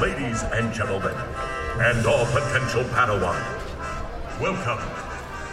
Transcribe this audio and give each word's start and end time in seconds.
ladies 0.00 0.42
and 0.52 0.74
gentlemen, 0.74 1.14
and 1.80 2.06
all 2.06 2.26
potential 2.26 2.84
Padawan. 2.84 3.40
Welcome 4.38 4.84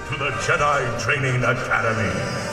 to 0.09 0.17
the 0.17 0.31
Jedi 0.41 1.01
Training 1.01 1.43
Academy. 1.43 2.43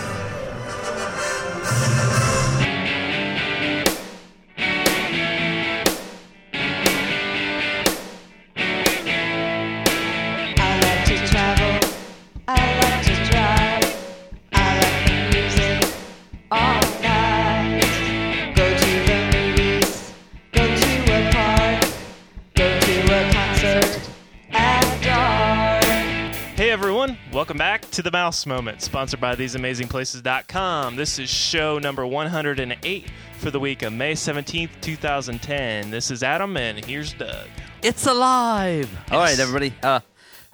To 28.00 28.04
the 28.04 28.16
Mouse 28.16 28.46
Moment, 28.46 28.80
sponsored 28.80 29.20
by 29.20 29.36
TheseAmazingPlaces.com. 29.36 30.96
This 30.96 31.18
is 31.18 31.28
show 31.28 31.78
number 31.78 32.06
108 32.06 33.06
for 33.36 33.50
the 33.50 33.60
week 33.60 33.82
of 33.82 33.92
May 33.92 34.14
17th, 34.14 34.70
2010. 34.80 35.91
This 35.91 36.10
is 36.10 36.22
Adam, 36.22 36.56
and 36.56 36.82
here's 36.82 37.12
Doug. 37.12 37.46
It's 37.82 38.06
alive! 38.06 38.88
All 39.10 39.18
right, 39.18 39.38
everybody. 39.38 39.74
Uh, 39.82 40.00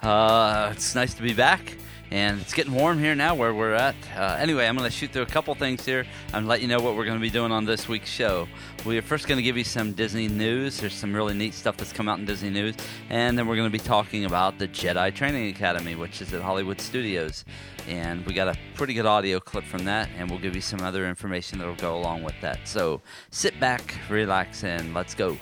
uh, 0.03 0.71
it's 0.73 0.97
nice 0.97 1.15
to 1.15 1.23
be 1.23 1.35
back, 1.35 1.77
and 2.11 2.41
it's 2.41 2.55
getting 2.55 2.73
warm 2.73 2.99
here 2.99 3.15
now 3.15 3.35
where 3.35 3.53
we're 3.53 3.75
at. 3.75 3.95
Uh, 4.17 4.37
anyway, 4.39 4.67
I'm 4.67 4.77
going 4.77 4.89
to 4.89 4.97
shoot 4.97 5.11
through 5.11 5.23
a 5.23 5.27
couple 5.27 5.55
things 5.55 5.85
here 5.85 6.07
and 6.33 6.47
let 6.47 6.61
you 6.61 6.69
know 6.69 6.81
what 6.81 6.97
we're 6.97 7.05
going 7.05 7.19
to 7.19 7.23
be 7.23 7.31
doing 7.31 7.53
on 7.53 7.65
this 7.65 7.89
week's 7.89 8.11
show. 8.11 8.47
We 8.85 8.97
are 8.99 9.03
first 9.03 9.27
going 9.27 9.39
to 9.39 9.43
give 9.43 9.57
you 9.57 9.65
some 9.65 9.93
Disney 9.93 10.29
news. 10.29 10.81
There's 10.81 10.95
some 10.95 11.15
really 11.15 11.35
neat 11.35 11.55
stuff 11.55 11.77
that's 11.77 11.93
come 11.93 12.09
out 12.09 12.19
in 12.19 12.25
Disney 12.25 12.51
news, 12.51 12.77
and 13.11 13.39
then 13.39 13.47
we're 13.47 13.57
going 13.57 13.71
to 13.71 13.79
be 13.79 13.83
talking 13.83 14.25
about 14.25 14.59
the 14.59 14.69
Jedi 14.69 15.15
Training 15.15 15.51
Academy, 15.51 15.95
which 15.95 16.21
is 16.23 16.33
at 16.33 16.43
Hollywood 16.43 16.81
Studios. 16.81 17.45
And 17.89 18.25
we 18.27 18.35
got 18.35 18.49
a 18.49 18.57
pretty 18.75 18.95
good 18.95 19.07
audio 19.07 19.41
clip 19.41 19.65
from 19.65 19.85
that, 19.85 20.09
and 20.17 20.31
we'll 20.31 20.41
give 20.41 20.55
you 20.55 20.61
some 20.61 20.81
other 20.81 21.09
information 21.09 21.59
that'll 21.59 21.75
go 21.77 21.97
along 21.97 22.23
with 22.23 22.35
that. 22.41 22.67
So 22.67 23.01
sit 23.31 23.59
back, 23.61 23.95
relax, 24.09 24.65
and 24.65 24.95
let's 24.95 25.15
go. 25.15 25.37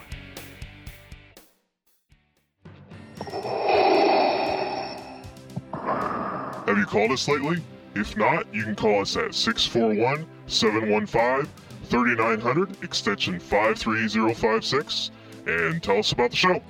You 6.84 6.90
called 6.90 7.12
us 7.12 7.26
lately? 7.28 7.62
If 7.94 8.14
not, 8.14 8.52
you 8.52 8.62
can 8.64 8.76
call 8.76 9.00
us 9.00 9.16
at 9.16 9.34
641 9.34 10.26
715 10.46 11.50
3900, 11.84 12.84
extension 12.84 13.38
53056, 13.38 15.10
and 15.46 15.82
tell 15.82 15.98
us 15.98 16.12
about 16.12 16.30
the 16.30 16.36
show. 16.36 16.62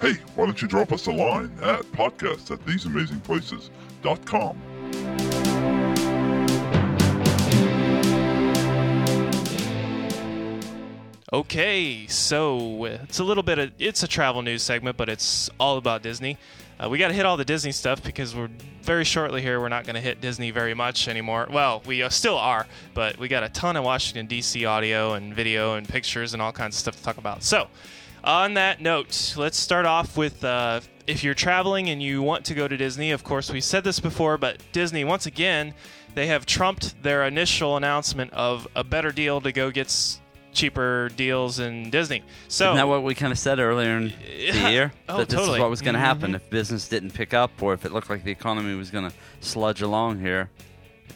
Hey, 0.00 0.14
why 0.34 0.46
don't 0.46 0.60
you 0.60 0.66
drop 0.66 0.92
us 0.92 1.06
a 1.06 1.12
line 1.12 1.52
at 1.62 1.82
podcast 1.92 2.50
at 2.50 2.58
theseamazingplaces.com? 2.64 4.62
Okay, 11.32 12.08
so 12.08 12.86
it's 12.86 13.20
a 13.20 13.24
little 13.24 13.44
bit 13.44 13.60
of 13.60 13.70
it's 13.78 14.02
a 14.02 14.08
travel 14.08 14.42
news 14.42 14.64
segment, 14.64 14.96
but 14.96 15.08
it's 15.08 15.48
all 15.60 15.76
about 15.76 16.02
Disney. 16.02 16.36
Uh, 16.82 16.88
we 16.88 16.98
got 16.98 17.08
to 17.08 17.14
hit 17.14 17.24
all 17.24 17.36
the 17.36 17.44
Disney 17.44 17.70
stuff 17.70 18.02
because 18.02 18.34
we're 18.34 18.50
very 18.82 19.04
shortly 19.04 19.40
here. 19.40 19.60
We're 19.60 19.68
not 19.68 19.84
going 19.84 19.94
to 19.94 20.00
hit 20.00 20.20
Disney 20.20 20.50
very 20.50 20.74
much 20.74 21.06
anymore. 21.06 21.46
Well, 21.48 21.82
we 21.86 22.02
uh, 22.02 22.08
still 22.08 22.36
are, 22.36 22.66
but 22.94 23.16
we 23.16 23.28
got 23.28 23.44
a 23.44 23.48
ton 23.48 23.76
of 23.76 23.84
Washington 23.84 24.26
D.C. 24.26 24.64
audio 24.64 25.12
and 25.12 25.32
video 25.32 25.74
and 25.74 25.88
pictures 25.88 26.32
and 26.32 26.42
all 26.42 26.50
kinds 26.50 26.74
of 26.74 26.80
stuff 26.80 26.96
to 26.96 27.02
talk 27.04 27.18
about. 27.18 27.44
So, 27.44 27.68
on 28.24 28.54
that 28.54 28.80
note, 28.80 29.34
let's 29.36 29.56
start 29.56 29.86
off 29.86 30.16
with 30.16 30.42
uh, 30.42 30.80
if 31.06 31.22
you're 31.22 31.34
traveling 31.34 31.90
and 31.90 32.02
you 32.02 32.22
want 32.22 32.44
to 32.46 32.54
go 32.54 32.66
to 32.66 32.76
Disney. 32.76 33.12
Of 33.12 33.22
course, 33.22 33.52
we 33.52 33.60
said 33.60 33.84
this 33.84 34.00
before, 34.00 34.36
but 34.36 34.60
Disney 34.72 35.04
once 35.04 35.26
again 35.26 35.74
they 36.16 36.26
have 36.26 36.44
trumped 36.44 37.00
their 37.04 37.22
initial 37.24 37.76
announcement 37.76 38.32
of 38.32 38.66
a 38.74 38.82
better 38.82 39.12
deal 39.12 39.40
to 39.42 39.52
go 39.52 39.70
get 39.70 39.90
cheaper 40.52 41.10
deals 41.16 41.58
in 41.58 41.90
Disney. 41.90 42.22
So 42.48 42.66
Isn't 42.66 42.76
that 42.76 42.88
what 42.88 43.02
we 43.02 43.14
kind 43.14 43.32
of 43.32 43.38
said 43.38 43.58
earlier 43.58 43.96
in 43.96 44.12
Yeah. 44.38 44.52
the 44.52 44.70
year? 44.72 44.92
Oh, 45.08 45.18
that 45.18 45.28
this 45.28 45.38
totally. 45.38 45.58
is 45.58 45.60
what 45.60 45.70
was 45.70 45.80
going 45.82 45.94
to 45.94 46.00
happen 46.00 46.32
Mhm. 46.32 46.36
if 46.36 46.50
business 46.50 46.88
didn't 46.88 47.12
pick 47.12 47.32
up 47.34 47.50
or 47.62 47.72
if 47.74 47.84
it 47.84 47.92
looked 47.92 48.10
like 48.10 48.24
the 48.24 48.32
economy 48.32 48.74
was 48.74 48.90
going 48.90 49.08
to 49.08 49.16
sludge 49.40 49.82
along 49.82 50.20
here. 50.20 50.50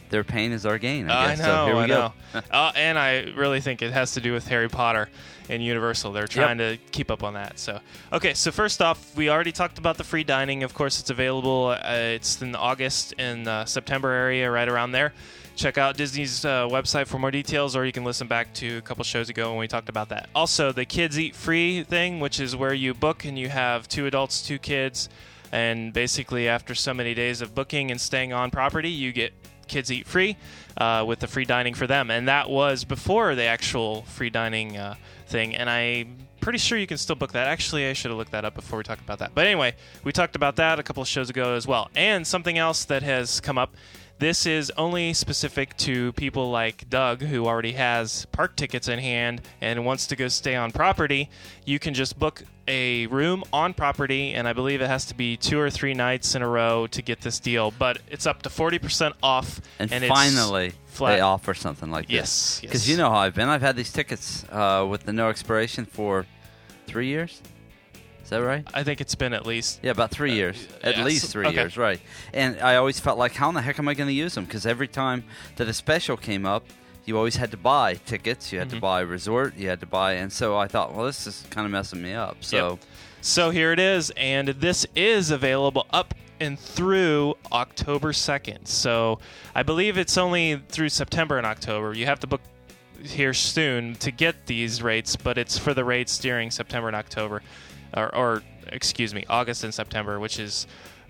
Their 0.09 0.23
pain 0.23 0.51
is 0.51 0.65
our 0.67 0.77
gain, 0.77 1.09
I 1.09 1.23
I 1.23 1.27
guess. 1.29 1.39
know, 1.39 1.45
so 1.45 1.65
here 1.65 1.75
we 1.75 1.81
I 1.83 1.87
go. 1.87 2.13
know. 2.33 2.41
uh, 2.51 2.71
and 2.75 2.97
I 2.99 3.21
really 3.35 3.59
think 3.59 3.81
it 3.81 3.91
has 3.91 4.11
to 4.13 4.21
do 4.21 4.33
with 4.33 4.47
Harry 4.47 4.69
Potter 4.69 5.09
and 5.49 5.63
Universal. 5.63 6.11
They're 6.11 6.27
trying 6.27 6.59
to 6.59 6.77
keep 6.91 7.09
up 7.09 7.23
on 7.23 7.33
that. 7.33 7.57
So, 7.59 7.79
okay. 8.13 8.33
So 8.35 8.51
first 8.51 8.81
off, 8.81 9.15
we 9.15 9.29
already 9.29 9.51
talked 9.51 9.77
about 9.79 9.97
the 9.97 10.03
free 10.03 10.23
dining. 10.23 10.63
Of 10.63 10.73
course, 10.73 10.99
it's 10.99 11.09
available. 11.09 11.75
Uh, 11.83 11.91
it's 11.93 12.39
in 12.41 12.55
August 12.55 13.13
and 13.17 13.47
uh, 13.47 13.65
September 13.65 14.11
area, 14.11 14.49
right 14.51 14.67
around 14.69 14.91
there. 14.91 15.13
Check 15.55 15.77
out 15.77 15.95
Disney's 15.95 16.43
uh, 16.43 16.67
website 16.67 17.07
for 17.07 17.17
more 17.17 17.31
details, 17.31 17.75
or 17.75 17.85
you 17.85 17.93
can 17.93 18.03
listen 18.03 18.27
back 18.27 18.53
to 18.55 18.77
a 18.77 18.81
couple 18.81 19.03
shows 19.05 19.29
ago 19.29 19.51
when 19.51 19.59
we 19.59 19.67
talked 19.67 19.87
about 19.87 20.09
that. 20.09 20.29
Also, 20.35 20.73
the 20.73 20.83
Kids 20.85 21.17
Eat 21.17 21.33
Free 21.33 21.83
thing, 21.83 22.19
which 22.19 22.41
is 22.41 22.55
where 22.55 22.73
you 22.73 22.93
book 22.93 23.23
and 23.23 23.39
you 23.39 23.47
have 23.47 23.87
two 23.87 24.05
adults, 24.05 24.45
two 24.45 24.59
kids, 24.59 25.07
and 25.53 25.93
basically 25.93 26.49
after 26.49 26.75
so 26.75 26.93
many 26.93 27.13
days 27.13 27.39
of 27.39 27.55
booking 27.55 27.89
and 27.89 28.01
staying 28.01 28.33
on 28.33 28.51
property, 28.51 28.89
you 28.89 29.13
get 29.13 29.33
kids 29.67 29.91
eat 29.91 30.05
free 30.05 30.37
uh, 30.77 31.03
with 31.07 31.19
the 31.19 31.27
free 31.27 31.45
dining 31.45 31.73
for 31.73 31.87
them, 31.87 32.11
and 32.11 32.27
that 32.27 32.49
was 32.49 32.83
before 32.83 33.33
the 33.35 33.43
actual 33.43 34.03
free 34.03 34.29
dining 34.29 34.77
uh, 34.77 34.95
thing. 35.27 35.55
And 35.55 35.69
I'm 35.69 36.17
pretty 36.41 36.59
sure 36.59 36.77
you 36.77 36.85
can 36.85 36.97
still 36.97 37.15
book 37.15 37.31
that. 37.31 37.47
Actually, 37.47 37.87
I 37.87 37.93
should 37.93 38.11
have 38.11 38.17
looked 38.17 38.31
that 38.31 38.45
up 38.45 38.55
before 38.55 38.77
we 38.77 38.83
talked 38.83 39.01
about 39.01 39.19
that. 39.19 39.31
But 39.33 39.47
anyway, 39.47 39.75
we 40.03 40.11
talked 40.11 40.35
about 40.35 40.57
that 40.57 40.79
a 40.79 40.83
couple 40.83 41.01
of 41.01 41.07
shows 41.07 41.29
ago 41.29 41.55
as 41.55 41.65
well. 41.65 41.89
And 41.95 42.27
something 42.27 42.57
else 42.57 42.85
that 42.85 43.03
has 43.03 43.39
come 43.39 43.57
up. 43.57 43.73
This 44.17 44.45
is 44.45 44.71
only 44.77 45.13
specific 45.13 45.75
to 45.77 46.13
people 46.13 46.49
like 46.49 46.89
Doug, 46.89 47.21
who 47.21 47.45
already 47.47 47.73
has 47.73 48.25
park 48.27 48.55
tickets 48.55 48.87
in 48.87 48.97
hand 48.97 49.41
and 49.59 49.83
wants 49.85 50.07
to 50.07 50.15
go 50.15 50.29
stay 50.29 50.55
on 50.55 50.71
property. 50.71 51.29
You 51.65 51.79
can 51.79 51.93
just 51.93 52.17
book 52.17 52.41
a 52.65 53.07
room 53.07 53.43
on 53.51 53.73
property, 53.73 54.33
and 54.33 54.47
I 54.47 54.53
believe 54.53 54.81
it 54.81 54.87
has 54.87 55.05
to 55.07 55.15
be 55.15 55.35
two 55.35 55.59
or 55.59 55.69
three 55.69 55.93
nights 55.93 56.33
in 56.33 56.41
a 56.41 56.47
row 56.47 56.87
to 56.87 57.01
get 57.01 57.19
this 57.19 57.41
deal. 57.41 57.71
But 57.77 57.97
it's 58.09 58.25
up 58.25 58.41
to 58.43 58.49
40% 58.49 59.11
off. 59.21 59.59
And, 59.79 59.91
it's 59.91 60.07
finally, 60.07 60.71
flat. 60.85 61.15
they 61.15 61.19
offer 61.21 61.53
something 61.53 61.91
like 61.91 62.05
Yes, 62.09 62.21
this. 62.21 62.63
yes. 62.63 62.69
Because 62.69 62.89
you 62.89 62.95
know 62.95 63.09
how 63.09 63.17
I've 63.17 63.35
been. 63.35 63.49
I've 63.49 63.61
had 63.61 63.75
these 63.75 63.91
tickets 63.91 64.45
uh, 64.49 64.87
with 64.89 65.03
the 65.03 65.11
no 65.11 65.27
expiration 65.27 65.85
for 65.85 66.25
three 66.87 67.07
years. 67.07 67.41
Is 68.25 68.31
that 68.31 68.39
right? 68.43 68.67
I 68.73 68.83
think 68.83 68.99
it's 69.01 69.15
been 69.15 69.33
at 69.33 69.45
least. 69.45 69.79
Yeah, 69.83 69.91
about 69.91 70.11
three 70.11 70.33
years. 70.33 70.67
At 70.83 70.97
yes, 70.97 71.05
least 71.05 71.31
three 71.31 71.45
okay. 71.47 71.55
years, 71.55 71.77
right. 71.77 72.01
And 72.33 72.59
I 72.59 72.75
always 72.75 72.99
felt 72.99 73.17
like, 73.17 73.33
how 73.33 73.47
in 73.49 73.55
the 73.55 73.61
heck 73.61 73.79
am 73.79 73.87
I 73.87 73.93
going 73.93 74.07
to 74.07 74.13
use 74.13 74.33
them? 74.35 74.45
Because 74.45 74.65
every 74.65 74.87
time 74.87 75.23
that 75.55 75.67
a 75.67 75.73
special 75.73 76.17
came 76.17 76.45
up, 76.45 76.65
you 77.05 77.17
always 77.17 77.35
had 77.35 77.51
to 77.51 77.57
buy 77.57 77.93
tickets. 77.93 78.51
You 78.51 78.59
had 78.59 78.69
Mm-hmm. 78.69 78.77
to 78.77 78.81
buy 78.81 79.01
resort. 79.01 79.55
You 79.55 79.69
had 79.69 79.79
to 79.81 79.85
buy. 79.85 80.13
And 80.13 80.33
so 80.33 80.57
I 80.57 80.67
thought, 80.67 80.93
well, 80.95 81.05
this 81.05 81.27
is 81.27 81.45
kind 81.51 81.65
of 81.65 81.71
messing 81.71 82.01
me 82.01 82.13
up. 82.13 82.37
So 82.43 82.71
Yep. 82.71 82.79
So 83.21 83.49
here 83.51 83.71
it 83.71 83.79
is, 83.79 84.11
and 84.17 84.49
this 84.49 84.85
is 84.95 85.31
available 85.31 85.87
up 85.91 86.13
and 86.39 86.59
through 86.59 87.35
October 87.51 88.11
2nd. 88.11 88.67
So 88.67 89.19
I 89.55 89.63
believe 89.63 89.97
it's 89.97 90.17
only 90.17 90.61
through 90.69 90.89
September 90.89 91.37
and 91.37 91.45
October. 91.47 91.93
You 91.93 92.05
have 92.05 92.19
to 92.19 92.27
book 92.27 92.41
here 93.03 93.33
soon 93.33 93.95
to 93.95 94.11
get 94.11 94.45
these 94.45 94.81
rates, 94.83 95.15
but 95.15 95.37
it's 95.37 95.57
for 95.57 95.73
the 95.73 95.83
rates 95.83 96.17
during 96.19 96.51
September 96.51 96.87
and 96.87 96.95
October, 96.95 97.41
or, 97.95 98.13
or 98.15 98.43
excuse 98.67 99.13
me, 99.13 99.25
August 99.29 99.63
and 99.63 99.73
September, 99.73 100.19
which 100.19 100.39
is 100.39 100.67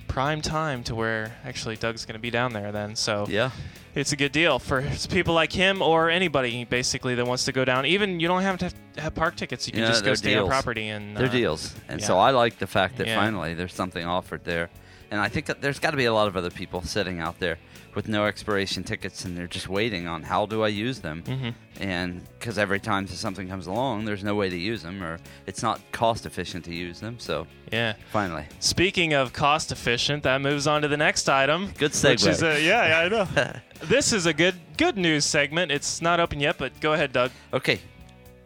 prime 0.08 0.42
time 0.42 0.84
to 0.84 0.96
where 0.96 1.36
actually 1.44 1.76
Doug's 1.76 2.06
going 2.06 2.14
to 2.14 2.20
be 2.20 2.30
down 2.30 2.54
there 2.54 2.72
then. 2.72 2.96
So 2.96 3.26
yeah. 3.28 3.50
it's 3.96 4.12
a 4.12 4.16
good 4.16 4.32
deal 4.32 4.60
for 4.60 4.84
people 5.10 5.34
like 5.34 5.52
him 5.52 5.82
or 5.82 6.10
anybody 6.10 6.64
basically 6.64 7.16
that 7.16 7.26
wants 7.26 7.46
to 7.46 7.52
go 7.52 7.66
down. 7.66 7.86
Even 7.86 8.20
you 8.20 8.28
don't 8.28 8.44
have 8.44 8.60
to 8.60 8.72
have 8.98 9.16
park 9.16 9.36
tickets. 9.36 9.66
You 9.68 9.74
can 9.74 9.82
Yeah, 9.82 9.88
just 9.90 10.06
go 10.06 10.14
stay 10.14 10.36
on 10.36 10.42
deals. 10.44 10.50
property 10.50 10.90
and 10.90 11.18
They're 11.18 11.28
uh, 11.28 11.32
deals. 11.32 11.74
And 11.90 12.02
so. 12.02 12.18
I 12.20 12.32
like 12.32 12.60
the 12.60 12.68
fact 12.68 12.98
that 12.98 13.08
Yeah. 13.08 13.16
finally 13.20 13.54
there's 13.56 13.74
something 13.74 14.06
offered 14.06 14.44
there. 14.44 14.70
And 15.12 15.20
I 15.22 15.28
think 15.28 15.46
that 15.48 15.62
there's 15.62 15.80
got 15.80 15.92
to 15.92 15.98
be 15.98 16.06
a 16.06 16.14
lot 16.14 16.28
of 16.28 16.36
other 16.36 16.50
people 16.50 16.82
sitting 16.82 17.20
out 17.20 17.40
there 17.40 17.58
with 17.96 18.08
no 18.10 18.26
expiration 18.26 18.84
tickets 18.84 19.24
and 19.24 19.38
they're 19.38 19.48
just 19.48 19.70
waiting 19.70 20.06
on 20.06 20.22
how 20.24 20.46
do 20.46 20.64
I 20.64 20.68
use 20.68 21.00
them? 21.00 21.24
Mhm. 21.26 21.54
And 21.80 22.22
because 22.38 22.58
every 22.58 22.80
time 22.80 23.08
something 23.08 23.48
comes 23.48 23.68
along, 23.68 24.04
there's 24.04 24.24
no 24.24 24.36
way 24.36 24.50
to 24.50 24.58
use 24.58 24.82
them 24.82 25.02
or 25.02 25.18
it's 25.48 25.64
not 25.64 25.80
cost 25.94 26.26
efficient 26.26 26.66
to 26.66 26.74
use 26.76 27.00
them. 27.00 27.18
So 27.20 27.48
Yeah. 27.72 27.94
finally. 28.12 28.46
Speaking 28.60 29.14
of 29.14 29.32
cost 29.32 29.72
efficient, 29.72 30.24
that 30.24 30.42
moves 30.42 30.68
on 30.68 30.82
to 30.82 30.90
the 30.90 30.98
next 30.98 31.30
item. 31.30 31.68
Good 31.78 31.92
Which 31.94 32.26
is 32.26 32.42
segue. 32.42 32.64
yeah, 32.66 32.88
yeah, 32.88 33.00
I 33.00 33.08
know. 33.08 33.54
this 33.86 34.12
is 34.12 34.26
a 34.26 34.34
good 34.34 34.56
good 34.78 34.98
news 34.98 35.24
segment. 35.24 35.72
It's 35.72 36.02
not 36.02 36.20
open 36.20 36.42
yet, 36.42 36.58
but 36.58 36.78
go 36.82 36.92
ahead, 36.94 37.14
Doug. 37.14 37.32
Okay. 37.54 37.80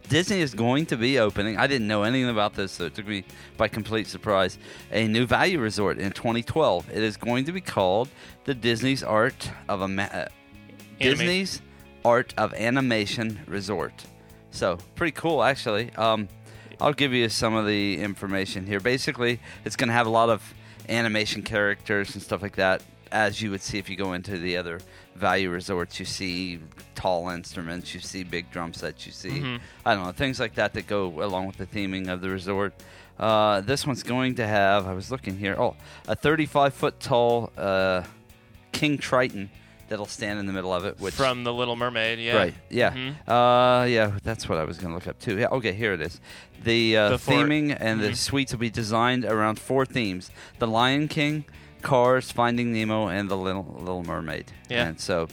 Disney 0.10 0.42
is 0.42 0.56
going 0.56 0.88
to 0.88 0.98
be 0.98 1.20
opening. 1.20 1.58
I 1.58 1.68
didn't 1.68 1.88
know 1.88 2.02
anything 2.02 2.30
about 2.30 2.56
this, 2.56 2.72
so 2.72 2.86
it 2.86 2.96
took 2.96 3.06
me 3.08 3.24
by 3.58 3.68
complete 3.68 4.08
surprise. 4.08 4.58
A 4.92 5.08
new 5.08 5.28
value 5.28 5.60
resort 5.60 6.00
in 6.00 6.12
2012. 6.12 6.90
It 6.90 7.04
is 7.04 7.16
going 7.16 7.46
to 7.46 7.52
be 7.52 7.62
called 7.62 8.10
the 8.46 8.56
Disney's 8.56 9.04
Art 9.04 9.52
of 9.68 9.84
Ama- 9.84 10.10
uh, 10.12 10.26
Disney's 11.00 11.62
Art 12.04 12.34
of 12.40 12.56
Animation 12.56 13.40
Resort. 13.46 14.06
So 14.50 14.80
pretty 14.96 15.12
cool, 15.12 15.44
actually. 15.44 15.94
Um, 15.96 16.28
I'll 16.82 16.94
give 16.94 17.14
you 17.14 17.30
some 17.30 17.54
of 17.54 17.68
the 17.68 18.02
information 18.02 18.66
here. 18.66 18.80
Basically, 18.80 19.40
it's 19.64 19.76
going 19.76 19.90
to 19.90 19.94
have 19.94 20.08
a 20.08 20.12
lot 20.12 20.30
of 20.30 20.56
animation 20.88 21.44
characters 21.44 22.16
and 22.16 22.24
stuff 22.24 22.42
like 22.42 22.56
that, 22.56 22.82
as 23.12 23.42
you 23.42 23.52
would 23.52 23.62
see 23.62 23.78
if 23.78 23.90
you 23.90 23.96
go 23.96 24.14
into 24.14 24.38
the 24.38 24.58
other 24.58 24.80
value 25.16 25.50
resorts. 25.50 26.00
You 26.00 26.06
see 26.06 26.60
tall 26.96 27.30
instruments, 27.30 27.94
you 27.94 28.00
see 28.00 28.24
big 28.24 28.52
drum 28.52 28.74
sets, 28.74 29.06
you 29.06 29.12
see 29.12 29.30
Mhm. 29.42 29.60
I 29.86 29.96
don't 29.96 30.06
know 30.06 30.12
things 30.12 30.40
like 30.40 30.56
that 30.56 30.74
that 30.74 30.88
go 30.88 31.08
along 31.24 31.48
with 31.48 31.58
the 31.58 31.66
theming 31.66 32.08
of 32.10 32.22
the 32.22 32.30
resort. 32.30 32.74
Uh, 33.20 33.60
this 33.62 33.86
one's 33.86 34.04
going 34.04 34.36
to 34.36 34.48
have. 34.48 34.88
I 34.88 34.94
was 34.94 35.12
looking 35.12 35.38
here. 35.38 35.56
Oh, 35.60 35.76
a 36.08 36.16
35 36.16 36.74
foot 36.74 37.00
tall 37.02 37.52
uh, 37.58 38.04
King 38.72 38.98
Triton 38.98 39.50
that'll 39.90 40.06
stand 40.06 40.40
in 40.40 40.46
the 40.46 40.54
middle 40.54 40.72
of 40.72 40.86
it. 40.86 41.00
Which 41.00 41.16
From 41.16 41.44
The 41.44 41.52
Little 41.54 41.76
Mermaid, 41.76 42.20
yeah. 42.20 42.36
Right. 42.38 42.54
Yeah. 42.70 42.92
Mhm. 42.92 43.16
Uh, 43.28 43.86
yeah. 43.86 44.12
That's 44.24 44.48
what 44.48 44.58
I 44.58 44.64
was 44.64 44.78
going 44.78 44.90
to 44.90 44.96
look 44.96 45.08
up 45.08 45.20
too. 45.20 45.38
Yeah. 45.38 45.48
Okay. 45.48 45.74
Here 45.74 45.94
it 45.94 46.02
is. 46.02 46.22
The, 46.64 46.96
uh, 46.96 47.10
The 47.10 47.18
theming 47.18 47.76
and 47.78 48.00
the 48.00 48.10
Mhm. 48.12 48.16
suites 48.16 48.52
will 48.54 48.60
be 48.60 48.70
designed 48.70 49.26
around 49.26 49.60
four 49.60 49.86
themes: 49.86 50.30
The 50.60 50.68
Lion 50.68 51.08
King, 51.08 51.44
Cars, 51.82 52.32
Finding 52.32 52.74
Nemo, 52.74 53.08
and 53.08 53.30
The 53.30 53.38
Little 53.38 53.76
Little 53.80 54.04
Mermaid. 54.04 54.52
Yeah. 54.70 54.88
And 54.88 55.00
so, 55.00 55.28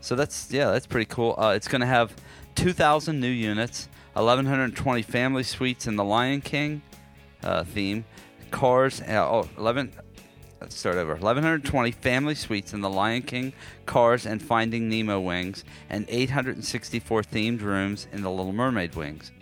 so 0.00 0.14
that's 0.14 0.50
yeah, 0.50 0.70
that's 0.70 0.86
pretty 0.86 1.06
cool. 1.06 1.34
Uh, 1.38 1.52
it's 1.54 1.68
going 1.68 1.80
to 1.80 1.86
have 1.86 2.14
2,000 2.54 3.18
new 3.20 3.28
units, 3.28 3.88
1,120 4.14 5.02
family 5.02 5.42
suites 5.42 5.86
in 5.86 5.96
the 5.96 6.04
Lion 6.04 6.40
King 6.40 6.82
uh, 7.42 7.64
theme, 7.64 8.04
Cars. 8.50 9.00
Uh, 9.00 9.26
oh, 9.28 9.48
11. 9.58 9.92
Let's 10.60 10.78
start 10.78 10.94
over. 10.94 11.14
1,120 11.14 11.90
family 11.90 12.36
suites 12.36 12.72
in 12.72 12.82
the 12.82 12.90
Lion 12.90 13.22
King, 13.22 13.52
Cars, 13.84 14.26
and 14.26 14.40
Finding 14.40 14.88
Nemo 14.88 15.18
wings, 15.18 15.64
and 15.90 16.04
864 16.08 17.22
themed 17.22 17.62
rooms 17.62 18.06
in 18.12 18.22
the 18.22 18.30
Little 18.30 18.52
Mermaid 18.52 18.94
wings. 18.94 19.32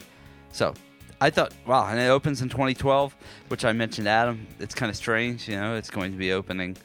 So, 0.50 0.72
I 1.20 1.30
thought, 1.30 1.52
wow, 1.66 1.86
and 1.86 1.98
it 2.00 2.08
opens 2.08 2.40
in 2.42 2.48
2012, 2.48 3.14
which 3.48 3.64
I 3.64 3.72
mentioned, 3.72 4.08
Adam. 4.08 4.46
It's 4.58 4.74
kind 4.74 4.88
of 4.90 4.96
strange, 4.96 5.48
you 5.48 5.56
know. 5.56 5.74
It's 5.76 5.90
going 5.90 6.12
to 6.12 6.18
be 6.18 6.32
opening 6.32 6.76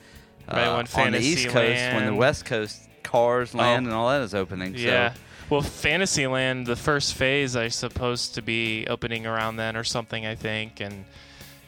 uh, 0.50 0.84
on 0.96 1.12
the 1.12 1.20
East 1.20 1.48
Coast, 1.48 1.94
when 1.94 2.06
the 2.06 2.14
West 2.14 2.46
Coast 2.46 2.82
Cars 3.04 3.54
Land 3.56 3.86
Oh. 3.86 3.90
and 3.90 3.96
all 3.96 4.10
that 4.10 4.22
is 4.22 4.34
opening. 4.36 4.76
Yeah. 4.76 5.14
So, 5.14 5.20
Well, 5.50 5.62
Fantasyland, 5.62 6.68
the 6.68 6.76
first 6.76 7.14
phase, 7.14 7.56
I 7.56 7.70
supposed 7.70 8.36
to 8.36 8.42
be 8.42 8.86
opening 8.88 9.26
around 9.26 9.56
then 9.58 9.78
or 9.78 9.84
something, 9.84 10.26
I 10.26 10.36
think. 10.36 10.82
And 10.82 11.06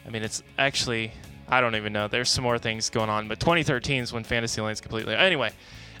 I 0.06 0.10
mean, 0.10 0.22
it's 0.22 0.42
actually, 0.58 1.12
I 1.48 1.60
don't 1.60 1.74
even 1.76 1.92
know. 1.92 2.06
There's 2.08 2.28
some 2.30 2.44
more 2.44 2.58
things 2.58 2.90
going 2.90 3.08
on, 3.08 3.28
but 3.28 3.40
2013 3.40 4.02
is 4.02 4.12
when 4.12 4.24
Fantasyland's 4.24 4.80
completely. 4.80 5.14
Anyway, 5.14 5.52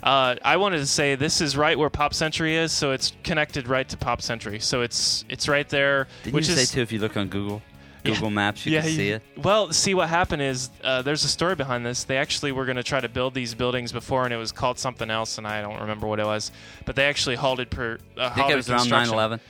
uh, 0.02 0.36
I 0.44 0.56
wanted 0.56 0.78
to 0.78 0.86
say 0.86 1.14
this 1.14 1.40
is 1.40 1.56
right 1.56 1.78
where 1.78 1.90
Pop 1.90 2.14
Century 2.14 2.56
is, 2.56 2.72
so 2.72 2.92
it's 2.92 3.12
connected 3.24 3.68
right 3.68 3.88
to 3.88 3.96
Pop 3.96 4.22
Century. 4.22 4.60
So 4.60 4.82
it's 4.82 5.24
it's 5.28 5.48
right 5.48 5.68
there, 5.68 6.06
didn't 6.22 6.34
which 6.34 6.48
you 6.48 6.54
is 6.54 6.68
say 6.68 6.74
too? 6.74 6.82
If 6.82 6.92
you 6.92 6.98
look 6.98 7.16
on 7.16 7.28
Google, 7.28 7.62
Yeah. 8.04 8.14
Google 8.14 8.30
Maps, 8.30 8.64
you 8.64 8.72
yeah, 8.72 8.82
can 8.82 8.90
see 8.90 9.10
it. 9.10 9.22
Well, 9.36 9.72
see 9.72 9.92
what 9.94 10.08
happened 10.08 10.40
is 10.42 10.70
uh, 10.84 11.02
there's 11.02 11.24
a 11.24 11.28
story 11.28 11.56
behind 11.56 11.84
this. 11.84 12.04
They 12.04 12.16
actually 12.16 12.52
were 12.52 12.64
going 12.64 12.76
to 12.76 12.84
try 12.84 13.00
to 13.00 13.08
build 13.08 13.34
these 13.34 13.54
buildings 13.54 13.90
before, 13.92 14.24
and 14.24 14.32
it 14.32 14.36
was 14.36 14.52
called 14.52 14.78
something 14.78 15.10
else, 15.10 15.36
and 15.36 15.46
I 15.46 15.60
don't 15.62 15.80
remember 15.80 16.06
what 16.06 16.20
it 16.20 16.24
was. 16.26 16.52
But 16.84 16.94
they 16.96 17.06
actually 17.06 17.34
halted 17.36 17.70
per. 17.70 17.98
Uh, 18.16 18.22
I 18.22 18.28
think 18.30 18.50
it 18.50 18.56
was 18.56 18.70
around 18.70 18.80
construction. 18.88 19.14
9/11. 19.14 19.40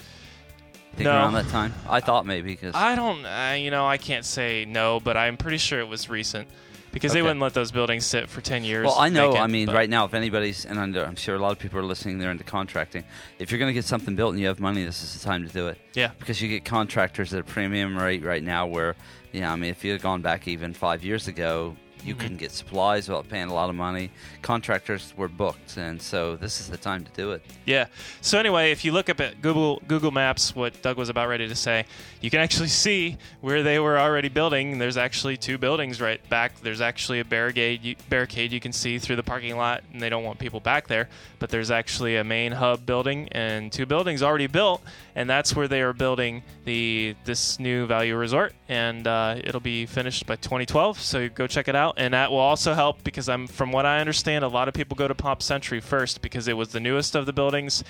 Think 0.95 1.05
No. 1.05 1.11
around 1.13 1.35
that 1.35 1.49
time. 1.51 1.75
I 1.89 2.01
thought 2.01 2.27
maybe 2.27 2.51
because 2.53 2.75
I 2.75 2.97
don't, 2.97 3.25
uh, 3.25 3.55
you 3.57 3.71
know, 3.71 3.87
I 3.87 3.99
can't 3.99 4.25
say 4.25 4.65
no, 4.65 4.99
but 4.99 5.17
I'm 5.17 5.37
pretty 5.37 5.59
sure 5.59 5.79
it 5.79 5.87
was 5.87 6.09
recent 6.09 6.49
because 6.93 7.13
they 7.13 7.23
wouldn't 7.23 7.41
let 7.41 7.55
those 7.55 7.71
buildings 7.71 8.07
sit 8.07 8.29
for 8.29 8.41
10 8.41 8.65
years. 8.65 8.87
Well, 8.87 8.99
I 8.99 9.09
know. 9.09 9.29
vacant, 9.29 9.45
I 9.45 9.47
mean, 9.47 9.71
right 9.71 9.89
now, 9.89 10.05
if 10.05 10.15
anybody's, 10.15 10.65
and 10.65 10.79
I'm 10.79 11.17
sure 11.17 11.35
a 11.35 11.39
lot 11.39 11.53
of 11.53 11.59
people 11.59 11.79
are 11.79 11.85
listening, 11.85 12.19
they're 12.19 12.31
into 12.31 12.45
contracting. 12.45 13.05
If 13.39 13.51
you're 13.51 13.59
going 13.59 13.71
to 13.71 13.75
get 13.75 13.85
something 13.85 14.17
built 14.17 14.33
and 14.33 14.41
you 14.41 14.47
have 14.49 14.61
money, 14.61 14.85
this 14.85 15.03
is 15.03 15.15
the 15.19 15.25
time 15.25 15.47
to 15.47 15.53
do 15.53 15.69
it. 15.69 15.79
Yeah. 15.95 16.11
Because 16.19 16.41
you 16.41 16.49
get 16.49 16.65
contractors 16.65 17.33
at 17.35 17.41
a 17.41 17.45
premium 17.45 17.97
rate 17.97 18.23
right 18.25 18.43
now 18.43 18.67
where, 18.67 18.97
you 19.33 19.41
know, 19.41 19.51
I 19.51 19.57
mean, 19.57 19.71
if 19.71 19.85
you 19.85 19.93
had 19.93 20.03
gone 20.03 20.23
back 20.23 20.49
even 20.49 20.73
five 20.73 21.05
years 21.05 21.29
ago, 21.29 21.77
you 22.05 22.15
Mhm. 22.15 22.19
couldn't 22.19 22.37
get 22.39 22.53
supplies 22.53 23.09
without 23.09 23.29
paying 23.29 23.49
a 23.49 23.55
lot 23.55 23.69
of 23.71 23.77
money. 23.77 24.11
Contractors 24.43 25.13
were 25.17 25.29
booked, 25.29 25.77
and 25.77 26.01
so 26.01 26.37
this 26.37 26.61
is 26.61 26.69
the 26.69 26.77
time 26.77 27.05
to 27.05 27.11
do 27.13 27.33
it. 27.33 27.43
Yeah. 27.67 27.87
So 28.21 28.39
anyway, 28.39 28.71
if 28.73 28.85
you 28.85 28.93
look 28.93 29.09
up 29.11 29.21
at 29.21 29.43
Google 29.43 29.83
Google 29.87 30.11
Maps, 30.11 30.55
what 30.55 30.81
Doug 30.83 30.97
was 30.97 31.09
about 31.09 31.29
ready 31.29 31.49
to 31.49 31.55
say, 31.55 31.85
you 32.21 32.31
can 32.31 32.41
actually 32.41 32.69
see 32.69 33.17
where 33.41 33.63
they 33.63 33.79
were 33.79 33.99
already 33.99 34.29
building. 34.29 34.79
There's 34.79 34.97
actually 34.97 35.37
two 35.37 35.59
buildings 35.59 36.01
right 36.01 36.27
back. 36.29 36.61
There's 36.61 36.81
actually 36.81 37.21
a 37.21 37.25
barricade 37.25 37.83
you, 37.85 37.97
barricade 38.09 38.53
you 38.53 38.61
can 38.61 38.73
see 38.73 38.99
through 38.99 39.17
the 39.17 39.23
parking 39.23 39.57
lot, 39.57 39.83
and 39.93 40.01
they 40.03 40.09
don't 40.09 40.25
want 40.25 40.39
people 40.39 40.61
back 40.61 40.89
there. 40.89 41.09
But 41.39 41.51
there's 41.51 41.71
actually 41.71 42.17
a 42.17 42.25
main 42.25 42.53
hub 42.53 42.85
building 42.87 43.29
and 43.33 43.71
two 43.73 43.87
buildings 43.87 44.23
already 44.23 44.47
built, 44.49 44.83
and 45.15 45.29
that's 45.29 45.55
where 45.55 45.69
they 45.69 45.83
are 45.83 45.93
building 45.93 46.43
the 46.65 47.15
this 47.25 47.59
new 47.61 47.87
value 47.87 48.17
resort, 48.17 48.55
and 48.69 49.07
uh, 49.07 49.37
it'll 49.45 49.61
be 49.61 49.87
finished 49.87 50.27
by 50.27 50.37
2012. 50.37 51.01
So 51.01 51.29
go 51.29 51.47
check 51.47 51.69
it 51.69 51.77
out, 51.77 51.88
and 51.97 52.15
that 52.15 52.31
will 52.31 52.39
also 52.39 52.75
help 52.75 53.03
because 53.05 53.29
I'm 53.29 53.47
from 53.47 53.73
what 53.73 53.87
I 53.87 54.01
understand, 54.01 54.45
a 54.45 54.49
lot 54.49 54.69
of 54.69 54.75
people 54.75 54.97
go 54.97 55.09
to 55.09 55.15
Pop 55.15 55.43
Century 55.43 55.81
first 55.81 56.21
because 56.23 56.49
it 56.49 56.57
was 56.57 56.69
the 56.69 56.81
newest 56.81 57.15
of 57.15 57.27
the 57.27 57.33
buildings. 57.33 57.85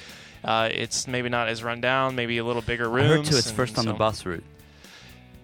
Uh, 0.44 0.68
it's 0.72 1.08
maybe 1.08 1.28
not 1.28 1.48
as 1.48 1.62
run 1.64 1.80
down, 1.80 2.14
maybe 2.14 2.38
a 2.38 2.44
little 2.44 2.62
bigger 2.62 2.88
rooms. 2.88 3.10
I 3.10 3.16
heard 3.16 3.24
too, 3.26 3.36
it's 3.36 3.50
first 3.50 3.78
on 3.78 3.86
the 3.86 3.92
bus 3.94 4.24
route. 4.24 4.44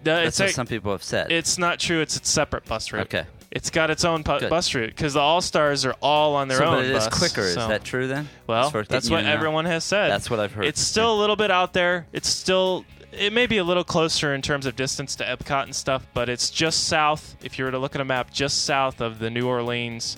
That's 0.03 0.27
it's 0.27 0.39
what 0.39 0.49
a- 0.49 0.53
some 0.53 0.67
people 0.67 0.91
have 0.91 1.03
said. 1.03 1.31
it's 1.31 1.57
not 1.57 1.79
true. 1.79 1.99
It's 2.01 2.19
a 2.19 2.23
separate 2.23 2.65
bus 2.65 2.91
route. 2.91 3.03
Okay. 3.13 3.25
It's 3.51 3.69
got 3.69 3.89
its 3.89 4.03
own 4.03 4.23
pu- 4.23 4.47
bus 4.49 4.73
route 4.75 4.89
because 4.89 5.13
the 5.13 5.19
All 5.21 5.39
Stars 5.41 5.85
are 5.85 5.95
all 6.01 6.35
on 6.35 6.47
their 6.49 6.57
so, 6.57 6.65
own. 6.65 6.75
but 6.75 6.85
it 6.85 6.91
is 6.91 7.05
bus, 7.07 7.17
quicker. 7.19 7.47
Is 7.47 7.53
so- 7.53 7.67
that 7.69 7.83
true 7.83 8.07
then? 8.07 8.27
Well, 8.47 8.65
As 8.67 8.71
far 8.71 8.81
as 8.81 8.87
that's 8.87 9.09
what 9.09 9.19
and 9.19 9.27
out? 9.27 9.33
everyone 9.33 9.65
has 9.65 9.83
said. 9.83 10.09
That's 10.11 10.29
what 10.29 10.39
I've 10.39 10.51
heard. 10.51 10.65
It's 10.65 10.81
still 10.81 11.13
a 11.13 11.19
little 11.19 11.35
bit 11.37 11.51
out 11.51 11.73
there. 11.73 12.05
It's 12.13 12.29
still 12.29 12.85
it 13.17 13.33
may 13.33 13.47
be 13.47 13.57
a 13.57 13.63
little 13.63 13.83
closer 13.83 14.33
in 14.33 14.41
terms 14.41 14.65
of 14.65 14.75
distance 14.75 15.15
to 15.17 15.23
Epcot 15.23 15.63
and 15.63 15.75
stuff, 15.75 16.05
but 16.13 16.29
it's 16.29 16.49
just 16.49 16.85
south. 16.85 17.35
If 17.43 17.57
you 17.57 17.65
were 17.65 17.71
to 17.71 17.79
look 17.79 17.95
at 17.95 18.01
a 18.01 18.05
map, 18.05 18.31
just 18.31 18.63
south 18.63 19.01
of 19.01 19.19
the 19.19 19.29
New 19.29 19.47
Orleans 19.47 20.17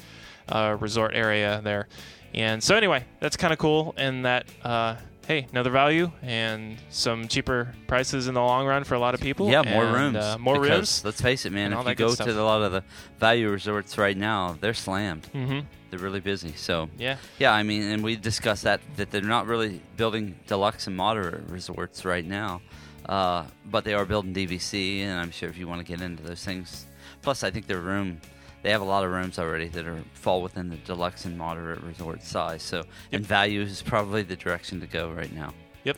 uh, 0.50 0.78
resort 0.80 1.12
area 1.14 1.62
there. 1.64 1.88
And 2.34 2.64
so 2.64 2.76
anyway, 2.76 3.06
that's 3.20 3.38
kind 3.38 3.54
of 3.54 3.60
cool. 3.60 3.94
And 3.98 4.26
that 4.26 4.46
uh, 4.64 4.96
hey, 5.28 5.46
another 5.52 5.70
value 5.70 6.10
and 6.22 6.78
some 6.90 7.28
cheaper 7.28 7.74
prices 7.86 8.28
in 8.28 8.34
the 8.34 8.42
long 8.42 8.66
run 8.66 8.84
for 8.86 8.96
a 8.96 9.00
lot 9.00 9.14
of 9.14 9.20
people. 9.20 9.50
Yeah, 9.50 9.62
more 9.62 9.86
and, 9.86 9.94
rooms. 9.94 10.18
Uh, 10.18 10.38
more 10.40 10.60
because, 10.60 10.70
rooms. 10.70 11.06
Let's 11.06 11.22
face 11.22 11.46
it, 11.46 11.52
man. 11.52 11.74
If 11.74 11.86
you 11.86 11.96
go 11.96 12.16
to 12.16 12.32
a 12.32 12.44
lot 12.44 12.62
of 12.62 12.72
the 12.72 12.84
value 13.20 13.50
resorts 13.50 13.98
right 13.98 14.16
now, 14.16 14.58
they're 14.60 14.74
slammed. 14.74 15.28
Mm-hmm. 15.34 15.60
They're 15.90 16.00
really 16.00 16.20
busy. 16.22 16.54
So 16.56 16.90
Yeah. 16.98 17.18
yeah, 17.40 17.54
I 17.54 17.64
mean, 17.64 17.84
and 17.84 18.04
we 18.04 18.16
discussed 18.16 18.64
that 18.64 18.82
that 18.96 19.12
they're 19.12 19.22
not 19.22 19.48
really 19.48 19.82
building 19.98 20.40
deluxe 20.48 20.88
and 20.88 20.96
moderate 20.96 21.50
resorts 21.50 22.06
right 22.06 22.26
now, 22.26 22.62
uh, 23.08 23.46
but 23.66 23.84
they 23.84 23.94
are 23.94 24.06
building 24.06 24.34
DVC, 24.34 25.00
and 25.00 25.20
I'm 25.20 25.32
sure 25.32 25.50
if 25.50 25.58
you 25.58 25.68
want 25.68 25.86
to 25.86 25.86
get 25.86 26.02
into 26.02 26.24
those 26.24 26.44
things. 26.44 26.86
Plus, 27.22 27.44
I 27.44 27.52
think 27.52 27.68
their 27.68 27.82
room. 27.82 28.22
They 28.64 28.72
have 28.72 28.82
a 28.82 28.86
lot 28.86 29.06
of 29.06 29.12
rooms 29.12 29.40
already 29.40 29.68
that 29.70 29.86
are 29.86 30.04
fall 30.14 30.42
within 30.42 30.70
the 30.70 30.78
deluxe 30.78 31.26
and 31.26 31.38
moderate 31.38 31.82
resort 31.84 32.24
size. 32.24 32.64
So, 32.64 32.84
and 33.12 33.26
value 33.26 33.62
is 33.62 33.82
probably 33.82 34.24
the 34.24 34.36
direction 34.36 34.82
to 34.82 34.88
go 34.88 35.12
right 35.12 35.32
now. 35.34 35.54
Yep. 35.84 35.98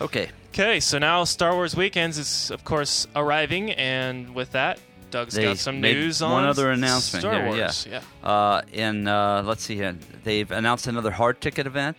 Okay. 0.00 0.28
Okay, 0.48 0.80
so 0.80 0.98
now 0.98 1.24
Star 1.24 1.54
Wars 1.54 1.76
Weekends 1.76 2.18
is 2.18 2.50
of 2.50 2.64
course 2.64 3.06
arriving, 3.14 3.70
and 3.72 4.34
with 4.34 4.52
that, 4.52 4.80
Doug's 5.10 5.34
They 5.34 5.44
got 5.44 5.58
some 5.58 5.80
news 5.80 6.22
one 6.22 6.44
on 6.44 6.44
other 6.44 6.70
announcement 6.70 7.22
Star 7.22 7.34
here, 7.34 7.44
yeah. 7.44 7.58
Wars. 7.58 7.88
Yeah. 7.90 8.00
Uh, 8.22 8.62
and 8.72 9.08
uh, 9.08 9.42
let's 9.44 9.62
see 9.62 9.76
here. 9.76 9.96
They've 10.24 10.50
announced 10.50 10.86
another 10.86 11.10
hard 11.10 11.40
ticket 11.40 11.66
event, 11.66 11.96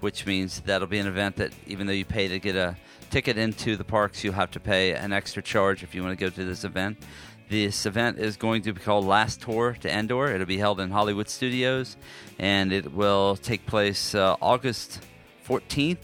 which 0.00 0.26
means 0.26 0.60
that'll 0.60 0.88
be 0.88 0.98
an 0.98 1.06
event 1.06 1.36
that 1.36 1.52
even 1.66 1.86
though 1.86 1.92
you 1.92 2.04
pay 2.04 2.28
to 2.28 2.38
get 2.38 2.56
a 2.56 2.76
ticket 3.10 3.36
into 3.36 3.76
the 3.76 3.84
parks, 3.84 4.22
you'll 4.24 4.34
have 4.34 4.50
to 4.52 4.60
pay 4.60 4.92
an 4.92 5.12
extra 5.12 5.42
charge 5.42 5.82
if 5.82 5.94
you 5.94 6.02
want 6.02 6.18
to 6.18 6.24
go 6.24 6.30
to 6.30 6.44
this 6.44 6.64
event. 6.64 6.98
This 7.48 7.84
event 7.84 8.18
is 8.18 8.36
going 8.36 8.62
to 8.62 8.72
be 8.72 8.80
called 8.80 9.04
Last 9.04 9.42
Tour 9.42 9.76
to 9.80 9.90
Endor. 9.90 10.32
It'll 10.32 10.46
be 10.46 10.58
held 10.58 10.78
in 10.78 10.90
Hollywood 10.90 11.28
Studios, 11.28 11.96
and 12.38 12.72
it 12.72 12.94
will 12.94 13.36
take 13.36 13.66
place 13.66 14.14
uh, 14.14 14.36
August 14.40 15.00
14th. 15.46 15.98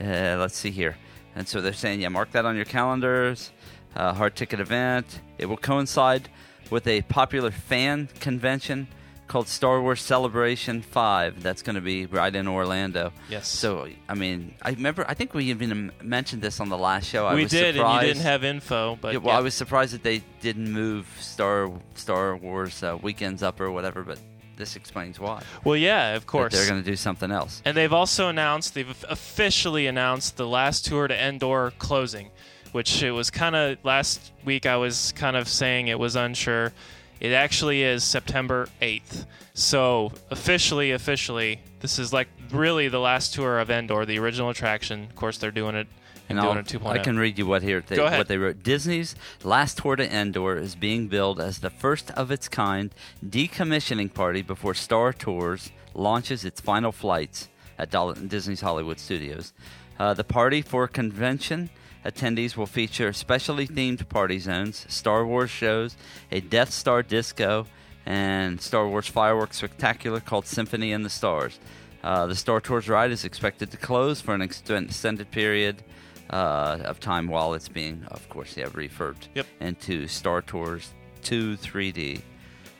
Uh, 0.00 0.36
let's 0.38 0.56
see 0.56 0.70
here. 0.70 0.96
And 1.36 1.46
so 1.46 1.60
they're 1.60 1.74
saying, 1.74 2.00
yeah, 2.00 2.08
mark 2.08 2.30
that 2.32 2.46
on 2.46 2.56
your 2.56 2.64
calendars. 2.64 3.50
Uh, 3.94 4.14
hard 4.14 4.36
ticket 4.36 4.58
event. 4.58 5.20
It 5.36 5.46
will 5.46 5.58
coincide 5.58 6.30
with 6.70 6.86
a 6.86 7.02
popular 7.02 7.50
fan 7.50 8.08
convention 8.20 8.88
called 9.26 9.48
Star 9.48 9.80
Wars 9.80 10.00
Celebration 10.00 10.82
5. 10.82 11.42
That's 11.42 11.62
going 11.62 11.74
to 11.76 11.80
be 11.80 12.06
right 12.06 12.34
in 12.34 12.46
Orlando. 12.46 13.12
Yes. 13.28 13.48
So, 13.48 13.88
I 14.08 14.14
mean, 14.14 14.54
I 14.62 14.70
remember, 14.70 15.04
I 15.08 15.14
think 15.14 15.34
we 15.34 15.46
even 15.46 15.92
mentioned 16.02 16.42
this 16.42 16.60
on 16.60 16.68
the 16.68 16.78
last 16.78 17.06
show. 17.06 17.26
I 17.26 17.34
we 17.34 17.44
was 17.44 17.50
did, 17.50 17.74
surprised. 17.74 17.98
and 17.98 18.06
you 18.08 18.14
didn't 18.14 18.26
have 18.26 18.44
info, 18.44 18.96
but 19.00 19.12
Yeah, 19.12 19.18
well, 19.18 19.34
yeah. 19.34 19.38
I 19.38 19.42
was 19.42 19.54
surprised 19.54 19.94
that 19.94 20.02
they 20.02 20.22
didn't 20.40 20.70
move 20.72 21.06
Star 21.20 21.70
Star 21.94 22.36
Wars 22.36 22.82
uh, 22.82 22.98
weekends 23.00 23.42
up 23.42 23.60
or 23.60 23.70
whatever, 23.70 24.02
but 24.02 24.18
this 24.56 24.76
explains 24.76 25.18
why. 25.18 25.42
well, 25.64 25.76
yeah, 25.76 26.14
of 26.14 26.26
course. 26.26 26.52
they're 26.52 26.68
going 26.68 26.82
to 26.82 26.88
do 26.88 26.96
something 26.96 27.30
else. 27.32 27.60
And 27.64 27.76
they've 27.76 27.92
also 27.92 28.28
announced, 28.28 28.74
they've 28.74 29.04
officially 29.08 29.86
announced 29.86 30.36
the 30.36 30.46
last 30.46 30.84
tour 30.86 31.08
to 31.08 31.14
Endor 31.14 31.72
closing, 31.78 32.30
which 32.72 33.02
it 33.02 33.10
was 33.10 33.30
kind 33.30 33.56
of 33.56 33.78
last 33.84 34.32
week 34.44 34.64
I 34.66 34.76
was 34.76 35.12
kind 35.16 35.36
of 35.36 35.48
saying 35.48 35.88
it 35.88 35.98
was 35.98 36.14
unsure. 36.14 36.72
It 37.20 37.32
actually 37.32 37.82
is 37.82 38.04
September 38.04 38.68
8th. 38.82 39.26
So 39.54 40.12
officially, 40.30 40.90
officially, 40.90 41.60
this 41.80 41.98
is 41.98 42.12
like 42.12 42.28
really 42.50 42.88
the 42.88 42.98
last 43.00 43.34
tour 43.34 43.58
of 43.58 43.70
Endor, 43.70 44.04
the 44.04 44.18
original 44.18 44.50
attraction. 44.50 45.04
Of 45.04 45.16
course, 45.16 45.38
they're 45.38 45.50
doing 45.50 45.74
it 45.74 45.86
and, 46.28 46.38
And 46.38 46.40
doing 46.40 46.56
I'll- 46.56 46.60
it 46.60 46.66
2.0. 46.66 46.86
I 46.90 46.98
can 46.98 47.18
read 47.18 47.38
you 47.38 47.46
what 47.46 47.62
here 47.62 47.82
they, 47.86 47.96
Go 47.96 48.06
ahead. 48.06 48.18
what 48.18 48.28
they 48.28 48.38
wrote. 48.38 48.62
Disney's 48.62 49.14
last 49.42 49.78
tour 49.78 49.96
to 49.96 50.10
Endor 50.12 50.56
is 50.56 50.74
being 50.74 51.08
billed 51.08 51.40
as 51.40 51.58
the 51.60 51.70
first 51.70 52.10
of 52.12 52.30
its 52.30 52.48
kind 52.48 52.92
decommissioning 53.26 54.12
party 54.12 54.42
before 54.42 54.74
Star 54.74 55.12
Tours 55.12 55.70
launches 55.94 56.44
its 56.44 56.60
final 56.60 56.92
flights 56.92 57.48
at 57.78 57.90
Disney's 58.28 58.60
Hollywood 58.60 58.98
Studios. 58.98 59.52
Uh, 59.98 60.14
the 60.14 60.24
party 60.24 60.62
for 60.62 60.88
convention 60.88 61.70
attendees 62.04 62.56
will 62.56 62.66
feature 62.66 63.12
specially 63.12 63.66
themed 63.66 64.08
party 64.08 64.38
zones, 64.38 64.84
Star 64.88 65.26
Wars 65.26 65.50
shows, 65.50 65.96
a 66.30 66.40
Death 66.40 66.70
Star 66.70 67.02
disco, 67.02 67.66
and 68.06 68.60
Star 68.60 68.86
Wars 68.88 69.08
fireworks 69.08 69.58
spectacular 69.58 70.20
called 70.20 70.46
Symphony 70.46 70.92
in 70.92 71.02
the 71.02 71.10
Stars. 71.10 71.58
Uh, 72.02 72.26
the 72.26 72.34
Star 72.34 72.60
Tours 72.60 72.88
ride 72.88 73.10
is 73.10 73.24
expected 73.24 73.70
to 73.70 73.76
close 73.78 74.20
for 74.20 74.34
an 74.34 74.42
extended 74.42 75.30
period 75.30 75.82
uh, 76.30 76.78
of 76.84 77.00
time 77.00 77.28
while 77.28 77.54
it's 77.54 77.68
being, 77.68 78.04
of 78.08 78.28
course, 78.28 78.56
yeah, 78.56 78.66
refurbed 78.66 79.28
Yep. 79.34 79.46
into 79.60 80.06
Star 80.06 80.42
Tours 80.42 80.92
2 81.22 81.56
3D. 81.56 82.20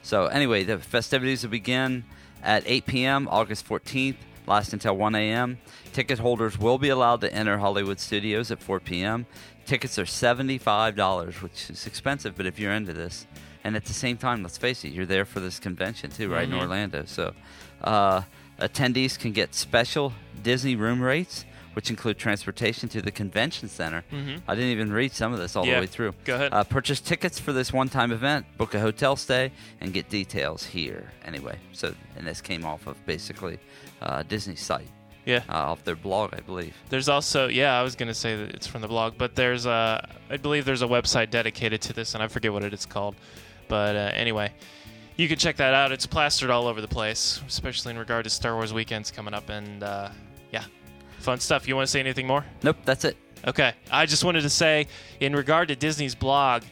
So, 0.02 0.26
anyway, 0.26 0.64
the 0.64 0.78
festivities 0.78 1.42
will 1.42 1.50
begin 1.50 2.04
at 2.42 2.62
8 2.66 2.84
p.m. 2.84 3.28
August 3.30 3.66
14th, 3.66 4.16
last 4.46 4.72
until 4.72 4.96
1 4.96 5.14
a.m. 5.14 5.58
Ticket 5.92 6.18
holders 6.18 6.58
will 6.58 6.78
be 6.78 6.88
allowed 6.88 7.20
to 7.22 7.32
enter 7.32 7.58
Hollywood 7.58 8.00
Studios 8.00 8.50
at 8.50 8.62
4 8.62 8.80
p.m. 8.80 9.26
Tickets 9.66 9.98
are 9.98 10.04
$75, 10.04 11.42
which 11.42 11.70
is 11.70 11.86
expensive, 11.86 12.36
but 12.36 12.46
if 12.46 12.58
you're 12.58 12.72
into 12.72 12.92
this, 12.92 13.26
and 13.62 13.76
at 13.76 13.86
the 13.86 13.94
same 13.94 14.18
time, 14.18 14.42
let's 14.42 14.58
face 14.58 14.84
it, 14.84 14.92
you're 14.92 15.06
there 15.06 15.24
for 15.24 15.40
this 15.40 15.58
convention 15.58 16.10
too, 16.10 16.28
right 16.28 16.46
in 16.46 16.54
Orlando. 16.54 17.04
So, 17.06 17.32
uh, 17.82 18.22
attendees 18.60 19.18
can 19.18 19.32
get 19.32 19.54
special 19.54 20.12
Disney 20.42 20.76
room 20.76 21.00
rates, 21.00 21.46
which 21.74 21.90
include 21.90 22.18
transportation 22.18 22.88
to 22.88 23.02
the 23.02 23.10
convention 23.10 23.68
center. 23.68 24.02
I 24.48 24.54
didn't 24.54 24.70
even 24.70 24.92
read 24.92 25.12
some 25.12 25.32
of 25.32 25.38
this 25.38 25.54
all 25.56 25.66
Yeah, 25.66 25.74
the 25.76 25.80
way 25.82 25.86
through. 25.86 26.14
go 26.24 26.34
ahead. 26.36 26.52
Uh, 26.52 26.64
purchase 26.64 27.00
tickets 27.00 27.38
for 27.38 27.52
this 27.52 27.72
one-time 27.72 28.10
event, 28.12 28.46
book 28.56 28.74
a 28.74 28.80
hotel 28.80 29.16
stay, 29.16 29.52
and 29.80 29.92
get 29.92 30.08
details 30.08 30.64
here. 30.64 31.10
Anyway, 31.24 31.58
so 31.72 31.94
and 32.16 32.26
this 32.26 32.40
came 32.40 32.64
off 32.64 32.86
of 32.86 32.96
basically 33.06 33.58
uh, 34.02 34.22
Disney's 34.24 34.60
site, 34.60 34.88
yeah. 35.24 35.42
uh, 35.48 35.52
off 35.70 35.84
their 35.84 35.96
blog, 35.96 36.32
I 36.34 36.40
believe. 36.40 36.74
There's 36.88 37.08
also, 37.08 37.48
yeah, 37.48 37.78
I 37.78 37.82
was 37.82 37.94
going 37.96 38.08
to 38.08 38.14
say 38.14 38.36
that 38.36 38.54
it's 38.54 38.66
from 38.66 38.80
the 38.82 38.88
blog, 38.88 39.14
but 39.18 39.34
there's 39.34 39.66
a, 39.66 40.08
I 40.30 40.36
believe 40.36 40.64
there's 40.64 40.82
a 40.82 40.86
website 40.86 41.30
dedicated 41.30 41.80
to 41.82 41.92
this, 41.92 42.14
and 42.14 42.22
I 42.22 42.28
forget 42.28 42.52
what 42.52 42.62
it 42.64 42.72
is 42.72 42.86
called. 42.86 43.14
But 43.68 43.96
uh, 43.96 44.10
anyway, 44.14 44.52
you 45.16 45.26
can 45.28 45.38
check 45.38 45.56
that 45.56 45.74
out. 45.74 45.90
It's 45.92 46.06
plastered 46.06 46.50
all 46.50 46.66
over 46.66 46.80
the 46.80 46.88
place, 46.88 47.40
especially 47.48 47.90
in 47.92 47.98
regard 47.98 48.24
to 48.24 48.30
Star 48.30 48.54
Wars 48.54 48.72
weekends 48.74 49.10
coming 49.10 49.32
up, 49.34 49.48
and 49.48 49.82
uh, 49.82 50.10
yeah, 50.52 50.64
fun 51.24 51.40
stuff. 51.40 51.66
You 51.66 51.74
want 51.74 51.88
to 51.88 51.90
say 51.90 52.00
anything 52.00 52.26
more? 52.26 52.44
Nope, 52.62 52.76
that's 52.84 53.04
it. 53.04 53.16
Okay. 53.46 53.72
I 53.90 54.06
just 54.06 54.24
wanted 54.24 54.42
to 54.42 54.50
say, 54.50 54.86
in 55.20 55.34
regard 55.34 55.68
to 55.68 55.76
Disney's 55.76 56.14
blog, 56.14 56.62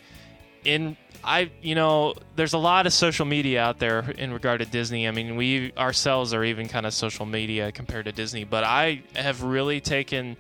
in 0.64 0.97
I 1.25 1.50
you 1.61 1.75
know, 1.75 2.14
there's 2.37 2.52
a 2.52 2.59
lot 2.59 2.87
of 2.87 2.92
social 2.92 3.25
media 3.26 3.62
out 3.62 3.78
there 3.78 4.11
in 4.18 4.32
regard 4.32 4.61
to 4.61 4.66
Disney. 4.66 5.06
I 5.06 5.12
mean, 5.12 5.37
we 5.37 5.73
ourselves 5.76 6.35
are 6.35 6.44
even 6.44 6.68
kind 6.68 6.87
of 6.87 6.94
social 6.94 7.26
media 7.26 7.71
compared 7.73 8.06
to 8.06 8.12
Disney, 8.12 8.44
but 8.44 8.64
I 8.64 9.02
have 9.14 9.42
really 9.42 9.80
taken 9.80 10.37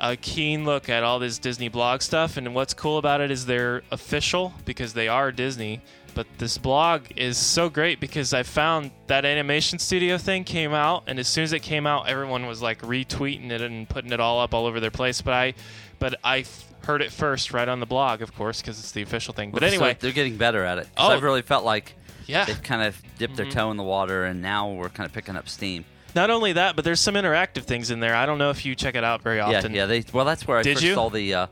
a 0.00 0.16
keen 0.16 0.64
look 0.64 0.88
at 0.88 1.02
all 1.02 1.18
this 1.18 1.38
Disney 1.38 1.68
blog 1.68 2.02
stuff 2.02 2.36
and 2.36 2.54
what's 2.54 2.74
cool 2.74 2.98
about 2.98 3.20
it 3.20 3.30
is 3.30 3.46
they're 3.46 3.82
official 3.90 4.52
because 4.64 4.92
they 4.92 5.08
are 5.08 5.32
Disney. 5.32 5.82
But 6.16 6.26
this 6.38 6.56
blog 6.56 7.02
is 7.14 7.36
so 7.36 7.68
great 7.68 8.00
because 8.00 8.32
I 8.32 8.42
found 8.42 8.90
that 9.06 9.26
animation 9.26 9.78
studio 9.78 10.16
thing 10.16 10.44
came 10.44 10.72
out, 10.72 11.04
and 11.06 11.18
as 11.18 11.28
soon 11.28 11.44
as 11.44 11.52
it 11.52 11.60
came 11.60 11.86
out, 11.86 12.08
everyone 12.08 12.46
was 12.46 12.62
like 12.62 12.80
retweeting 12.80 13.50
it 13.50 13.60
and 13.60 13.86
putting 13.86 14.10
it 14.12 14.18
all 14.18 14.40
up 14.40 14.54
all 14.54 14.64
over 14.64 14.80
their 14.80 14.90
place. 14.90 15.20
But 15.20 15.34
I, 15.34 15.54
but 15.98 16.14
I 16.24 16.38
f- 16.38 16.72
heard 16.86 17.02
it 17.02 17.12
first 17.12 17.52
right 17.52 17.68
on 17.68 17.80
the 17.80 17.86
blog, 17.86 18.22
of 18.22 18.34
course, 18.34 18.62
because 18.62 18.78
it's 18.78 18.92
the 18.92 19.02
official 19.02 19.34
thing. 19.34 19.50
But 19.50 19.60
So 19.60 19.66
anyway, 19.66 19.98
they're 20.00 20.10
getting 20.10 20.38
better 20.38 20.64
at 20.64 20.78
it. 20.78 20.88
Oh. 20.96 21.08
I've 21.08 21.22
really 21.22 21.42
felt 21.42 21.66
like 21.66 21.94
yeah. 22.24 22.40
Mm-hmm. 22.40 22.50
they've 22.50 22.62
kind 22.62 22.82
of 22.82 23.02
dipped 23.18 23.36
their 23.36 23.50
toe 23.50 23.70
in 23.70 23.76
the 23.76 23.82
water, 23.82 24.24
and 24.24 24.40
now 24.40 24.70
we're 24.70 24.88
kind 24.88 25.06
of 25.06 25.12
picking 25.12 25.36
up 25.36 25.50
steam. 25.50 25.84
Not 26.14 26.30
only 26.30 26.54
that, 26.54 26.76
but 26.76 26.84
there's 26.86 27.00
some 27.00 27.14
interactive 27.14 27.64
things 27.64 27.90
in 27.90 28.00
there. 28.00 28.14
I 28.14 28.24
don't 28.24 28.38
know 28.38 28.48
if 28.48 28.64
you 28.64 28.74
check 28.74 28.94
it 28.94 29.04
out 29.04 29.20
very 29.20 29.38
often. 29.38 29.74
Yeah, 29.74 29.82
yeah. 29.82 29.86
They 29.86 30.04
well, 30.14 30.24
that's 30.24 30.48
where 30.48 30.56
I 30.56 30.62
Did 30.62 30.76
first 30.76 30.84
you? 30.86 30.94
saw 30.94 31.10
the 31.10 31.34
uh, 31.34 31.46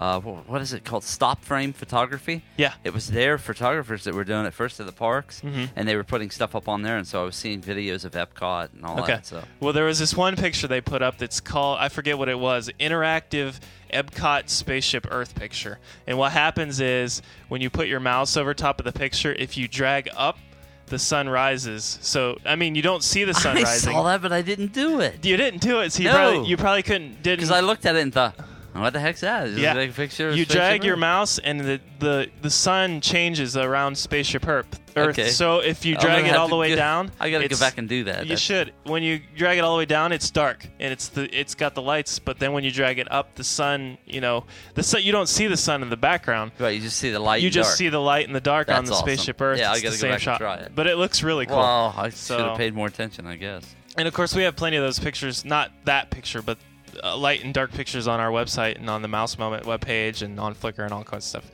uh, 0.00 0.18
what 0.18 0.62
is 0.62 0.72
it 0.72 0.82
called? 0.82 1.04
Stop 1.04 1.44
frame 1.44 1.72
photography. 1.74 2.42
Yeah. 2.56 2.72
It 2.84 2.94
was 2.94 3.08
their 3.08 3.36
photographers 3.36 4.04
that 4.04 4.14
were 4.14 4.24
doing 4.24 4.46
it 4.46 4.54
first 4.54 4.80
at 4.80 4.86
the 4.86 4.92
parks, 4.92 5.42
Mm-hmm. 5.42 5.64
and 5.76 5.86
they 5.86 5.94
were 5.94 6.04
putting 6.04 6.30
stuff 6.30 6.56
up 6.56 6.68
on 6.68 6.80
there, 6.82 6.96
and 6.96 7.06
so 7.06 7.20
I 7.22 7.24
was 7.26 7.36
seeing 7.36 7.60
videos 7.60 8.04
of 8.06 8.12
Epcot 8.12 8.72
and 8.74 8.84
all 8.86 8.98
Okay. 9.00 9.12
that. 9.16 9.26
So 9.26 9.42
Well, 9.60 9.72
there 9.74 9.84
was 9.84 9.98
this 9.98 10.16
one 10.16 10.36
picture 10.36 10.66
they 10.66 10.80
put 10.80 11.02
up 11.02 11.18
that's 11.18 11.38
called 11.40 11.78
I 11.80 11.88
forget 11.90 12.16
what 12.18 12.28
it 12.30 12.38
was, 12.38 12.70
interactive 12.80 13.60
Epcot 13.92 14.48
spaceship 14.48 15.06
Earth 15.10 15.34
picture. 15.34 15.78
And 16.06 16.16
what 16.16 16.32
happens 16.32 16.80
is 16.80 17.20
when 17.48 17.60
you 17.60 17.68
put 17.70 17.86
your 17.86 18.00
mouse 18.00 18.36
over 18.36 18.54
top 18.54 18.78
of 18.80 18.84
the 18.86 18.92
picture, 18.92 19.32
if 19.34 19.56
you 19.56 19.68
drag 19.68 20.08
up, 20.16 20.38
the 20.86 20.98
sun 20.98 21.28
rises. 21.28 21.98
So 22.00 22.38
I 22.46 22.56
mean, 22.56 22.74
you 22.74 22.82
don't 22.82 23.02
see 23.04 23.24
the 23.24 23.34
sun 23.34 23.58
I 23.58 23.62
rising. 23.62 23.90
I 23.90 23.92
saw 23.92 24.02
that, 24.04 24.22
but 24.22 24.32
I 24.32 24.42
didn't 24.42 24.72
do 24.72 25.00
it 25.00 25.24
You 25.24 25.36
didn't 25.36 25.60
do 25.60 25.80
it, 25.80 25.92
so 25.92 26.02
you 26.02 26.08
No. 26.08 26.14
probably 26.14 26.48
you 26.48 26.56
probably 26.56 26.82
couldn't 26.82 27.22
didn't 27.22 27.38
because 27.40 27.50
I 27.50 27.60
looked 27.60 27.84
at 27.86 27.94
it 27.96 28.00
and 28.00 28.12
thought, 28.14 28.34
"What 28.72 28.92
the 28.92 29.00
heck's 29.00 29.20
that? 29.20 29.50
Yeah. 29.50 29.74
picture?" 29.92 30.30
you 30.32 30.44
drag 30.46 30.84
your 30.84 30.94
Earth?" 30.94 31.00
mouse 31.00 31.38
and 31.38 31.60
the, 31.60 31.80
the 31.98 32.30
the 32.42 32.50
sun 32.50 33.00
changes 33.00 33.56
around 33.56 33.96
spaceship 33.96 34.46
Earth. 34.46 34.80
Earth. 34.96 35.18
Okay. 35.18 35.28
So 35.30 35.60
if 35.60 35.84
you 35.84 35.96
drag 35.96 36.26
it 36.26 36.34
all 36.34 36.48
the 36.48 36.56
way 36.56 36.74
down, 36.74 37.12
I 37.20 37.30
gotta 37.30 37.46
go 37.48 37.58
back 37.58 37.78
and 37.78 37.88
do 37.88 38.04
that. 38.04 38.20
You 38.24 38.30
That's- 38.30 38.40
should. 38.40 38.72
When 38.84 39.02
you 39.02 39.20
drag 39.36 39.58
it 39.58 39.60
all 39.60 39.72
the 39.74 39.78
way 39.78 39.84
down, 39.86 40.10
it's 40.12 40.30
dark 40.30 40.66
and 40.80 40.92
it's 40.92 41.08
the 41.08 41.24
it's 41.38 41.54
got 41.54 41.74
the 41.74 41.82
lights. 41.82 42.18
But 42.18 42.38
then 42.38 42.52
when 42.52 42.64
you 42.64 42.70
drag 42.72 42.98
it 42.98 43.10
up, 43.10 43.34
the 43.36 43.44
sun, 43.44 43.98
you 44.06 44.20
know, 44.20 44.44
the 44.74 44.82
sun. 44.82 45.02
You 45.02 45.12
don't 45.12 45.28
see 45.28 45.46
the 45.46 45.56
sun 45.56 45.82
in 45.82 45.90
the 45.90 45.96
background. 45.96 46.52
Right, 46.58 46.70
you 46.74 46.80
just 46.80 46.96
see 46.96 47.10
the 47.10 47.20
light. 47.20 47.40
You 47.42 47.46
and 47.46 47.54
just 47.54 47.68
dark. 47.70 47.76
see 47.78 47.88
the 47.88 48.00
light 48.00 48.26
in 48.26 48.32
the 48.32 48.40
dark 48.40 48.68
on 48.68 48.84
the 48.84 48.92
awesome. 48.92 49.04
spaceship 49.06 49.40
Earth. 49.40 49.58
Yeah, 49.58 49.70
I 49.70 49.74
it's 49.74 49.82
gotta 49.82 49.96
the 49.96 49.96
go 49.96 50.00
same 50.00 50.10
back 50.10 50.14
and 50.16 50.22
shot, 50.22 50.38
try 50.40 50.54
it. 50.56 50.72
but 50.74 50.86
it 50.86 50.96
looks 50.96 51.22
really 51.22 51.46
cool. 51.46 51.56
Well, 51.56 51.94
I 51.96 52.10
So- 52.10 52.36
should 52.36 52.46
have 52.46 52.58
paid 52.58 52.74
more 52.74 52.86
attention, 52.88 53.26
I 53.26 53.36
guess. 53.36 53.64
And 53.96 54.06
of 54.08 54.14
course, 54.14 54.34
we 54.34 54.42
have 54.44 54.54
plenty 54.56 54.76
of 54.76 54.82
those 54.84 54.98
pictures. 54.98 55.44
Not 55.44 55.70
that 55.84 56.10
picture, 56.10 56.42
but 56.42 56.58
Uh, 57.02 57.16
light 57.16 57.44
and 57.44 57.52
dark 57.54 57.72
pictures 57.72 58.06
on 58.08 58.20
our 58.20 58.30
website 58.30 58.76
and 58.76 58.88
on 58.90 59.02
the 59.02 59.08
Mouse 59.08 59.38
Moment 59.38 59.64
webpage 59.64 60.22
and 60.22 60.38
on 60.40 60.54
Flickr 60.54 60.84
and 60.84 60.92
all 60.92 61.04
kinds 61.04 61.24
of 61.24 61.28
stuff. 61.44 61.50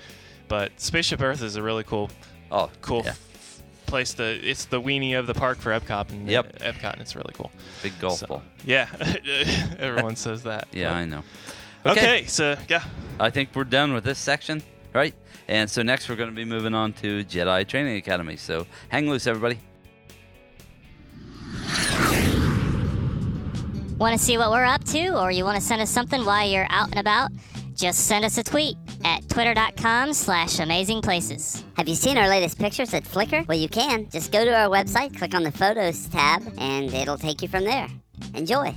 But 0.49 0.73
Spaceship 0.81 1.21
Earth 1.21 1.43
is 1.43 1.57
a 1.57 1.63
really 1.63 1.85
cool, 1.85 2.11
Oh, 2.51 2.71
cool 2.81 3.03
Yeah. 3.05 3.11
f- 3.11 3.63
place 3.87 4.15
to. 4.15 4.25
It's 4.25 4.65
the 4.67 4.81
weenie 4.81 5.19
of 5.19 5.27
the 5.27 5.35
park 5.35 5.59
for 5.59 5.71
Epcot 5.79 6.11
and 6.11 6.29
Yep. 6.29 6.59
Uh, 6.61 6.65
Epcot, 6.73 6.93
and 6.93 7.01
it's 7.01 7.17
really 7.17 7.33
cool. 7.35 7.51
Big 7.83 7.99
golf 8.01 8.19
So, 8.21 8.27
ball. 8.27 8.43
yeah, 8.65 8.87
everyone 9.79 10.17
says 10.17 10.43
that. 10.45 10.69
Yeah, 10.73 10.91
but- 10.91 10.97
I 10.97 11.05
know. 11.05 11.23
Okay. 11.85 12.25
so 12.27 12.57
yeah, 12.69 12.83
I 13.21 13.31
think 13.31 13.51
we're 13.55 13.63
done 13.65 13.93
with 13.93 14.03
this 14.05 14.19
section, 14.19 14.63
right? 14.93 15.15
And 15.49 15.71
so 15.71 15.83
next 15.83 16.09
we're 16.09 16.17
going 16.17 16.31
to 16.31 16.35
be 16.35 16.45
moving 16.45 16.75
on 16.75 16.93
to 16.95 17.25
Jedi 17.25 17.67
Training 17.69 17.97
Academy. 17.97 18.37
So 18.37 18.67
hang 18.89 19.09
loose, 19.09 19.27
everybody. 19.29 19.59
Want 23.99 24.19
to 24.19 24.23
see 24.23 24.37
what 24.37 24.51
we're 24.51 24.65
up 24.65 24.85
to, 24.85 25.19
or 25.19 25.31
you 25.31 25.45
want 25.45 25.57
to 25.57 25.63
send 25.63 25.81
us 25.81 25.89
something 25.89 26.23
while 26.23 26.47
you're 26.47 26.67
out 26.69 26.91
and 26.91 26.99
about? 26.99 27.31
Just 27.75 28.01
send 28.01 28.27
us 28.27 28.37
a 28.37 28.43
tweet 28.43 28.77
at 29.05 29.27
twitter.com 29.31 30.13
slash 30.13 30.59
amazing 30.59 31.01
places. 31.01 31.65
Have 31.79 31.89
you 31.89 31.95
seen 31.95 32.19
our 32.19 32.29
latest 32.29 32.59
pictures 32.59 32.93
at 32.93 33.05
Flickr? 33.05 33.49
Well, 33.49 33.59
you 33.59 33.69
can. 33.71 34.11
Just 34.11 34.33
go 34.33 34.45
to 34.45 34.55
our 34.55 34.69
website, 34.69 35.17
click 35.17 35.35
on 35.35 35.45
the 35.45 35.53
Photos 35.53 36.09
tab, 36.09 36.43
and 36.59 36.93
it'll 36.93 37.17
take 37.17 37.41
you 37.41 37.49
from 37.49 37.65
there. 37.65 37.89
Enjoy. 38.35 38.75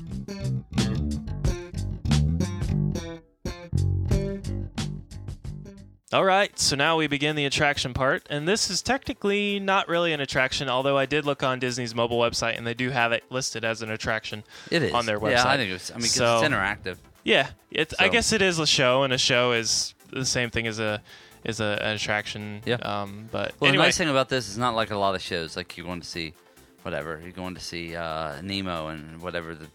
All 6.11 6.25
right, 6.25 6.57
so 6.57 6.75
now 6.75 6.97
we 6.97 7.05
begin 7.05 7.35
the 7.35 7.45
attraction 7.45 7.93
part, 7.93 8.25
and 8.31 8.47
this 8.47 8.71
is 8.71 8.81
technically 8.81 9.59
not 9.59 9.87
really 9.87 10.11
an 10.11 10.19
attraction, 10.19 10.67
although 10.67 10.97
I 10.97 11.05
did 11.05 11.23
look 11.23 11.43
on 11.43 11.59
Disney's 11.59 11.93
mobile 11.93 12.17
website 12.17 12.57
and 12.57 12.65
they 12.65 12.73
do 12.73 12.89
have 12.89 13.11
it 13.11 13.23
listed 13.29 13.63
as 13.63 13.83
an 13.83 13.91
attraction. 13.91 14.43
It 14.71 14.81
is 14.81 14.91
on 14.93 15.05
their 15.05 15.19
website. 15.19 15.31
Yeah, 15.33 15.47
I 15.47 15.57
think 15.57 15.71
it's. 15.71 15.91
I 15.91 15.95
mean, 15.95 16.01
'cause 16.03 16.13
So- 16.15 16.39
it's 16.39 16.47
interactive. 16.47 16.97
Yeah, 17.23 17.49
it, 17.69 17.93
I 17.99 18.07
guess 18.07 18.31
it 18.31 18.41
is 18.41 18.57
a 18.57 18.65
show, 18.65 19.03
and 19.03 19.13
a 19.13 19.19
show 19.19 19.51
is 19.51 19.93
the 20.09 20.25
same 20.25 20.49
thing 20.49 20.65
as 20.65 20.79
a 20.79 20.99
is 21.43 21.59
a, 21.59 21.77
an 21.83 21.95
attraction. 21.95 22.61
Yeah. 22.65 22.75
Um, 22.77 23.29
but 23.31 23.53
Well, 23.59 23.67
anyway, 23.67 23.83
the 23.83 23.87
nice 23.89 23.97
thing 23.97 24.09
about 24.09 24.29
this 24.29 24.49
is 24.49 24.57
not 24.57 24.73
like 24.73 24.89
a 24.89 24.97
lot 24.97 25.13
of 25.13 25.21
shows. 25.21 25.55
Like 25.55 25.77
you're 25.77 25.85
going 25.85 26.01
to 26.01 26.07
see, 26.07 26.33
whatever 26.81 27.19
you're 27.21 27.33
going 27.33 27.53
to 27.55 27.61
see 27.61 27.95
uh, 27.95 28.41
Nemo 28.41 28.87
and 28.87 29.21
whatever 29.21 29.53
the 29.53 29.67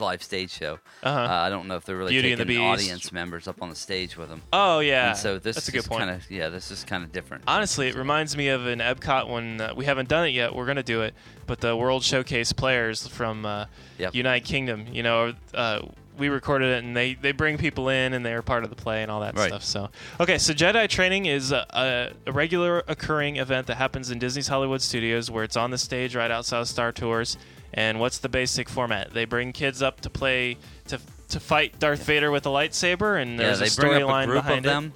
live 0.00 0.22
stage 0.22 0.50
show. 0.50 0.78
Uh-huh. 1.02 1.18
Uh, 1.18 1.28
I 1.28 1.48
don't 1.50 1.68
know 1.68 1.76
if 1.76 1.84
they're 1.84 1.96
really 1.96 2.12
Beauty 2.12 2.34
taking 2.36 2.58
audience 2.60 3.12
members 3.12 3.46
up 3.48 3.60
on 3.62 3.68
the 3.70 3.76
stage 3.76 4.16
with 4.16 4.28
them. 4.28 4.42
oh 4.52 4.80
yeah, 4.80 5.10
And 5.10 5.18
so 5.18 5.38
this 5.38 5.56
that's 5.56 5.68
a 5.68 5.76
is 5.76 5.82
good 5.84 5.88
point. 5.90 6.00
kind 6.04 6.10
of 6.10 6.30
yeah, 6.30 6.48
this 6.48 6.70
is 6.70 6.84
kind 6.84 7.04
of 7.04 7.12
different. 7.12 7.44
Honestly, 7.46 7.88
it 7.88 7.94
reminds 7.94 8.36
me 8.36 8.48
of 8.48 8.66
an 8.66 8.78
Epcot 8.80 9.28
when 9.28 9.60
uh, 9.60 9.74
we 9.76 9.84
haven't 9.84 10.08
done 10.08 10.26
it 10.26 10.30
yet. 10.30 10.54
We're 10.54 10.66
gonna 10.66 10.82
do 10.82 11.02
it, 11.02 11.14
but 11.46 11.60
the 11.60 11.76
World 11.76 12.02
Showcase 12.02 12.52
players 12.52 13.06
from 13.06 13.44
uh, 13.46 13.66
Yep. 13.98 14.14
United 14.14 14.46
Kingdom, 14.46 14.86
you 14.92 15.02
know, 15.02 15.34
uh, 15.54 15.80
we 16.16 16.28
recorded 16.28 16.68
it, 16.76 16.84
and 16.84 16.96
they 16.96 17.14
they 17.14 17.30
bring 17.32 17.58
people 17.58 17.88
in, 17.88 18.12
and 18.12 18.24
they're 18.26 18.42
part 18.42 18.64
of 18.64 18.70
the 18.70 18.76
play 18.76 19.02
and 19.02 19.10
all 19.10 19.20
that 19.20 19.36
Right. 19.36 19.48
stuff. 19.48 19.62
So 19.64 19.90
okay, 20.20 20.38
so 20.38 20.52
Jedi 20.52 20.88
Training 20.88 21.26
is 21.26 21.52
a, 21.52 21.66
a, 21.70 22.30
a 22.30 22.32
regular 22.32 22.82
occurring 22.88 23.36
event 23.36 23.66
that 23.68 23.76
happens 23.76 24.10
in 24.10 24.18
Disney's 24.18 24.48
Hollywood 24.48 24.82
Studios, 24.82 25.30
where 25.30 25.44
it's 25.44 25.56
on 25.56 25.70
the 25.70 25.78
stage 25.78 26.16
right 26.16 26.30
outside 26.30 26.60
of 26.60 26.68
Star 26.68 26.90
Tours. 26.92 27.36
And 27.74 28.00
what's 28.00 28.18
the 28.18 28.28
basic 28.28 28.68
format? 28.68 29.12
They 29.12 29.24
bring 29.24 29.52
kids 29.52 29.82
up 29.82 30.00
to 30.02 30.10
play 30.10 30.56
to 30.88 30.98
to 31.28 31.40
fight 31.40 31.78
Darth 31.78 32.02
Vader 32.04 32.30
with 32.30 32.46
a 32.46 32.48
lightsaber, 32.48 33.20
and 33.20 33.32
Yeah, 33.38 33.52
there's 33.54 33.58
they 33.60 33.66
a 33.66 33.88
bring 33.88 34.02
up 34.02 34.08
a 34.08 34.12
storyline 34.12 34.32
behind 34.32 34.58
of 34.60 34.64
it. 34.64 34.68
them, 34.68 34.92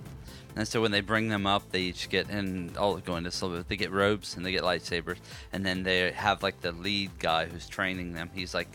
and 0.56 0.66
so 0.66 0.80
when 0.80 0.90
they 0.90 1.02
bring 1.02 1.28
them 1.28 1.46
up, 1.46 1.70
they 1.70 1.80
each 1.82 2.08
get 2.08 2.30
and 2.30 2.74
all 2.78 2.96
go 2.96 3.16
into 3.16 3.30
silver. 3.30 3.62
They 3.68 3.76
get 3.76 3.90
robes 3.90 4.36
and 4.36 4.44
they 4.46 4.52
get 4.52 4.62
lightsabers, 4.62 5.18
and 5.52 5.64
then 5.66 5.82
they 5.82 6.10
have 6.12 6.42
like 6.42 6.60
the 6.62 6.72
lead 6.72 7.10
guy 7.18 7.44
who's 7.46 7.68
training 7.68 8.14
them. 8.14 8.30
He's 8.34 8.54
like 8.54 8.68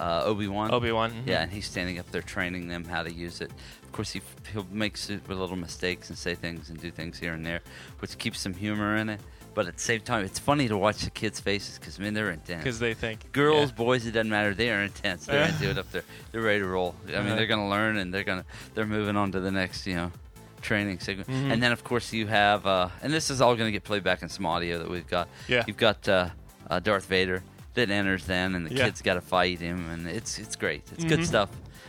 uh, 0.00 0.22
Obi 0.24 0.48
Wan. 0.48 0.72
Obi 0.72 0.90
Wan. 0.90 1.12
Yeah, 1.24 1.42
and 1.42 1.52
he's 1.52 1.66
standing 1.66 2.00
up 2.00 2.10
there 2.10 2.22
training 2.22 2.66
them 2.66 2.84
how 2.84 3.04
to 3.04 3.12
use 3.12 3.40
it. 3.40 3.52
Of 3.84 3.92
course, 3.92 4.10
he 4.10 4.20
he'll 4.52 4.66
make 4.72 4.96
super 4.96 5.36
little 5.36 5.56
mistakes 5.56 6.08
and 6.10 6.18
say 6.18 6.34
things 6.34 6.68
and 6.70 6.80
do 6.80 6.90
things 6.90 7.18
here 7.20 7.34
and 7.34 7.46
there, 7.46 7.60
which 8.00 8.18
keeps 8.18 8.40
some 8.40 8.54
humor 8.54 8.96
in 8.96 9.08
it. 9.10 9.20
But 9.56 9.66
at 9.66 9.74
the 9.76 9.82
same 9.82 10.02
time, 10.02 10.24
it's 10.24 10.38
funny 10.38 10.68
to 10.68 10.76
watch 10.76 10.98
the 11.02 11.10
kids' 11.10 11.40
faces 11.40 11.78
because 11.78 11.98
I 11.98 12.02
mean 12.02 12.12
they're 12.14 12.30
intense. 12.30 12.62
because 12.62 12.78
they 12.78 12.92
think 12.92 13.32
Girls, 13.32 13.70
yeah. 13.70 13.76
boys, 13.76 14.04
it 14.06 14.10
doesn't 14.12 14.28
matter. 14.30 14.52
They 14.54 14.70
are 14.70 14.82
intense. 14.82 15.24
They're 15.26 15.48
into 15.48 15.70
it 15.70 15.78
up 15.78 15.90
there. 15.92 16.02
They're 16.30 16.42
ready 16.42 16.60
to 16.60 16.66
roll. 16.66 16.94
I 17.08 17.22
mean, 17.22 17.34
they're 17.36 17.46
gonna 17.48 17.68
learn 17.68 17.96
and 17.96 18.12
they're 18.12 18.22
gonna 18.22 18.44
they're 18.74 18.86
moving 18.86 19.16
on 19.16 19.32
to 19.32 19.40
the 19.40 19.50
next, 19.50 19.86
you 19.86 19.94
know, 19.94 20.12
training 20.60 20.98
segment. 21.00 21.28
Mhm. 21.30 21.52
And 21.52 21.62
then 21.62 21.72
of 21.72 21.82
course 21.84 22.12
you 22.12 22.26
have, 22.26 22.66
uh, 22.66 22.90
and 23.02 23.12
this 23.12 23.30
is 23.30 23.40
all 23.40 23.56
gonna 23.56 23.70
get 23.72 23.82
played 23.82 24.04
back 24.04 24.22
in 24.22 24.28
some 24.28 24.44
audio 24.44 24.78
that 24.78 24.90
we've 24.90 25.08
got. 25.08 25.26
Yeah. 25.48 25.64
You've 25.66 25.78
got 25.78 26.06
uh, 26.06 26.28
uh, 26.68 26.78
Darth 26.80 27.06
Vader 27.06 27.42
that 27.74 27.90
enters 27.90 28.26
then, 28.26 28.54
and 28.54 28.66
the 28.66 28.74
Yeah. 28.74 28.84
kids 28.84 29.00
got 29.00 29.14
to 29.14 29.20
fight 29.22 29.58
him, 29.60 29.88
and 29.90 30.06
it's 30.06 30.38
it's 30.38 30.54
great. 30.56 30.82
It's 30.92 31.04
Mhm. 31.04 31.08
good 31.08 31.26
stuff. 31.26 31.48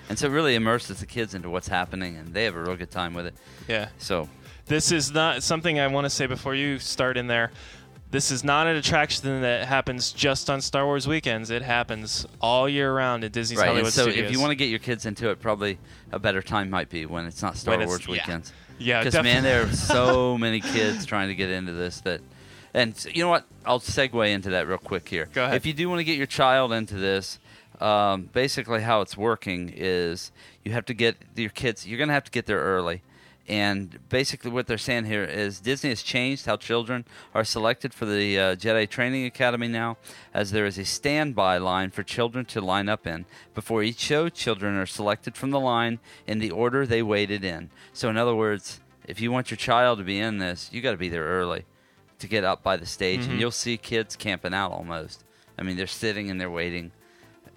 And 0.10 0.18
so 0.18 0.28
it 0.28 0.32
really 0.32 0.56
immerses 0.56 1.02
the 1.02 1.06
kids 1.06 1.34
into 1.34 1.50
what's 1.50 1.68
happening, 1.68 2.16
and 2.16 2.34
they 2.34 2.46
have 2.46 2.56
a 2.56 2.62
real 2.62 2.78
good 2.78 2.92
time 2.92 3.14
with 3.14 3.26
it. 3.26 3.36
yeah. 3.68 3.90
So 3.98 4.30
This 4.68 4.92
is 4.92 5.12
not 5.14 5.44
something 5.44 5.80
I 5.80 5.88
want 5.88 6.06
to 6.06 6.10
say 6.10 6.26
before 6.28 6.54
you 6.56 6.80
start 6.80 7.18
in 7.18 7.28
there. 7.28 7.52
This 8.10 8.32
is 8.32 8.44
not 8.44 8.68
an 8.68 8.76
attraction 8.78 9.42
that 9.42 9.68
happens 9.68 10.12
just 10.14 10.50
on 10.50 10.62
Star 10.62 10.86
Wars 10.86 11.08
weekends. 11.08 11.50
It 11.50 11.62
happens 11.62 12.26
all 12.40 12.68
year 12.70 12.94
round 12.94 13.24
at 13.26 13.34
Disney's 13.34 13.60
right. 13.60 13.68
Hollywood 13.68 13.86
And 13.88 13.94
so 13.94 14.04
Studios. 14.04 14.26
if 14.26 14.32
you 14.32 14.40
want 14.40 14.52
to 14.52 14.56
get 14.56 14.70
your 14.70 14.80
kids 14.80 15.06
into 15.06 15.30
it, 15.30 15.42
probably 15.42 15.78
a 16.12 16.20
better 16.20 16.42
time 16.42 16.70
might 16.70 16.90
be 16.90 17.06
when 17.06 17.26
it's 17.26 17.42
not 17.42 17.58
Star 17.58 17.74
it's- 17.76 17.88
Wars 17.88 18.06
yeah. 18.06 18.12
weekends. 18.12 18.54
yeah, 18.78 19.04
Because 19.04 19.22
man, 19.24 19.44
there 19.44 19.64
are 19.64 19.72
so 19.74 20.38
many 20.38 20.62
kids 20.62 21.06
trying 21.06 21.28
to 21.30 21.36
get 21.36 21.50
into 21.50 21.74
this 21.74 22.00
that, 22.02 22.22
and 22.74 22.94
you 23.14 23.24
know 23.24 23.30
what? 23.30 23.46
I'll 23.66 23.80
segue 23.82 24.30
into 24.32 24.52
that 24.52 24.68
real 24.68 24.78
quick 24.78 25.08
here. 25.10 25.28
Go 25.34 25.44
ahead. 25.44 25.56
If 25.58 25.66
you 25.66 25.74
do 25.74 25.90
want 25.90 26.00
to 26.00 26.06
get 26.06 26.18
your 26.18 26.28
child 26.28 26.72
into 26.72 26.96
this, 26.96 27.40
um, 27.82 28.30
basically 28.32 28.82
how 28.84 29.02
it's 29.02 29.18
working 29.18 29.72
is 29.76 30.32
you 30.64 30.72
have 30.72 30.86
to 30.86 30.94
get 30.94 31.18
your 31.36 31.50
kids. 31.50 31.86
You're 31.86 31.98
going 31.98 32.08
to 32.10 32.14
have 32.14 32.24
to 32.26 32.32
get 32.32 32.46
there 32.46 32.60
early. 32.60 33.02
And 33.48 33.98
basically, 34.10 34.52
what 34.52 34.68
they're 34.68 34.78
saying 34.78 35.06
here 35.06 35.24
is 35.24 35.62
Disney 35.62 35.90
has 35.90 36.02
changed 36.04 36.46
how 36.46 36.58
children 36.58 37.06
are 37.34 37.46
selected 37.46 37.94
for 37.94 38.06
the 38.06 38.38
uh, 38.38 38.56
Jedi 38.56 38.90
Training 38.90 39.26
Academy 39.26 39.70
now, 39.70 39.96
as 40.34 40.52
there 40.52 40.66
is 40.66 40.78
a 40.78 40.84
standby 40.84 41.58
line 41.58 41.92
for 41.92 42.04
children 42.04 42.44
to 42.46 42.60
line 42.60 42.90
up 42.90 43.08
in. 43.08 43.26
Before 43.56 43.84
each 43.84 44.00
show, 44.00 44.28
children 44.28 44.76
are 44.76 44.86
selected 44.86 45.38
from 45.38 45.52
the 45.52 45.62
line 45.62 46.00
in 46.26 46.40
the 46.40 46.52
order 46.52 46.86
they 46.86 47.02
waited 47.02 47.46
in. 47.46 47.70
So, 47.94 48.10
in 48.10 48.18
other 48.18 48.36
words, 48.36 48.82
if 49.08 49.22
you 49.22 49.32
want 49.32 49.50
your 49.50 49.58
child 49.58 50.00
to 50.00 50.04
be 50.04 50.20
in 50.20 50.40
this, 50.40 50.70
you 50.74 50.82
got 50.82 50.92
to 50.92 50.98
be 50.98 51.08
there 51.08 51.24
early 51.24 51.64
to 52.20 52.28
get 52.28 52.44
up 52.44 52.64
by 52.64 52.76
the 52.76 52.86
stage, 52.86 53.22
Mhm. 53.22 53.30
and 53.30 53.40
you'll 53.40 53.52
see 53.52 53.78
kids 53.78 54.18
camping 54.18 54.54
out 54.54 54.72
almost. 54.74 55.24
I 55.58 55.64
mean, 55.64 55.78
they're 55.78 55.88
sitting 55.88 56.30
and 56.30 56.42
they're 56.42 56.52
waiting, 56.52 56.92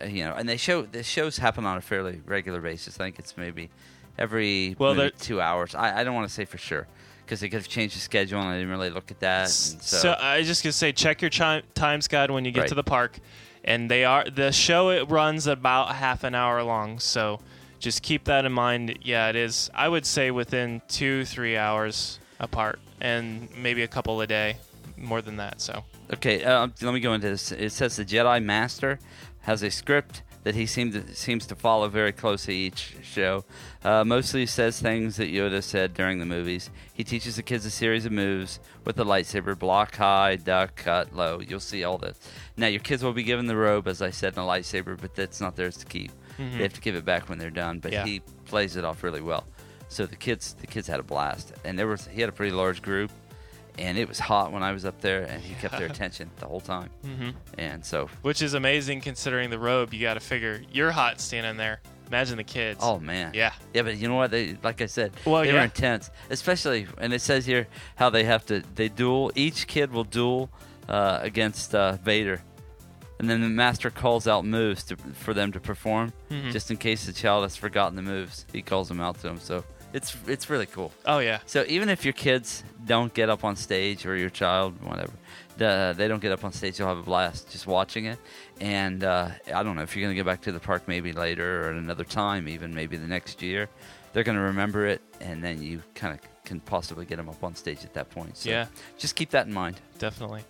uh, 0.00 0.04
you 0.04 0.22
know. 0.24 0.34
And 0.34 0.48
they 0.48 0.56
show 0.56 0.82
the 0.82 1.02
shows 1.02 1.38
happen 1.38 1.66
on 1.66 1.76
a 1.76 1.80
fairly 1.80 2.20
regular 2.24 2.60
basis. 2.60 2.94
I 3.00 3.04
think 3.04 3.18
it's 3.18 3.36
maybe 3.36 3.70
every 4.18 4.76
Well, 4.78 4.94
maybe 4.94 5.14
two 5.18 5.40
hours. 5.40 5.74
I, 5.74 6.00
I 6.00 6.04
don't 6.04 6.14
want 6.14 6.28
to 6.28 6.34
say 6.34 6.44
for 6.44 6.58
sure 6.58 6.86
because 7.24 7.40
they 7.40 7.48
could 7.48 7.58
have 7.60 7.68
changed 7.68 7.94
the 7.96 8.00
schedule, 8.00 8.40
and 8.40 8.48
I 8.48 8.54
didn't 8.54 8.70
really 8.70 8.90
look 8.90 9.10
at 9.10 9.20
that. 9.20 9.48
So, 9.50 9.96
So, 9.96 10.16
I 10.18 10.42
just 10.42 10.62
gonna 10.64 10.72
say, 10.72 10.92
check 10.92 11.22
your 11.22 11.30
chi- 11.30 11.62
times 11.74 12.08
guide 12.08 12.30
when 12.30 12.44
you 12.44 12.50
get 12.50 12.60
Right. 12.62 12.68
to 12.70 12.74
the 12.74 12.82
park, 12.82 13.18
and 13.64 13.90
they 13.90 14.04
are 14.04 14.24
the 14.28 14.50
show. 14.52 14.90
It 14.90 15.08
runs 15.08 15.46
about 15.46 15.94
half 15.94 16.24
an 16.24 16.34
hour 16.34 16.62
long, 16.64 16.98
so 16.98 17.40
just 17.78 18.02
keep 18.02 18.24
that 18.24 18.44
in 18.44 18.52
mind. 18.52 18.98
Yeah, 19.02 19.28
it 19.28 19.36
is. 19.36 19.70
I 19.74 19.88
would 19.88 20.04
say 20.06 20.30
within 20.32 20.82
two, 20.88 21.24
three 21.24 21.56
hours 21.56 22.18
apart, 22.40 22.80
and 23.00 23.48
maybe 23.56 23.82
a 23.82 23.88
couple 23.88 24.20
a 24.20 24.26
day, 24.26 24.56
more 24.96 25.22
than 25.22 25.36
that. 25.36 25.60
So 25.60 25.84
Okay, 26.12 26.42
uh, 26.42 26.66
let 26.82 26.92
me 26.92 26.98
go 26.98 27.12
into 27.14 27.28
this. 27.28 27.52
It 27.52 27.70
says 27.70 27.94
the 27.94 28.04
Jedi 28.04 28.42
Master 28.42 28.98
has 29.42 29.62
a 29.62 29.70
script 29.70 30.22
that 30.42 30.54
he 30.54 30.64
seems 30.66 30.94
to, 30.94 31.14
seems 31.14 31.46
to 31.46 31.54
follow 31.54 31.88
very 31.88 32.12
closely 32.12 32.54
each 32.56 32.94
show. 33.02 33.44
Uh, 33.84 34.04
mostly 34.04 34.46
says 34.46 34.80
things 34.80 35.16
that 35.16 35.30
Yoda 35.32 35.62
said 35.62 35.92
during 35.94 36.18
the 36.18 36.24
movies. 36.26 36.70
He 36.92 37.04
teaches 37.04 37.36
the 37.36 37.42
kids 37.42 37.66
a 37.66 37.70
series 37.70 38.06
of 38.06 38.12
moves 38.12 38.58
with 38.84 38.96
the 38.96 39.04
lightsaber: 39.04 39.58
block 39.58 39.96
high, 39.96 40.36
duck, 40.36 40.76
cut, 40.76 41.14
low. 41.14 41.40
You'll 41.40 41.60
see 41.60 41.84
all 41.84 41.98
this. 41.98 42.18
Now 42.56 42.68
your 42.68 42.80
kids 42.80 43.02
will 43.02 43.12
be 43.12 43.22
given 43.22 43.46
the 43.46 43.56
robe, 43.56 43.86
as 43.86 44.00
I 44.00 44.10
said, 44.10 44.34
and 44.36 44.44
a 44.44 44.48
lightsaber, 44.48 44.98
but 45.00 45.14
that's 45.14 45.40
not 45.40 45.56
theirs 45.56 45.76
to 45.78 45.86
keep. 45.86 46.12
They 46.38 46.62
have 46.62 46.72
to 46.72 46.80
give 46.80 46.94
it 46.94 47.04
back 47.04 47.28
when 47.28 47.38
they're 47.38 47.50
done. 47.50 47.80
But 47.80 47.92
Yeah. 47.92 48.04
he 48.06 48.20
plays 48.46 48.76
it 48.76 48.84
off 48.84 49.02
really 49.02 49.20
well. 49.20 49.44
So 49.88 50.06
the 50.06 50.16
kids, 50.16 50.54
the 50.58 50.66
kids 50.66 50.86
had 50.88 51.00
a 51.00 51.02
blast, 51.02 51.52
and 51.64 51.78
there 51.78 51.86
was 51.86 52.06
he 52.06 52.20
had 52.22 52.30
a 52.30 52.32
pretty 52.32 52.52
large 52.54 52.80
group 52.80 53.10
and 53.78 53.96
it 53.98 54.08
was 54.08 54.18
hot 54.18 54.52
when 54.52 54.62
I 54.62 54.72
was 54.72 54.84
up 54.84 55.00
there, 55.00 55.22
and 55.22 55.42
he 55.42 55.54
kept 55.54 55.76
their 55.78 55.86
attention 55.94 56.30
the 56.36 56.46
whole 56.46 56.60
time. 56.60 56.90
Mhm. 57.04 57.34
And 57.58 57.84
so, 57.84 58.08
which 58.22 58.42
is 58.42 58.54
amazing 58.54 59.00
considering 59.00 59.50
the 59.50 59.58
robe. 59.58 59.92
You 59.94 60.00
got 60.00 60.14
to 60.14 60.20
figure 60.20 60.62
you're 60.72 60.90
hot 60.90 61.20
standing 61.20 61.56
there. 61.56 61.80
Imagine 62.08 62.38
the 62.38 62.44
kids. 62.44 62.80
oh 62.82 62.98
man, 62.98 63.32
yeah. 63.34 63.52
yeah. 63.72 63.82
But 63.82 63.96
you 63.98 64.08
know 64.08 64.16
what? 64.16 64.30
They 64.32 64.56
like 64.64 64.80
I 64.82 64.86
said, 64.86 65.12
Well, 65.24 65.42
they 65.42 65.48
yeah. 65.48 65.54
were 65.54 65.60
intense, 65.60 66.10
especially. 66.28 66.86
And 66.98 67.12
it 67.12 67.20
says 67.20 67.46
here 67.46 67.68
how 67.96 68.10
they 68.10 68.24
have 68.24 68.44
to 68.46 68.62
they 68.74 68.88
duel. 68.88 69.30
Each 69.36 69.66
kid 69.68 69.92
will 69.92 70.02
duel 70.04 70.50
uh, 70.88 71.20
against 71.22 71.72
uh, 71.72 71.92
Vader, 72.02 72.42
and 73.20 73.30
then 73.30 73.40
the 73.42 73.48
master 73.48 73.90
calls 73.90 74.26
out 74.26 74.44
moves 74.44 74.82
to, 74.84 74.96
for 75.14 75.32
them 75.34 75.52
to 75.52 75.60
perform, 75.60 76.12
Mhm. 76.32 76.50
just 76.50 76.70
in 76.72 76.78
case 76.78 77.06
the 77.06 77.12
child 77.12 77.44
has 77.44 77.54
forgotten 77.54 77.94
the 77.94 78.02
moves. 78.02 78.44
He 78.52 78.60
calls 78.60 78.88
them 78.88 79.00
out 79.00 79.14
to 79.16 79.22
them. 79.22 79.38
So 79.38 79.64
it's 79.92 80.16
it's 80.26 80.48
really 80.50 80.66
cool. 80.66 80.92
Oh 81.06 81.18
yeah. 81.18 81.40
So 81.46 81.64
even 81.68 81.88
if 81.88 82.04
your 82.04 82.12
kids 82.14 82.62
don't 82.86 83.12
get 83.14 83.28
up 83.28 83.44
on 83.44 83.56
stage 83.56 84.06
or 84.06 84.16
your 84.16 84.30
child, 84.30 84.80
whatever, 84.82 85.12
the, 85.58 85.94
they 85.96 86.08
don't 86.08 86.20
get 86.22 86.32
up 86.32 86.44
on 86.44 86.52
stage, 86.52 86.78
you'll 86.78 86.88
have 86.88 86.98
a 86.98 87.02
blast 87.02 87.50
just 87.50 87.66
watching 87.66 88.06
it. 88.06 88.18
And 88.60 89.04
uh, 89.04 89.28
I 89.54 89.62
don't 89.62 89.76
know 89.76 89.82
if 89.82 89.94
you're 89.94 90.02
going 90.02 90.14
to 90.14 90.18
get 90.18 90.26
back 90.26 90.40
to 90.42 90.52
the 90.52 90.60
park 90.60 90.84
maybe 90.86 91.12
later 91.12 91.64
or 91.66 91.70
at 91.70 91.76
another 91.76 92.04
time, 92.04 92.48
even 92.48 92.74
maybe 92.74 92.96
the 92.96 93.06
next 93.06 93.42
year, 93.42 93.68
they're 94.12 94.24
going 94.24 94.36
to 94.38 94.42
remember 94.44 94.86
it, 94.86 95.00
and 95.20 95.42
then 95.44 95.62
you 95.62 95.82
kind 95.94 96.14
of 96.14 96.20
can 96.44 96.60
possibly 96.60 97.04
get 97.04 97.16
them 97.16 97.28
up 97.28 97.44
on 97.44 97.54
stage 97.54 97.84
at 97.84 97.92
that 97.94 98.10
point. 98.10 98.36
So 98.36 98.50
Yeah. 98.50 98.66
just 98.98 99.14
keep 99.14 99.30
that 99.30 99.46
in 99.46 99.52
mind. 99.52 99.80
Definitely. 99.98 100.42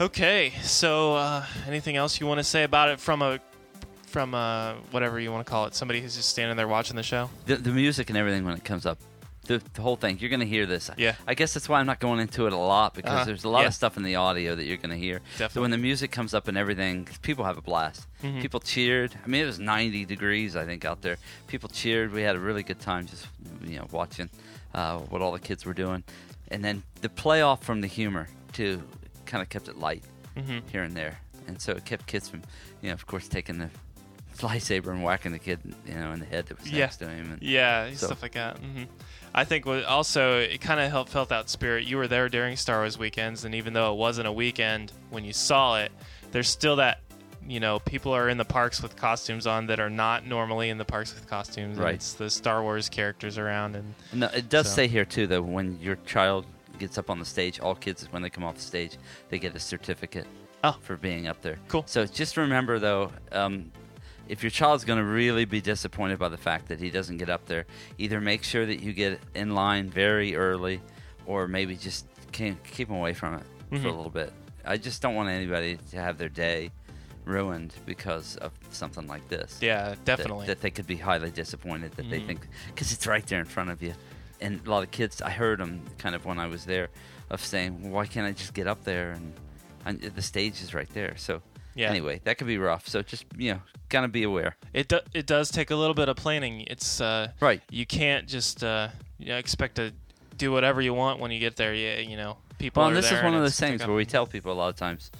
Okay, 0.00 0.52
so 0.62 1.14
uh, 1.14 1.44
anything 1.68 1.96
else 1.96 2.20
you 2.20 2.26
want 2.26 2.38
to 2.38 2.44
say 2.44 2.64
about 2.64 2.88
it 2.88 2.98
from 2.98 3.22
a 3.22 3.38
from 4.14 4.32
uh 4.32 4.74
whatever 4.92 5.18
you 5.18 5.32
want 5.32 5.44
to 5.44 5.50
call 5.50 5.66
it, 5.66 5.74
somebody 5.74 6.00
who's 6.00 6.14
just 6.14 6.28
standing 6.30 6.56
there 6.56 6.68
watching 6.68 6.94
the 6.94 7.02
show? 7.02 7.28
The, 7.46 7.56
the 7.56 7.72
music 7.72 8.08
and 8.10 8.16
everything 8.16 8.44
when 8.44 8.54
it 8.54 8.64
comes 8.64 8.86
up. 8.86 8.98
The, 9.46 9.60
the 9.74 9.82
whole 9.82 9.96
thing, 9.96 10.18
you're 10.20 10.30
going 10.30 10.40
to 10.40 10.46
hear 10.46 10.64
this. 10.64 10.88
Yeah. 10.96 11.16
I 11.26 11.34
guess 11.34 11.52
that's 11.52 11.68
why 11.68 11.78
I'm 11.80 11.84
not 11.84 12.00
going 12.00 12.18
into 12.20 12.46
it 12.46 12.54
a 12.54 12.56
lot 12.56 12.94
because 12.94 13.12
Uh-huh. 13.12 13.24
there's 13.26 13.44
a 13.44 13.48
lot 13.50 13.60
Yeah. 13.62 13.66
of 13.66 13.74
stuff 13.74 13.98
in 13.98 14.02
the 14.02 14.14
audio 14.14 14.54
that 14.54 14.64
you're 14.64 14.78
going 14.78 14.88
to 14.98 15.02
hear. 15.06 15.20
So 15.50 15.60
when 15.60 15.70
the 15.70 15.76
music 15.76 16.10
comes 16.12 16.32
up 16.32 16.48
and 16.48 16.56
everything, 16.56 17.06
people 17.20 17.44
have 17.44 17.58
a 17.58 17.60
blast. 17.60 18.06
Mhm. 18.22 18.40
People 18.40 18.60
cheered. 18.60 19.12
I 19.22 19.26
mean, 19.28 19.42
it 19.42 19.46
was 19.46 19.58
90 19.58 20.06
degrees, 20.06 20.56
I 20.56 20.64
think, 20.64 20.86
out 20.86 21.02
there. 21.02 21.18
People 21.46 21.68
cheered. 21.68 22.10
We 22.14 22.22
had 22.22 22.36
a 22.36 22.38
really 22.38 22.62
good 22.62 22.80
time 22.80 23.04
just, 23.06 23.26
you 23.62 23.78
know, 23.78 23.86
watching 23.90 24.30
uh, 24.74 25.00
what 25.10 25.20
all 25.20 25.32
the 25.32 25.40
kids 25.40 25.66
were 25.66 25.74
doing. 25.74 26.04
And 26.48 26.64
then 26.64 26.82
the 27.02 27.10
playoff 27.10 27.60
from 27.60 27.82
the 27.82 27.86
humor, 27.88 28.28
too, 28.54 28.82
kind 29.26 29.42
of 29.42 29.50
kept 29.50 29.68
it 29.68 29.76
light 29.76 30.04
hmm 30.38 30.60
here 30.72 30.84
and 30.84 30.96
there. 30.96 31.18
And 31.48 31.60
so 31.60 31.72
it 31.72 31.84
kept 31.84 32.06
kids 32.06 32.30
from, 32.30 32.40
you 32.80 32.88
know, 32.88 32.94
of 32.94 33.06
course, 33.06 33.28
taking 33.28 33.58
the 33.58 33.68
lightsaber 34.38 34.88
and 34.88 35.02
whacking 35.02 35.32
the 35.32 35.38
kid, 35.38 35.60
you 35.86 35.94
know, 35.94 36.12
in 36.12 36.20
the 36.20 36.26
head 36.26 36.46
that 36.46 36.58
was 36.60 36.70
Yeah. 36.70 36.80
next 36.80 36.96
to 36.98 37.08
him. 37.08 37.32
And 37.32 37.42
Yeah, 37.42 37.90
So- 37.94 38.06
stuff 38.06 38.22
like 38.22 38.32
that. 38.32 38.58
hmm 38.58 38.84
I 39.36 39.44
think 39.44 39.66
also 39.66 40.38
it 40.38 40.60
kind 40.60 40.78
of 40.78 40.90
helped 40.90 41.10
felt 41.10 41.28
that 41.30 41.48
spirit. 41.50 41.84
You 41.86 41.96
were 41.96 42.06
there 42.06 42.28
during 42.28 42.56
Star 42.56 42.78
Wars 42.80 42.96
weekends, 42.96 43.44
and 43.44 43.52
even 43.54 43.72
though 43.72 43.92
it 43.92 43.96
wasn't 43.96 44.28
a 44.28 44.32
weekend 44.32 44.92
when 45.10 45.24
you 45.24 45.32
saw 45.32 45.78
it, 45.78 45.90
there's 46.32 46.48
still 46.48 46.76
that. 46.76 47.00
You 47.46 47.60
know, 47.60 47.78
people 47.78 48.12
are 48.12 48.28
in 48.30 48.38
the 48.38 48.44
parks 48.46 48.80
with 48.80 48.96
costumes 48.96 49.46
on 49.46 49.66
that 49.66 49.78
are 49.78 49.90
not 49.90 50.24
normally 50.24 50.70
in 50.70 50.78
the 50.78 50.84
parks 50.84 51.12
with 51.14 51.28
costumes. 51.28 51.76
and 51.76 51.84
Right. 51.84 51.94
It's 51.96 52.14
the 52.14 52.30
Star 52.30 52.62
Wars 52.62 52.88
characters 52.88 53.36
around, 53.36 53.76
and 53.76 53.92
No, 54.14 54.28
it 54.28 54.48
does 54.48 54.66
So- 54.68 54.76
say 54.76 54.86
here 54.88 55.04
too 55.04 55.26
that 55.26 55.42
when 55.42 55.78
your 55.80 55.96
child 56.06 56.46
gets 56.78 56.96
up 56.96 57.10
on 57.10 57.18
the 57.18 57.24
stage, 57.26 57.60
all 57.60 57.74
kids 57.74 58.06
when 58.12 58.22
they 58.22 58.30
come 58.30 58.44
off 58.44 58.54
the 58.54 58.62
stage, 58.62 58.96
they 59.30 59.38
get 59.38 59.54
a 59.54 59.60
certificate 59.60 60.26
Oh. 60.62 60.76
for 60.80 60.96
being 60.96 61.26
up 61.26 61.42
there. 61.42 61.58
Cool. 61.68 61.82
So 61.86 62.06
just 62.06 62.36
remember 62.38 62.78
though, 62.78 63.12
um, 63.32 63.70
if 64.28 64.42
your 64.42 64.50
child's 64.50 64.84
going 64.84 64.98
to 64.98 65.04
really 65.04 65.44
be 65.44 65.60
disappointed 65.60 66.18
by 66.18 66.28
the 66.28 66.36
fact 66.36 66.68
that 66.68 66.78
he 66.80 66.90
doesn't 66.90 67.18
get 67.18 67.28
up 67.28 67.46
there, 67.46 67.66
either 67.98 68.20
make 68.20 68.42
sure 68.42 68.64
that 68.66 68.80
you 68.80 68.92
get 68.92 69.20
in 69.34 69.54
line 69.54 69.90
very 69.90 70.34
early, 70.36 70.80
or 71.26 71.46
maybe 71.48 71.76
just 71.76 72.06
keep 72.32 72.88
him 72.88 72.92
away 72.96 73.14
from 73.14 73.34
it 73.34 73.42
for 73.80 73.88
a 73.88 73.92
little 73.92 74.10
bit. 74.10 74.32
I 74.64 74.76
just 74.76 75.02
don't 75.02 75.14
want 75.14 75.28
anybody 75.28 75.78
to 75.90 75.96
have 75.98 76.16
their 76.18 76.28
day 76.28 76.70
ruined 77.24 77.74
because 77.86 78.36
of 78.36 78.52
something 78.70 79.06
like 79.06 79.28
this. 79.28 79.58
Yeah, 79.60 79.94
definitely. 80.04 80.46
That, 80.46 80.60
they 80.60 80.70
could 80.70 80.86
be 80.86 80.96
highly 80.96 81.30
disappointed 81.30 81.92
that 81.92 82.08
they 82.10 82.20
Mhm. 82.20 82.26
think 82.26 82.48
because 82.68 82.92
it's 82.92 83.06
right 83.06 83.26
there 83.26 83.40
in 83.40 83.46
front 83.46 83.70
of 83.70 83.82
you, 83.82 83.94
and 84.40 84.60
a 84.66 84.70
lot 84.70 84.82
of 84.82 84.90
kids. 84.90 85.22
I 85.22 85.30
heard 85.30 85.58
them 85.60 85.82
kind 85.98 86.14
of 86.14 86.24
when 86.24 86.38
I 86.38 86.46
was 86.46 86.64
there, 86.66 86.88
of 87.30 87.40
saying, 87.44 87.82
well, 87.82 87.92
"Why 87.92 88.06
can't 88.06 88.26
I 88.26 88.32
just 88.32 88.52
get 88.54 88.66
up 88.66 88.84
there 88.84 89.12
and, 89.12 89.32
and 89.86 90.00
the 90.02 90.22
stage 90.22 90.60
is 90.62 90.74
right 90.74 90.88
there?" 90.92 91.16
So 91.16 91.40
Yeah. 91.74 91.90
anyway, 91.90 92.20
that 92.24 92.38
could 92.38 92.46
be 92.46 92.58
rough. 92.58 92.88
So 92.88 93.02
just 93.02 93.24
you 93.36 93.54
know, 93.54 93.60
kind 93.88 94.04
of 94.04 94.12
be 94.12 94.22
aware. 94.22 94.56
It 94.72 94.88
do, 94.88 95.00
it 95.12 95.26
does 95.26 95.50
take 95.50 95.70
a 95.70 95.76
little 95.76 95.94
bit 95.94 96.08
of 96.08 96.16
planning. 96.16 96.62
It's 96.68 97.00
uh, 97.00 97.28
Right. 97.40 97.62
You 97.70 97.86
can't 97.86 98.28
just 98.28 98.62
uh, 98.62 98.88
you 99.18 99.28
know, 99.28 99.36
expect 99.38 99.76
to 99.76 99.92
do 100.36 100.50
whatever 100.52 100.80
you 100.80 100.94
want 100.94 101.20
when 101.20 101.30
you 101.30 101.38
get 101.40 101.56
there. 101.56 101.74
Yeah, 101.74 101.98
you 101.98 102.16
know, 102.16 102.36
people. 102.58 102.80
Well, 102.82 102.88
and 102.88 102.96
this 102.96 103.10
is 103.10 103.22
one 103.22 103.34
of 103.34 103.42
those 103.42 103.58
things 103.58 103.86
where 103.86 103.96
we 103.96 104.04
tell 104.04 104.26
people 104.26 104.52
a 104.52 104.54
lot 104.54 104.68
of 104.68 104.76
times, 104.76 105.10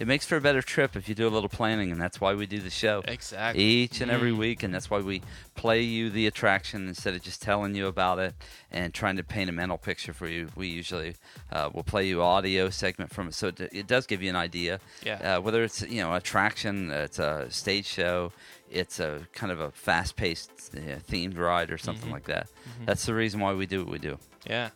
it 0.00 0.06
makes 0.08 0.26
for 0.26 0.36
a 0.36 0.40
better 0.40 0.60
trip 0.62 0.96
if 0.96 1.08
you 1.08 1.14
do 1.14 1.28
a 1.28 1.30
little 1.30 1.48
planning, 1.48 1.92
and 1.92 2.00
that's 2.00 2.20
why 2.20 2.34
we 2.34 2.46
do 2.46 2.58
the 2.60 2.70
show 2.70 3.02
Exactly. 3.06 3.62
each 3.62 4.00
and 4.00 4.10
every 4.10 4.32
Mm. 4.32 4.38
week, 4.38 4.62
and 4.64 4.74
that's 4.74 4.90
why 4.90 4.98
we 4.98 5.22
play 5.54 5.82
you 5.82 6.10
the 6.10 6.26
attraction 6.26 6.88
instead 6.88 7.14
of 7.14 7.22
just 7.22 7.40
telling 7.40 7.74
you 7.76 7.86
about 7.86 8.18
it 8.18 8.34
and 8.72 8.92
trying 8.92 9.16
to 9.16 9.22
paint 9.22 9.48
a 9.48 9.52
mental 9.52 9.78
picture 9.78 10.12
for 10.12 10.26
you. 10.26 10.50
We 10.56 10.66
usually 10.66 11.14
uh, 11.52 11.70
will 11.72 11.84
play 11.84 12.06
you 12.08 12.22
audio 12.22 12.70
segment 12.70 13.12
from 13.14 13.28
it, 13.28 13.34
so 13.34 13.48
it, 13.48 13.60
it 13.72 13.86
does 13.86 14.06
give 14.06 14.20
you 14.22 14.30
an 14.30 14.36
idea. 14.36 14.80
Yeah. 15.04 15.36
Uh, 15.36 15.40
whether 15.40 15.62
it's 15.62 15.82
you 15.82 16.00
know 16.02 16.14
attraction, 16.14 16.90
it's 16.90 17.20
a 17.20 17.46
stage 17.50 17.86
show, 17.86 18.32
it's 18.70 18.98
a 18.98 19.28
kind 19.32 19.52
of 19.52 19.60
a 19.60 19.70
fast-paced 19.70 20.50
uh, 20.74 20.98
themed 21.08 21.38
ride 21.38 21.70
or 21.70 21.78
something 21.78 22.08
Mhm. 22.10 22.14
like 22.14 22.24
that. 22.24 22.48
Mhm. 22.80 22.86
That's 22.86 23.06
the 23.06 23.14
reason 23.14 23.38
why 23.38 23.52
we 23.52 23.66
do 23.66 23.84
what 23.84 23.92
we 23.92 23.98
do. 23.98 24.18
Yeah. 24.44 24.70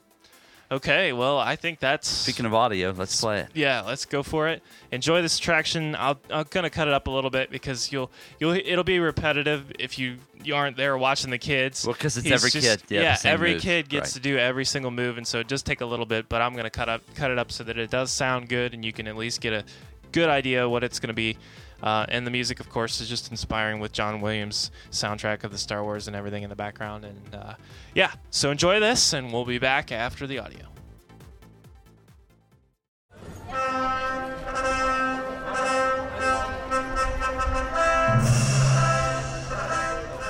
Okay. 0.71 1.13
Well, 1.13 1.39
I 1.39 1.57
think 1.57 1.81
that's. 1.81 2.07
Speaking 2.09 2.45
of 2.45 2.53
audio, 2.53 2.91
let's 2.91 3.19
play 3.21 3.41
it. 3.41 3.49
Yeah, 3.55 3.83
let's 3.83 4.05
go 4.05 4.23
for 4.23 4.49
it. 4.49 4.63
Enjoy 4.93 5.23
this 5.23 5.39
attraction. 5.39 5.95
I'll 5.95 6.19
I'm 6.31 6.47
gonna 6.51 6.69
cut 6.71 6.89
it 6.89 6.95
up 6.95 7.07
a 7.07 7.11
little 7.11 7.31
bit 7.31 7.51
because 7.51 7.91
you'll 7.91 8.11
you'll 8.39 8.53
it'll 8.53 8.85
be 8.85 8.99
repetitive 8.99 9.73
if 9.79 9.99
you 9.99 10.17
you 10.43 10.55
aren't 10.55 10.77
there 10.77 10.97
watching 10.99 11.31
the 11.31 11.39
kids. 11.39 11.87
Well, 11.87 11.95
because 11.95 12.17
it's 12.19 12.27
He's 12.27 12.33
every 12.33 12.51
kid, 12.51 12.83
yeah, 12.89 13.15
same 13.15 13.33
every 13.33 13.53
moves, 13.53 13.65
kid 13.65 13.89
gets 13.89 14.11
right. 14.11 14.15
to 14.15 14.21
do 14.21 14.37
every 14.37 14.65
single 14.65 14.91
move, 14.91 15.17
and 15.17 15.27
so 15.27 15.41
it 15.41 15.49
just 15.49 15.65
take 15.65 15.81
a 15.81 15.87
little 15.87 16.07
bit. 16.07 16.29
But 16.29 16.43
I'm 16.43 16.55
gonna 16.55 16.71
cut 16.71 16.89
up 16.89 17.03
cut 17.15 17.31
it 17.31 17.39
up 17.39 17.51
so 17.51 17.65
that 17.65 17.79
it 17.79 17.91
does 17.91 18.11
sound 18.11 18.49
good, 18.49 18.75
and 18.75 18.85
you 18.85 18.93
can 18.93 19.09
at 19.09 19.17
least 19.17 19.41
get 19.41 19.55
a 19.55 19.65
good 20.13 20.29
idea 20.29 20.69
what 20.69 20.85
it's 20.85 21.01
gonna 21.01 21.15
be. 21.15 21.39
Uh, 21.83 22.07
and 22.09 22.27
the 22.27 22.31
music, 22.31 22.59
of 22.61 22.69
course, 22.69 23.01
is 23.01 23.09
just 23.09 23.31
inspiring 23.31 23.79
with 23.81 23.93
John 23.93 24.21
Williams' 24.21 24.71
soundtrack 24.91 25.45
of 25.45 25.53
the 25.53 25.59
Star 25.59 25.85
Wars 25.85 26.09
and 26.09 26.17
everything 26.17 26.43
in 26.43 26.51
the 26.51 26.57
background. 26.57 27.05
And 27.05 27.35
uh, 27.35 27.55
yeah, 27.95 28.13
so 28.31 28.51
enjoy 28.51 28.81
this, 28.81 29.13
and 29.13 29.33
we'll 29.33 29.45
be 29.45 29.59
back 29.59 29.93
after 29.93 30.27
the 30.27 30.41
audio. 30.41 30.67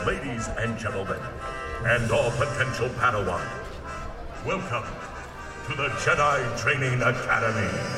Ladies 0.06 0.48
and 0.58 0.78
gentlemen, 0.78 1.20
and 1.84 2.10
all 2.10 2.30
potential 2.32 2.88
Padawan, 2.90 3.46
welcome 4.44 4.84
to 5.66 5.76
the 5.76 5.88
Jedi 6.00 6.60
Training 6.60 7.02
Academy. 7.02 7.97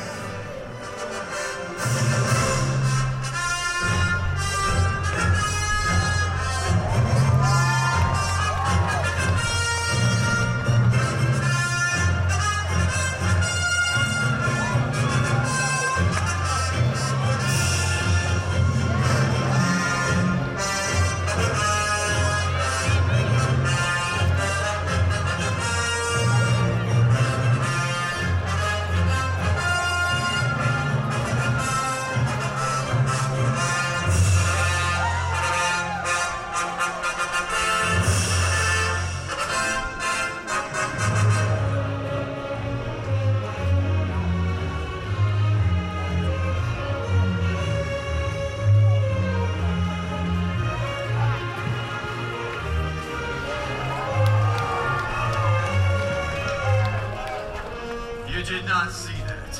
You 58.41 58.57
did 58.57 58.65
not 58.65 58.89
see 58.89 59.21
that. 59.29 59.53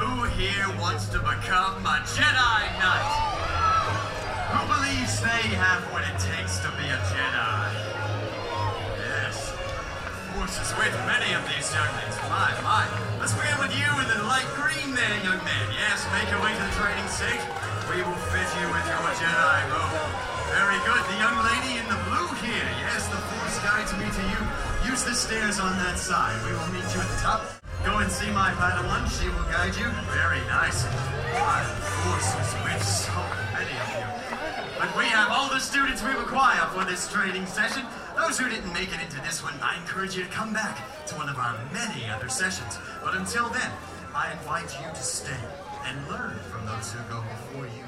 Who 0.00 0.24
here 0.40 0.64
wants 0.80 1.12
to 1.12 1.20
become 1.20 1.84
a 1.84 2.00
Jedi 2.08 2.60
Knight? 2.80 3.12
Who 4.48 4.64
believes 4.64 5.20
they 5.20 5.52
have 5.60 5.84
what 5.92 6.00
it 6.00 6.16
takes 6.16 6.56
to 6.64 6.72
be 6.80 6.88
a 6.88 6.96
Jedi? 7.12 7.68
Yes. 8.96 9.52
Force 10.32 10.56
is 10.56 10.72
with 10.80 10.96
many 11.04 11.36
of 11.36 11.44
these 11.52 11.68
younglings. 11.68 12.16
My, 12.32 12.56
my. 12.64 12.88
Let's 13.20 13.36
begin 13.36 13.60
with 13.60 13.76
you 13.76 13.84
in 14.00 14.08
the 14.08 14.24
light 14.24 14.48
green 14.56 14.96
there, 14.96 15.12
young 15.20 15.44
man. 15.44 15.66
Yes, 15.76 16.00
make 16.16 16.32
your 16.32 16.40
way 16.40 16.56
to 16.56 16.64
the 16.64 16.72
training 16.80 17.08
stage. 17.12 17.44
We 17.92 18.00
will 18.00 18.20
fit 18.32 18.48
you 18.56 18.72
with 18.72 18.88
your 18.88 19.04
Jedi 19.20 19.58
robe. 19.68 19.92
Very 20.48 20.80
good. 20.88 21.02
The 21.12 21.20
young 21.20 21.36
lady 21.44 21.76
in 21.76 21.84
the 21.92 22.00
blue 22.08 22.32
here. 22.40 22.68
Yes, 22.88 23.04
the 23.12 23.20
Force 23.20 23.60
guides 23.60 23.92
me 24.00 24.08
to 24.08 24.24
you. 24.32 24.40
Use 24.88 25.04
the 25.04 25.12
stairs 25.12 25.60
on 25.60 25.76
that 25.76 26.00
side. 26.00 26.40
We 26.48 26.56
will 26.56 26.72
meet 26.72 26.88
you 26.96 27.04
at 27.04 27.12
the 27.12 27.20
top. 27.20 27.61
Go 27.84 27.98
and 27.98 28.10
see 28.10 28.30
my 28.30 28.52
Padawan. 28.52 29.10
She 29.10 29.28
will 29.28 29.42
guide 29.50 29.74
you. 29.74 29.90
Very 30.14 30.38
nice. 30.46 30.84
My 31.34 31.64
Force 32.02 32.30
is 32.38 32.54
with 32.62 32.82
so 32.82 33.12
many 33.52 33.74
of 33.74 33.88
you. 33.98 34.06
But 34.78 34.96
we 34.96 35.04
have 35.06 35.30
all 35.32 35.48
the 35.50 35.58
students 35.58 36.00
we 36.00 36.10
require 36.10 36.64
for 36.70 36.84
this 36.84 37.10
training 37.10 37.44
session. 37.46 37.82
Those 38.16 38.38
who 38.38 38.48
didn't 38.48 38.72
make 38.72 38.94
it 38.94 39.00
into 39.02 39.20
this 39.22 39.42
one, 39.42 39.54
I 39.60 39.76
encourage 39.78 40.16
you 40.16 40.22
to 40.22 40.30
come 40.30 40.52
back 40.52 40.78
to 41.06 41.16
one 41.16 41.28
of 41.28 41.36
our 41.38 41.58
many 41.72 42.08
other 42.08 42.28
sessions. 42.28 42.78
But 43.02 43.16
until 43.16 43.48
then, 43.48 43.72
I 44.14 44.30
invite 44.30 44.70
you 44.78 44.88
to 44.88 45.02
stay 45.02 45.42
and 45.84 46.08
learn 46.08 46.38
from 46.50 46.64
those 46.66 46.92
who 46.92 47.02
go 47.10 47.20
before 47.22 47.66
you. 47.66 47.84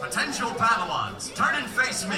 Potential 0.00 0.48
Padawans, 0.50 1.34
turn 1.34 1.56
and 1.56 1.68
face 1.68 2.08
me. 2.08 2.16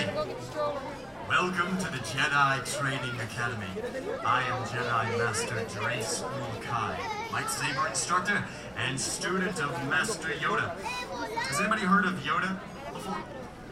Welcome 1.33 1.79
to 1.79 1.91
the 1.91 1.97
Jedi 1.97 2.79
Training 2.79 3.19
Academy. 3.19 3.67
I 4.23 4.43
am 4.43 4.65
Jedi 4.65 5.17
Master 5.17 5.55
Drace 5.75 6.23
Kai, 6.61 6.95
lightsaber 7.31 7.89
instructor 7.89 8.45
and 8.77 9.01
student 9.01 9.59
of 9.63 9.71
Master 9.89 10.29
Yoda. 10.29 10.79
Has 10.79 11.59
anybody 11.59 11.85
heard 11.85 12.05
of 12.05 12.13
Yoda 12.21 12.61
before? 12.93 13.17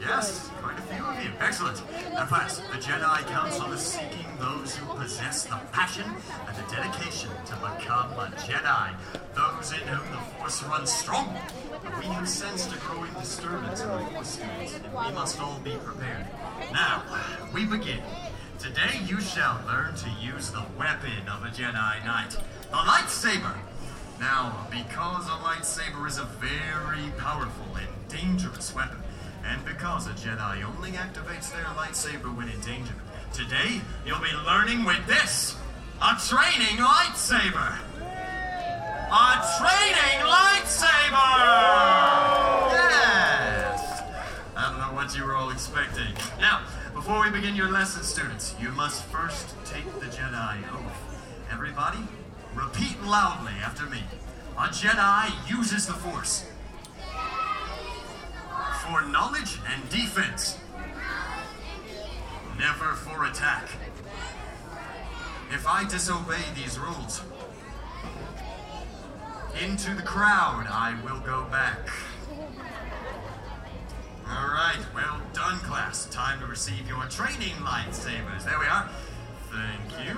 Yes, 0.00 0.48
quite 0.62 0.78
a 0.78 0.82
few 0.82 1.04
of 1.04 1.22
you. 1.22 1.30
Excellent. 1.38 1.82
Now, 2.14 2.24
class, 2.24 2.60
the 2.60 2.78
Jedi 2.78 3.26
Council 3.26 3.70
is 3.72 3.80
seeking 3.80 4.26
those 4.38 4.74
who 4.76 4.94
possess 4.96 5.44
the 5.44 5.56
passion 5.70 6.06
and 6.48 6.56
the 6.56 6.74
dedication 6.74 7.28
to 7.44 7.54
become 7.56 8.10
a 8.14 8.32
Jedi. 8.38 8.94
Those 9.34 9.72
in 9.72 9.86
whom 9.86 10.10
the 10.12 10.18
Force 10.38 10.62
runs 10.62 10.90
strong. 10.90 11.36
We 11.98 12.06
have 12.06 12.26
sensed 12.26 12.74
a 12.74 12.78
growing 12.78 13.12
disturbance 13.20 13.82
in 13.82 13.88
the 13.88 13.98
Force 13.98 14.40
and 14.40 14.84
we 14.84 15.12
must 15.12 15.38
all 15.38 15.58
be 15.62 15.72
prepared. 15.84 16.26
Now, 16.72 17.02
uh, 17.10 17.46
we 17.52 17.64
begin. 17.64 18.00
Today 18.58 19.00
you 19.06 19.20
shall 19.20 19.60
learn 19.66 19.94
to 19.96 20.10
use 20.20 20.50
the 20.50 20.62
weapon 20.78 21.28
of 21.28 21.44
a 21.44 21.48
Jedi 21.48 22.04
Knight, 22.04 22.36
the 22.70 22.76
lightsaber. 22.76 23.56
Now, 24.20 24.66
because 24.70 25.26
a 25.26 25.38
lightsaber 25.42 26.06
is 26.06 26.18
a 26.18 26.24
very 26.24 27.10
powerful 27.16 27.74
and 27.76 27.88
dangerous 28.08 28.74
weapon, 28.74 28.98
and 29.44 29.64
because 29.64 30.06
a 30.06 30.10
Jedi 30.10 30.62
only 30.62 30.92
activates 30.92 31.50
their 31.52 31.64
lightsaber 31.64 32.36
when 32.36 32.48
in 32.48 32.60
danger, 32.60 32.94
today 33.32 33.80
you'll 34.06 34.20
be 34.20 34.32
learning 34.46 34.84
with 34.84 35.04
this 35.06 35.56
a 36.02 36.14
training 36.28 36.76
lightsaber. 36.76 37.78
A 39.12 39.42
training 39.58 40.20
lightsaber! 40.24 41.34
Yes! 42.72 44.02
I 44.56 44.70
don't 44.70 44.78
know 44.78 44.94
what 44.94 45.16
you 45.16 45.24
were 45.24 45.34
all 45.34 45.50
expecting. 45.50 46.14
Now, 46.38 46.62
before 47.00 47.22
we 47.22 47.30
begin 47.30 47.56
your 47.56 47.70
lesson, 47.70 48.02
students, 48.02 48.54
you 48.60 48.68
must 48.72 49.04
first 49.04 49.54
take 49.64 49.86
the 50.00 50.06
Jedi 50.06 50.58
oath. 50.70 51.18
Everybody, 51.50 51.96
repeat 52.54 53.02
loudly 53.02 53.54
after 53.64 53.86
me. 53.86 54.02
A 54.58 54.64
Jedi 54.64 55.32
uses 55.48 55.86
the 55.86 55.94
Force 55.94 56.44
for 58.82 59.00
knowledge 59.06 59.56
and 59.72 59.88
defense, 59.88 60.58
never 62.58 62.92
for 62.92 63.24
attack. 63.24 63.70
If 65.52 65.66
I 65.66 65.88
disobey 65.88 66.42
these 66.54 66.78
rules, 66.78 67.22
into 69.58 69.94
the 69.94 70.02
crowd 70.02 70.66
I 70.68 70.98
will 71.02 71.20
go 71.20 71.46
back. 71.50 71.88
All 74.30 74.46
right, 74.46 74.78
well 74.94 75.20
done, 75.32 75.58
class. 75.58 76.06
Time 76.06 76.38
to 76.38 76.46
receive 76.46 76.86
your 76.86 77.02
training 77.06 77.54
lightsabers. 77.66 78.44
There 78.44 78.60
we 78.60 78.66
are. 78.66 78.88
Thank 79.50 80.06
you. 80.06 80.16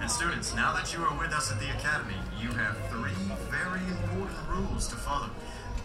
And 0.00 0.10
students, 0.10 0.54
now 0.54 0.72
that 0.72 0.94
you 0.94 1.04
are 1.04 1.18
with 1.18 1.30
us 1.32 1.52
at 1.52 1.60
the 1.60 1.68
academy, 1.68 2.16
you 2.40 2.48
have 2.52 2.78
three 2.88 3.12
very 3.50 3.80
important 3.80 4.38
rules 4.48 4.88
to 4.88 4.96
follow. 4.96 5.28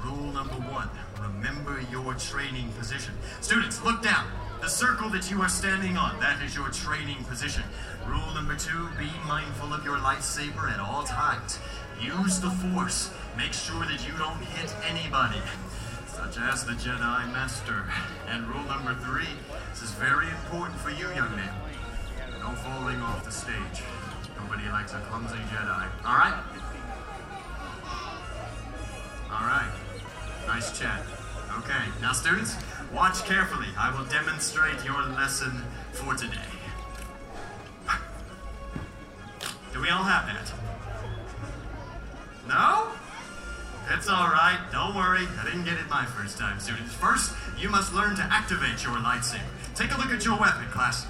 Rule 0.05 0.31
number 0.31 0.55
one, 0.71 0.89
remember 1.19 1.81
your 1.91 2.13
training 2.13 2.69
position. 2.79 3.13
Students, 3.41 3.83
look 3.83 4.01
down. 4.01 4.25
The 4.61 4.69
circle 4.69 5.09
that 5.09 5.29
you 5.29 5.41
are 5.41 5.49
standing 5.49 5.97
on, 5.97 6.17
that 6.21 6.41
is 6.41 6.55
your 6.55 6.69
training 6.69 7.25
position. 7.25 7.63
Rule 8.07 8.33
number 8.33 8.55
two, 8.55 8.87
be 8.97 9.11
mindful 9.27 9.73
of 9.73 9.83
your 9.83 9.97
lightsaber 9.97 10.71
at 10.71 10.79
all 10.79 11.03
times. 11.03 11.59
Use 12.01 12.39
the 12.39 12.51
force. 12.51 13.11
Make 13.35 13.51
sure 13.51 13.83
that 13.85 14.07
you 14.07 14.13
don't 14.17 14.39
hit 14.55 14.73
anybody 14.87 15.41
such 16.31 16.41
as 16.41 16.65
the 16.65 16.73
Jedi 16.73 17.31
Master. 17.31 17.85
And 18.27 18.47
rule 18.47 18.63
number 18.63 18.95
three, 18.95 19.27
this 19.69 19.83
is 19.83 19.91
very 19.91 20.27
important 20.27 20.79
for 20.79 20.89
you, 20.89 21.07
young 21.09 21.35
man. 21.35 21.53
No 22.39 22.49
falling 22.55 22.99
off 23.01 23.23
the 23.23 23.31
stage. 23.31 23.83
Nobody 24.39 24.67
likes 24.69 24.93
a 24.93 24.99
clumsy 25.01 25.35
Jedi. 25.35 25.87
All 26.03 26.17
right? 26.17 26.43
All 29.31 29.45
right. 29.45 29.71
Nice 30.47 30.77
chat. 30.77 31.01
Okay, 31.59 31.83
now 32.01 32.11
students, 32.11 32.55
watch 32.93 33.23
carefully. 33.25 33.67
I 33.77 33.95
will 33.95 34.05
demonstrate 34.05 34.83
your 34.83 35.03
lesson 35.09 35.51
for 35.91 36.15
today. 36.15 36.37
Do 39.73 39.81
we 39.81 39.89
all 39.89 40.03
have 40.03 40.25
that? 40.25 40.51
No? 42.47 42.95
It's 43.91 44.09
all 44.09 44.29
right. 44.29 44.59
Don't 44.71 44.95
worry. 44.95 45.27
I 45.39 45.45
didn't 45.45 45.65
get 45.65 45.77
it 45.77 45.87
my 45.89 46.05
first 46.05 46.37
time, 46.37 46.59
students. 46.59 46.93
First, 46.93 47.33
you 47.57 47.69
must 47.69 47.93
learn 47.93 48.15
to 48.15 48.23
activate 48.23 48.83
your 48.83 48.93
lightsaber. 48.93 49.45
Take 49.75 49.93
a 49.93 49.97
look 49.97 50.09
at 50.09 50.25
your 50.25 50.39
weapon, 50.39 50.65
class. 50.71 51.05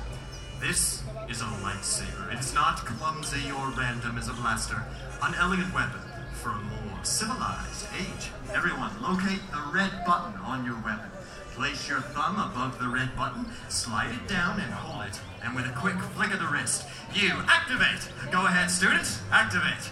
This 0.60 1.02
is 1.30 1.42
a 1.42 1.46
lightsaber. 1.64 2.34
It 2.34 2.40
is 2.40 2.54
not 2.54 2.86
clumsy 2.86 3.50
or 3.52 3.70
random 3.70 4.18
as 4.18 4.28
a 4.28 4.34
blaster. 4.34 4.84
An 5.24 5.34
elegant 5.36 5.74
weapon 5.74 6.02
for 6.34 6.50
a 6.50 6.58
more 6.58 7.00
civilized 7.04 7.88
age. 7.98 8.30
Everyone, 8.54 8.92
locate 9.02 9.40
the 9.52 9.72
red 9.74 9.92
button 10.06 10.36
on 10.42 10.66
your 10.66 10.76
weapon. 10.76 11.10
Place 11.54 11.88
your 11.88 12.02
thumb 12.02 12.36
above 12.36 12.78
the 12.80 12.90
red 12.90 13.16
button, 13.16 13.46
slide 13.70 14.14
it 14.14 14.28
down, 14.28 14.60
and 14.60 14.74
hold 14.74 15.08
it. 15.08 15.20
And 15.44 15.56
with 15.56 15.66
a 15.66 15.72
quick 15.72 15.96
flick 16.14 16.34
of 16.34 16.40
the 16.40 16.48
wrist, 16.48 16.86
you 17.14 17.32
activate. 17.48 18.10
Go 18.32 18.46
ahead, 18.46 18.70
students. 18.70 19.22
Activate. 19.32 19.90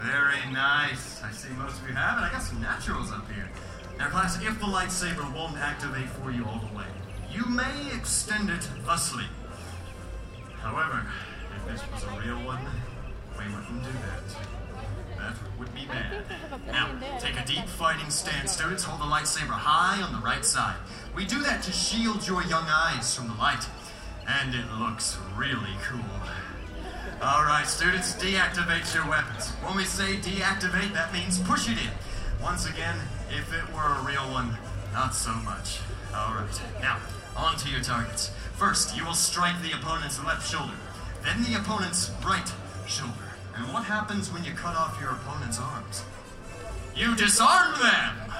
Very 0.00 0.50
nice. 0.50 1.22
I 1.22 1.30
see 1.30 1.50
most 1.50 1.80
of 1.80 1.88
you 1.88 1.94
have 1.94 2.18
it. 2.18 2.22
I 2.22 2.32
got 2.32 2.42
some 2.42 2.60
naturals 2.60 3.12
up 3.12 3.30
here. 3.30 3.50
Now, 3.98 4.08
class, 4.08 4.36
if 4.42 4.58
the 4.58 4.64
lightsaber 4.64 5.30
won't 5.34 5.58
activate 5.58 6.08
for 6.08 6.30
you 6.30 6.46
all 6.46 6.60
the 6.70 6.74
way, 6.74 6.86
you 7.30 7.44
may 7.44 7.94
extend 7.94 8.48
it 8.48 8.62
thusly. 8.86 9.26
However, 10.62 11.06
if 11.54 11.70
this 11.70 11.82
was 11.92 12.04
a 12.04 12.18
real 12.18 12.38
one, 12.46 12.64
we 13.38 13.44
wouldn't 13.54 13.84
do 13.84 13.90
that. 13.92 14.24
That 15.18 15.36
would 15.58 15.74
be 15.74 15.84
bad. 15.84 16.24
Now, 16.66 16.88
take 17.18 17.38
a 17.38 17.44
deep 17.44 17.66
fighting 17.66 18.08
stance, 18.08 18.52
students. 18.52 18.84
Hold 18.84 19.00
the 19.00 19.04
lightsaber 19.04 19.52
high 19.52 20.00
on 20.00 20.14
the 20.14 20.24
right 20.24 20.46
side. 20.46 20.76
We 21.14 21.26
do 21.26 21.42
that 21.42 21.62
to 21.64 21.72
shield 21.72 22.26
your 22.26 22.42
young 22.44 22.64
eyes 22.68 23.14
from 23.14 23.28
the 23.28 23.34
light. 23.34 23.68
And 24.26 24.54
it 24.54 24.64
looks 24.78 25.18
really 25.36 25.76
cool. 25.82 26.00
All 27.22 27.44
right, 27.44 27.66
students, 27.66 28.14
deactivate 28.14 28.94
your 28.94 29.06
weapons. 29.06 29.50
When 29.62 29.76
we 29.76 29.84
say 29.84 30.16
deactivate, 30.16 30.94
that 30.94 31.12
means 31.12 31.38
push 31.38 31.68
it 31.68 31.76
in. 31.76 31.90
Once 32.42 32.66
again, 32.66 32.96
if 33.28 33.52
it 33.52 33.74
were 33.74 33.94
a 33.98 34.02
real 34.02 34.32
one, 34.32 34.56
not 34.94 35.14
so 35.14 35.34
much. 35.34 35.80
All 36.14 36.32
right, 36.32 36.62
now, 36.80 36.96
on 37.36 37.58
to 37.58 37.68
your 37.68 37.82
targets. 37.82 38.30
First, 38.56 38.96
you 38.96 39.04
will 39.04 39.12
strike 39.12 39.60
the 39.60 39.72
opponent's 39.72 40.24
left 40.24 40.50
shoulder, 40.50 40.72
then 41.22 41.42
the 41.42 41.58
opponent's 41.58 42.10
right 42.24 42.50
shoulder. 42.86 43.36
And 43.54 43.70
what 43.70 43.84
happens 43.84 44.32
when 44.32 44.42
you 44.42 44.52
cut 44.52 44.74
off 44.74 44.98
your 44.98 45.10
opponent's 45.10 45.58
arms? 45.58 46.02
You 46.96 47.14
disarm 47.16 47.74
them! 47.82 48.32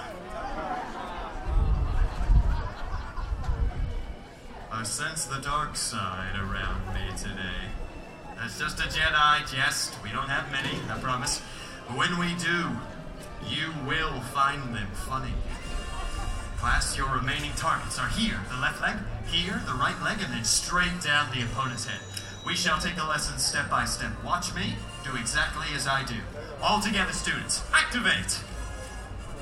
I 4.73 4.83
sense 4.85 5.27
the 5.27 5.41
dark 5.43 5.77
side 5.77 6.37
around 6.39 6.95
me 6.95 7.15
today. 7.19 7.80
That's 8.41 8.59
just 8.59 8.81
a 8.81 8.85
Jedi 8.85 9.55
jest. 9.55 10.03
We 10.03 10.11
don't 10.13 10.31
have 10.31 10.51
many, 10.51 10.81
I 10.91 10.99
promise. 10.99 11.43
But 11.87 11.99
when 11.99 12.19
we 12.19 12.35
do, 12.37 12.71
you 13.47 13.69
will 13.87 14.19
find 14.33 14.75
them 14.75 14.89
funny. 14.95 15.35
Class, 16.57 16.97
your 16.97 17.09
remaining 17.09 17.53
targets 17.57 17.99
are 17.99 18.09
here, 18.09 18.41
the 18.51 18.57
left 18.57 18.81
leg, 18.81 18.97
here, 19.27 19.61
the 19.67 19.75
right 19.75 20.01
leg, 20.03 20.23
and 20.23 20.33
then 20.33 20.45
straight 20.45 21.03
down 21.05 21.29
the 21.35 21.43
opponent's 21.43 21.85
head. 21.85 22.01
We 22.47 22.55
shall 22.55 22.79
take 22.79 22.97
the 22.97 23.05
lesson 23.05 23.39
step 23.39 23.69
by 23.69 23.85
step. 23.85 24.13
Watch 24.25 24.55
me 24.55 24.77
do 25.05 25.17
exactly 25.17 25.67
as 25.75 25.87
I 25.87 26.05
do. 26.05 26.17
All 26.63 26.81
together, 26.81 27.13
students, 27.13 27.63
activate! 27.75 28.41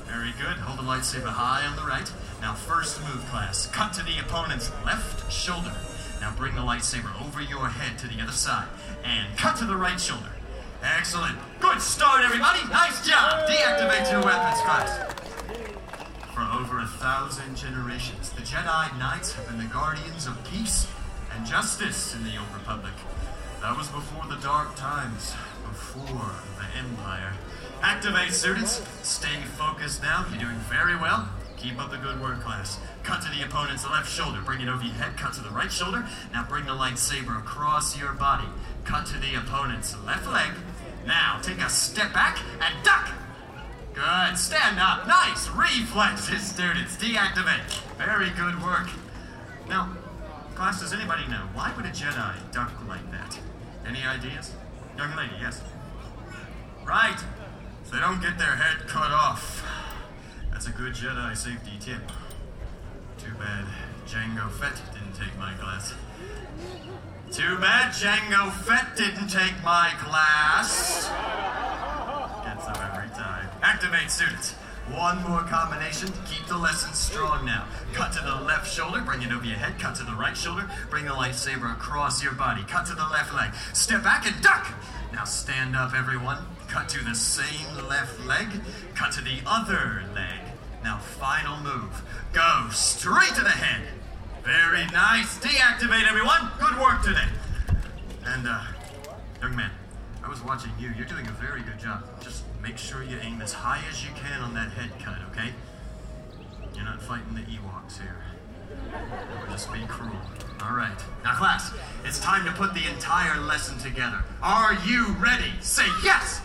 Very 0.07 0.33
good. 0.33 0.57
Hold 0.59 0.79
the 0.79 0.83
lightsaber 0.83 1.31
high 1.31 1.65
on 1.65 1.77
the 1.77 1.83
right. 1.83 2.11
Now, 2.41 2.53
first 2.53 2.99
move, 3.03 3.25
class. 3.29 3.67
Cut 3.67 3.93
to 3.93 4.03
the 4.03 4.19
opponent's 4.19 4.71
left 4.83 5.31
shoulder. 5.31 5.71
Now, 6.21 6.33
bring 6.35 6.55
the 6.55 6.61
lightsaber 6.61 7.09
over 7.25 7.41
your 7.41 7.69
head 7.69 7.97
to 7.99 8.07
the 8.07 8.21
other 8.21 8.33
side. 8.33 8.67
And 9.03 9.37
cut 9.37 9.55
to 9.57 9.65
the 9.65 9.75
right 9.75 9.99
shoulder. 9.99 10.31
Excellent. 10.83 11.37
Good 11.59 11.81
start, 11.81 12.23
everybody. 12.23 12.59
Nice 12.69 13.07
job. 13.07 13.47
Deactivate 13.47 14.11
your 14.11 14.23
weapons, 14.23 14.61
class. 14.61 15.13
For 16.33 16.41
over 16.41 16.79
a 16.79 16.87
thousand 16.87 17.55
generations, 17.55 18.29
the 18.31 18.41
Jedi 18.41 18.97
Knights 18.97 19.33
have 19.33 19.47
been 19.47 19.57
the 19.57 19.65
guardians 19.65 20.27
of 20.27 20.41
peace 20.45 20.87
and 21.35 21.45
justice 21.45 22.15
in 22.15 22.23
the 22.23 22.37
Old 22.37 22.53
Republic. 22.53 22.93
That 23.61 23.75
was 23.77 23.87
before 23.87 24.25
the 24.27 24.41
dark 24.41 24.75
times, 24.75 25.33
before 25.67 26.31
the 26.57 26.77
Empire. 26.77 27.33
Activate, 27.81 28.31
students. 28.31 28.81
Stay 29.03 29.41
focused 29.57 30.01
now. 30.01 30.25
You're 30.29 30.39
doing 30.39 30.59
very 30.69 30.95
well. 30.95 31.29
Keep 31.59 31.77
up 31.77 31.91
the 31.91 31.97
good 31.97 32.21
work, 32.21 32.39
class. 32.41 32.79
Cut 33.03 33.21
to 33.21 33.29
the 33.29 33.43
opponent's 33.43 33.83
left 33.85 34.09
shoulder. 34.09 34.39
Bring 34.41 34.61
it 34.61 34.69
over 34.69 34.81
your 34.81 34.93
head. 34.93 35.17
Cut 35.17 35.33
to 35.33 35.41
the 35.41 35.49
right 35.49 35.71
shoulder. 35.71 36.05
Now 36.31 36.45
bring 36.47 36.65
the 36.65 36.71
lightsaber 36.71 37.37
across 37.37 37.99
your 37.99 38.13
body. 38.13 38.47
Cut 38.85 39.05
to 39.07 39.17
the 39.19 39.35
opponent's 39.35 39.93
left 40.05 40.25
leg. 40.27 40.51
Now 41.05 41.39
take 41.43 41.59
a 41.59 41.69
step 41.69 42.13
back 42.13 42.39
and 42.61 42.83
duck. 42.85 43.09
Good. 43.93 44.37
Stand 44.37 44.79
up. 44.79 45.05
Nice. 45.05 45.49
Reflexes, 45.49 46.41
students. 46.53 46.95
Deactivate. 46.95 47.83
Very 47.97 48.29
good 48.29 48.63
work. 48.63 48.87
Now, 49.67 49.97
class, 50.55 50.79
does 50.79 50.93
anybody 50.93 51.27
know 51.27 51.43
why 51.53 51.73
would 51.75 51.85
a 51.85 51.89
Jedi 51.89 52.35
duck 52.53 52.71
like 52.87 53.11
that? 53.11 53.37
Any 53.85 54.03
ideas? 54.03 54.53
Young 54.97 55.13
lady, 55.17 55.33
yes. 55.41 55.61
Right. 56.85 57.19
So 57.83 57.95
they 57.95 57.99
don't 57.99 58.21
get 58.21 58.37
their 58.37 58.55
head 58.55 58.87
cut 58.87 59.11
off. 59.11 59.61
That's 60.59 60.67
a 60.67 60.77
good 60.77 60.91
Jedi 60.91 61.37
safety 61.37 61.71
tip. 61.79 62.01
Too 63.17 63.33
bad 63.39 63.63
Jango 64.05 64.51
Fett 64.51 64.75
didn't 64.91 65.15
take 65.15 65.33
my 65.39 65.53
class. 65.53 65.93
Too 67.31 67.57
bad 67.59 67.93
Jango 67.93 68.51
Fett 68.51 68.97
didn't 68.97 69.29
take 69.29 69.53
my 69.63 69.93
class. 69.99 71.07
Gets 72.43 72.65
them 72.65 72.75
every 72.91 73.07
time. 73.15 73.47
Activate, 73.61 74.11
students. 74.11 74.51
One 74.91 75.23
more 75.23 75.43
combination 75.43 76.09
to 76.09 76.19
keep 76.29 76.45
the 76.47 76.57
lesson 76.57 76.93
strong 76.93 77.45
now. 77.45 77.65
Cut 77.93 78.11
to 78.11 78.21
the 78.21 78.43
left 78.43 78.69
shoulder, 78.69 78.99
bring 78.99 79.21
it 79.21 79.31
over 79.31 79.45
your 79.45 79.55
head. 79.55 79.79
Cut 79.79 79.95
to 79.95 80.03
the 80.03 80.11
right 80.11 80.35
shoulder, 80.35 80.69
bring 80.89 81.05
the 81.05 81.11
lightsaber 81.11 81.71
across 81.71 82.21
your 82.21 82.33
body. 82.33 82.63
Cut 82.67 82.85
to 82.87 82.95
the 82.95 83.07
left 83.07 83.33
leg. 83.33 83.51
Step 83.71 84.03
back 84.03 84.29
and 84.29 84.43
duck. 84.43 84.67
Now 85.13 85.23
stand 85.23 85.77
up, 85.77 85.93
everyone. 85.95 86.39
Cut 86.67 86.89
to 86.89 87.03
the 87.05 87.15
same 87.15 87.87
left 87.87 88.19
leg. 88.25 88.47
Cut 88.93 89.13
to 89.13 89.21
the 89.21 89.39
other 89.45 90.03
leg. 90.13 90.38
Now, 90.83 90.97
final 90.97 91.57
move. 91.61 92.01
Go 92.33 92.67
straight 92.71 93.33
to 93.35 93.41
the 93.41 93.49
head. 93.49 93.87
Very 94.43 94.85
nice. 94.87 95.37
Deactivate, 95.39 96.07
everyone. 96.07 96.51
Good 96.59 96.79
work 96.79 97.03
today. 97.03 97.27
And, 98.25 98.47
uh, 98.47 98.63
young 99.41 99.55
man, 99.55 99.71
I 100.23 100.29
was 100.29 100.41
watching 100.41 100.71
you. 100.79 100.91
You're 100.95 101.05
doing 101.05 101.27
a 101.27 101.31
very 101.31 101.61
good 101.61 101.79
job. 101.79 102.03
Just 102.21 102.43
make 102.61 102.77
sure 102.77 103.03
you 103.03 103.17
aim 103.21 103.41
as 103.41 103.53
high 103.53 103.81
as 103.89 104.03
you 104.03 104.11
can 104.15 104.41
on 104.41 104.53
that 104.53 104.71
head 104.71 104.91
cut, 105.03 105.17
okay? 105.31 105.53
You're 106.73 106.85
not 106.85 107.01
fighting 107.01 107.33
the 107.35 107.41
Ewoks 107.41 107.99
here. 107.99 108.17
That 108.91 109.41
would 109.41 109.49
just 109.49 109.71
be 109.71 109.79
cruel. 109.87 110.15
All 110.61 110.75
right. 110.75 110.97
Now, 111.23 111.35
class, 111.35 111.73
it's 112.05 112.19
time 112.19 112.45
to 112.45 112.51
put 112.51 112.73
the 112.73 112.87
entire 112.87 113.39
lesson 113.39 113.77
together. 113.79 114.23
Are 114.41 114.75
you 114.85 115.13
ready? 115.19 115.51
Say 115.61 115.85
yes! 116.03 116.41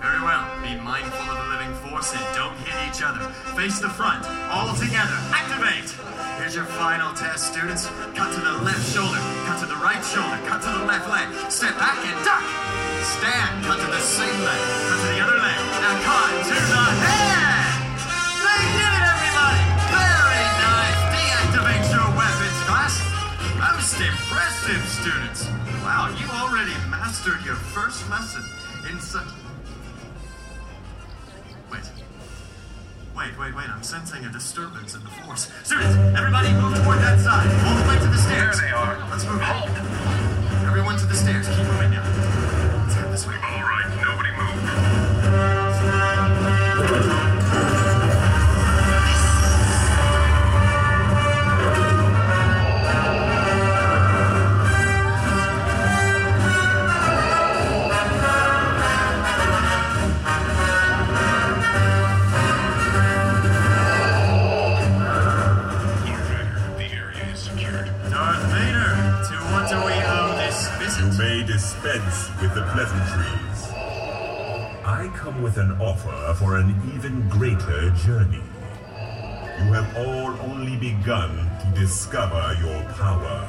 Very 0.00 0.20
well. 0.20 0.44
Be 0.60 0.76
mindful 0.76 1.24
of 1.24 1.36
the 1.40 1.48
living 1.56 1.74
force 1.88 2.12
and 2.12 2.24
don't 2.36 2.56
hit 2.68 2.76
each 2.84 3.00
other. 3.00 3.32
Face 3.56 3.80
the 3.80 3.88
front. 3.88 4.24
All 4.52 4.74
together. 4.76 5.16
Activate. 5.32 5.88
Here's 6.36 6.54
your 6.54 6.68
final 6.76 7.14
test, 7.16 7.52
students. 7.52 7.88
Cut 8.12 8.28
to 8.36 8.40
the 8.40 8.60
left 8.60 8.84
shoulder. 8.92 9.18
Cut 9.48 9.58
to 9.64 9.66
the 9.66 9.80
right 9.80 10.04
shoulder. 10.04 10.36
Cut 10.44 10.60
to 10.62 10.70
the 10.78 10.84
left 10.84 11.08
leg. 11.08 11.32
Step 11.50 11.78
back 11.80 11.96
and 12.04 12.18
duck. 12.24 12.44
Stand. 13.16 13.64
Cut 13.64 13.80
to 13.80 13.88
the 13.88 14.04
same 14.04 14.36
leg. 14.44 14.60
Cut 14.84 14.98
to 15.00 15.08
the 15.16 15.20
other 15.24 15.38
leg. 15.40 15.58
Now 15.80 15.96
cut 16.04 16.32
to 16.44 16.56
the 16.60 16.84
head. 17.00 17.64
They 18.44 18.62
did 18.76 18.92
it, 18.92 19.04
everybody. 19.16 19.62
Very 19.96 20.44
nice. 20.60 21.00
Deactivate 21.08 21.86
your 21.88 22.08
weapons, 22.12 22.58
class. 22.68 22.94
Most 23.56 23.96
impressive, 23.96 24.82
students. 24.92 25.48
Wow, 25.80 26.12
you 26.20 26.28
already 26.36 26.76
mastered 26.92 27.40
your 27.48 27.56
first 27.56 28.04
lesson 28.10 28.44
in 28.90 29.00
such... 29.00 29.45
Wait, 33.16 33.38
wait, 33.38 33.54
wait. 33.56 33.68
I'm 33.70 33.82
sensing 33.82 34.26
a 34.26 34.28
disturbance 34.28 34.94
in 34.94 35.02
the 35.02 35.08
force. 35.08 35.50
Students, 35.64 35.96
everybody 36.18 36.52
move 36.52 36.76
toward 36.84 36.98
that 36.98 37.18
side. 37.18 37.48
All 37.64 37.74
the 37.74 37.88
way 37.88 37.98
to 37.98 38.10
the 38.12 38.18
stairs. 38.18 38.60
There 38.60 38.68
they 38.68 38.74
are. 38.76 38.98
Let's 39.08 39.24
move 39.24 39.40
in. 39.40 40.66
Everyone 40.66 40.98
to 40.98 41.06
the 41.06 41.14
stairs. 41.14 41.48
Keep 41.48 41.64
moving 41.64 41.92
now. 41.92 42.45
Come 75.26 75.42
with 75.42 75.56
an 75.56 75.72
offer 75.80 76.34
for 76.34 76.56
an 76.56 76.70
even 76.94 77.28
greater 77.28 77.90
journey. 78.06 78.44
You 79.58 79.72
have 79.72 79.96
all 79.96 80.30
only 80.48 80.76
begun 80.76 81.50
to 81.58 81.80
discover 81.80 82.54
your 82.62 82.80
power. 82.94 83.42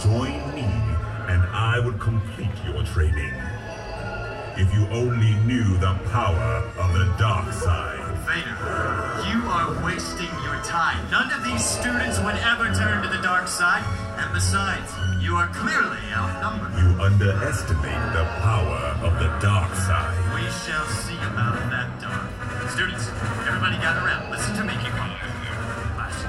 Join 0.00 0.54
me, 0.54 0.62
and 1.26 1.42
I 1.50 1.80
will 1.84 1.98
complete 1.98 2.54
your 2.64 2.84
training. 2.84 3.34
If 4.56 4.72
you 4.72 4.86
only 4.94 5.34
knew 5.42 5.76
the 5.78 5.98
power 6.12 6.62
of 6.78 6.92
the 6.92 7.12
dark 7.18 7.52
side. 7.52 7.98
Vader, 8.28 8.54
you 9.34 9.42
are 9.50 9.84
wasting 9.84 10.30
your 10.44 10.62
time. 10.62 11.10
None 11.10 11.32
of 11.32 11.42
these 11.42 11.64
students 11.64 12.20
would 12.20 12.36
ever 12.36 12.72
turn 12.72 13.02
to 13.02 13.08
the 13.08 13.20
dark 13.20 13.48
side. 13.48 14.03
And 14.16 14.32
besides, 14.32 14.90
you 15.20 15.36
are 15.36 15.48
clearly 15.48 15.98
outnumbered. 16.12 16.72
You 16.78 17.00
underestimate 17.02 18.02
the 18.14 18.24
power 18.40 18.94
of 19.02 19.18
the 19.18 19.28
dark 19.42 19.74
side. 19.74 20.14
We 20.34 20.42
shall 20.62 20.86
see 20.86 21.18
about 21.26 21.58
that, 21.70 22.00
Darth. 22.00 22.70
Students, 22.70 23.08
everybody 23.46 23.76
gather 23.78 24.06
around. 24.06 24.30
Listen 24.30 24.54
to 24.56 24.64
me. 24.64 24.74
Last, 25.98 26.26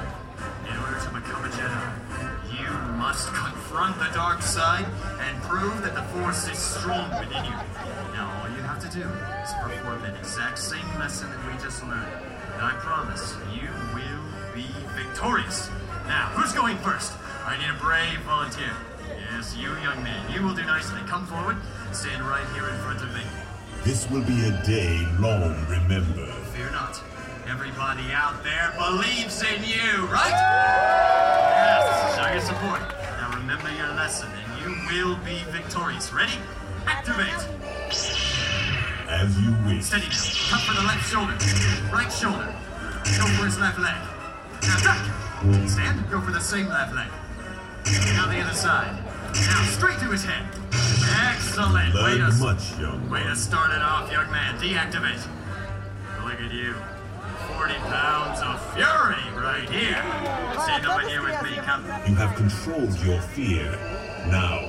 in 0.66 0.76
order 0.76 0.98
to 0.98 1.10
become 1.14 1.44
a 1.44 1.48
Jedi, 1.48 2.58
you 2.58 2.70
must 2.98 3.28
confront 3.32 3.98
the 3.98 4.10
dark 4.14 4.42
side 4.42 4.86
and 5.20 5.42
prove 5.42 5.82
that 5.82 5.94
the 5.94 6.02
Force 6.14 6.48
is 6.48 6.58
strong 6.58 7.10
within 7.18 7.44
you. 7.44 7.56
Now, 8.14 8.26
all 8.42 8.48
you 8.50 8.62
have 8.62 8.80
to 8.80 8.90
do 8.90 9.02
is 9.02 9.52
perform 9.62 10.02
that 10.02 10.16
exact 10.16 10.58
same 10.58 10.86
lesson 10.98 11.30
that 11.30 11.40
we 11.46 11.52
just 11.62 11.82
learned. 11.84 12.12
And 12.54 12.62
I 12.62 12.72
promise 12.80 13.36
you 13.54 13.68
will 13.94 14.54
be 14.54 14.66
victorious. 14.96 15.70
Now, 16.08 16.30
who's 16.34 16.52
going 16.52 16.78
first? 16.78 17.12
I 17.46 17.56
need 17.62 17.70
a 17.70 17.78
brave 17.78 18.18
volunteer. 18.26 18.74
Yes, 19.30 19.54
you, 19.54 19.70
young 19.78 20.02
man. 20.02 20.18
You 20.34 20.42
will 20.42 20.52
do 20.52 20.64
nicely. 20.66 20.98
Come 21.06 21.26
forward. 21.26 21.56
Stand 21.92 22.26
right 22.26 22.44
here 22.54 22.68
in 22.68 22.76
front 22.82 23.00
of 23.00 23.14
me. 23.14 23.22
This 23.84 24.10
will 24.10 24.24
be 24.26 24.50
a 24.50 24.50
day 24.66 25.06
long 25.20 25.54
remembered. 25.70 26.34
Fear 26.50 26.70
not. 26.72 27.00
Everybody 27.46 28.10
out 28.10 28.42
there 28.42 28.74
believes 28.74 29.40
in 29.46 29.62
you, 29.62 30.10
right? 30.10 30.34
Yes, 30.34 32.18
show 32.18 32.26
your 32.32 32.42
support. 32.42 32.82
Now 33.22 33.30
remember 33.38 33.70
your 33.78 33.94
lesson 33.94 34.28
and 34.34 34.50
you 34.60 34.74
will 34.90 35.14
be 35.22 35.38
victorious. 35.54 36.12
Ready? 36.12 36.34
Activate. 36.84 37.30
As 39.06 39.38
you 39.38 39.54
wish. 39.64 39.84
Steady 39.84 40.10
now. 40.10 40.50
Cut 40.50 40.60
for 40.66 40.74
the 40.74 40.82
left 40.82 41.06
shoulder. 41.08 41.38
Right 41.94 42.10
shoulder. 42.10 42.50
Go 43.22 43.26
for 43.38 43.46
his 43.46 43.56
left 43.60 43.78
leg. 43.78 43.94
Now 44.66 44.82
duck. 44.82 44.98
Stand. 45.70 46.10
Go 46.10 46.20
for 46.20 46.32
the 46.32 46.40
same 46.40 46.66
left 46.66 46.92
leg. 46.92 47.06
Now 48.14 48.26
the 48.30 48.40
other 48.40 48.54
side. 48.54 48.96
Now 49.34 49.64
straight 49.66 49.98
to 50.00 50.10
his 50.10 50.24
head. 50.24 50.44
Excellent. 51.28 51.94
Way 51.94 52.18
to, 52.18 52.32
much, 52.38 52.78
young 52.78 53.08
way 53.10 53.22
to 53.22 53.36
start 53.36 53.70
it 53.72 53.82
off, 53.82 54.10
young 54.10 54.30
man. 54.30 54.58
Deactivate. 54.58 55.26
Look 56.24 56.40
at 56.40 56.52
you. 56.52 56.74
40 57.54 57.74
pounds 57.74 58.40
of 58.42 58.74
fury 58.74 59.22
right 59.40 59.68
here. 59.70 60.02
Stand 60.62 60.86
over 60.86 61.08
here 61.08 61.22
with 61.22 61.40
me, 61.42 61.56
come. 61.56 61.84
You 62.06 62.14
have 62.16 62.36
controlled 62.36 62.98
your 63.00 63.20
fear. 63.20 63.70
Now, 64.26 64.68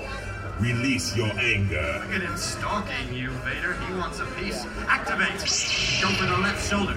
release 0.60 1.16
your 1.16 1.32
anger. 1.40 2.02
Look 2.04 2.14
at 2.14 2.22
him 2.22 2.38
stalking 2.38 3.14
you, 3.14 3.32
Vader. 3.44 3.74
He 3.74 3.94
wants 3.96 4.20
a 4.20 4.26
piece. 4.38 4.66
Activate. 4.88 5.40
Go 6.02 6.10
for 6.16 6.26
the 6.26 6.38
left 6.38 6.70
shoulder. 6.70 6.96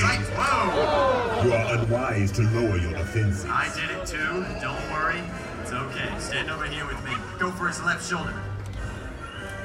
Whoa. 0.00 1.42
You 1.44 1.52
are 1.52 1.74
unwise 1.76 2.30
to 2.32 2.42
lower 2.42 2.78
your 2.78 2.92
defenses. 2.92 3.44
I 3.48 3.68
did 3.74 3.90
it 3.90 4.06
too. 4.06 4.44
Don't 4.60 4.78
worry. 4.92 5.20
It's 5.62 5.72
okay. 5.72 6.08
Stand 6.18 6.50
over 6.50 6.66
here 6.66 6.86
with 6.86 7.02
me. 7.04 7.12
Go 7.38 7.50
for 7.50 7.66
his 7.66 7.82
left 7.82 8.08
shoulder. 8.08 8.34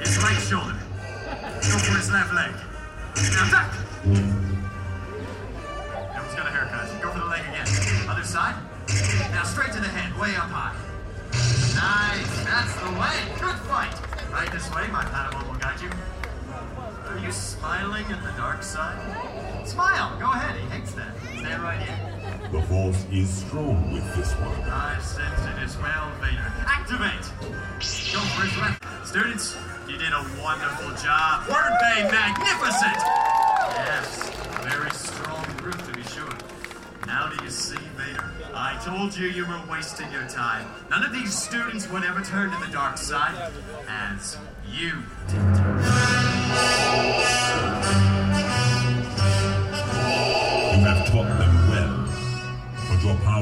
His 0.00 0.18
right 0.18 0.40
shoulder. 0.42 0.74
Go 0.74 1.78
for 1.78 1.96
his 1.96 2.10
left 2.10 2.34
leg. 2.34 2.52
Now 3.30 3.50
back! 3.50 3.72
That 6.12 6.22
one's 6.22 6.34
got 6.34 6.46
a 6.46 6.50
haircut. 6.50 6.90
Go 7.00 7.12
for 7.12 7.20
the 7.20 7.26
leg 7.26 7.42
again. 7.42 7.66
Other 8.08 8.24
side. 8.24 8.56
Now 9.30 9.44
straight 9.44 9.72
to 9.72 9.80
the 9.80 9.88
head, 9.88 10.18
way 10.20 10.34
up 10.34 10.50
high. 10.50 10.74
Nice. 11.78 12.44
That's 12.44 12.74
the 12.82 12.90
way. 12.98 13.22
Good 13.40 13.58
fight. 13.70 13.94
Right 14.32 14.50
this 14.50 14.68
way. 14.74 14.88
My 14.88 15.04
Padawan 15.04 15.46
will 15.46 15.58
guide 15.60 15.80
you. 15.80 15.90
Are 17.06 17.18
you 17.18 17.30
smiling 17.30 18.04
at 18.10 18.22
the 18.24 18.32
dark 18.36 18.64
side? 18.64 18.98
Smile. 19.64 20.16
Go 20.20 20.30
ahead. 20.30 20.60
He 20.60 20.66
hates 20.68 20.92
that. 20.92 21.16
Stand 21.38 21.62
right 21.62 21.80
here. 21.80 22.14
The 22.52 22.62
force 22.62 23.06
is 23.10 23.28
strong 23.28 23.92
with 23.92 24.04
this 24.14 24.32
one. 24.34 24.52
I 24.70 24.98
sense 25.00 25.40
it 25.40 25.58
as 25.64 25.76
well, 25.78 26.12
Vader. 26.20 26.52
Activate! 26.66 27.24
Go 28.12 28.20
for 28.36 28.46
his 28.46 28.56
left. 28.58 28.84
Students, 29.06 29.56
you 29.88 29.96
did 29.96 30.12
a 30.12 30.24
wonderful 30.42 30.94
job. 31.02 31.48
Word 31.48 31.72
they 31.80 32.04
magnificent! 32.04 33.00
Yes, 33.74 34.30
very 34.62 34.90
strong 34.90 35.44
group 35.56 35.78
to 35.86 35.92
be 35.94 36.02
sure. 36.04 36.30
Now 37.06 37.28
do 37.28 37.42
you 37.42 37.50
see, 37.50 37.78
Vader? 37.96 38.30
I 38.54 38.80
told 38.84 39.16
you 39.16 39.26
you 39.28 39.46
were 39.46 39.60
wasting 39.70 40.12
your 40.12 40.28
time. 40.28 40.66
None 40.90 41.02
of 41.02 41.12
these 41.12 41.36
students 41.36 41.90
would 41.90 42.04
ever 42.04 42.22
turn 42.22 42.50
to 42.50 42.58
the 42.64 42.70
dark 42.70 42.98
side 42.98 43.52
as 43.88 44.36
you 44.70 45.02
did. 45.28 45.40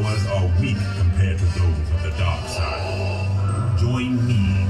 Powers 0.02 0.26
are 0.26 0.60
weak 0.60 0.76
compared 0.98 1.38
to 1.38 1.44
those 1.44 1.90
of 1.94 2.02
the 2.02 2.10
dark 2.18 2.46
side. 2.48 3.78
Join 3.78 4.26
me. 4.26 4.66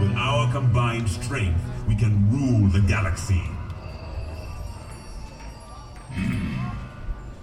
With 0.00 0.14
our 0.16 0.50
combined 0.52 1.08
strength, 1.08 1.60
we 1.88 1.94
can 1.94 2.30
rule 2.30 2.68
the 2.68 2.80
galaxy. 2.80 3.42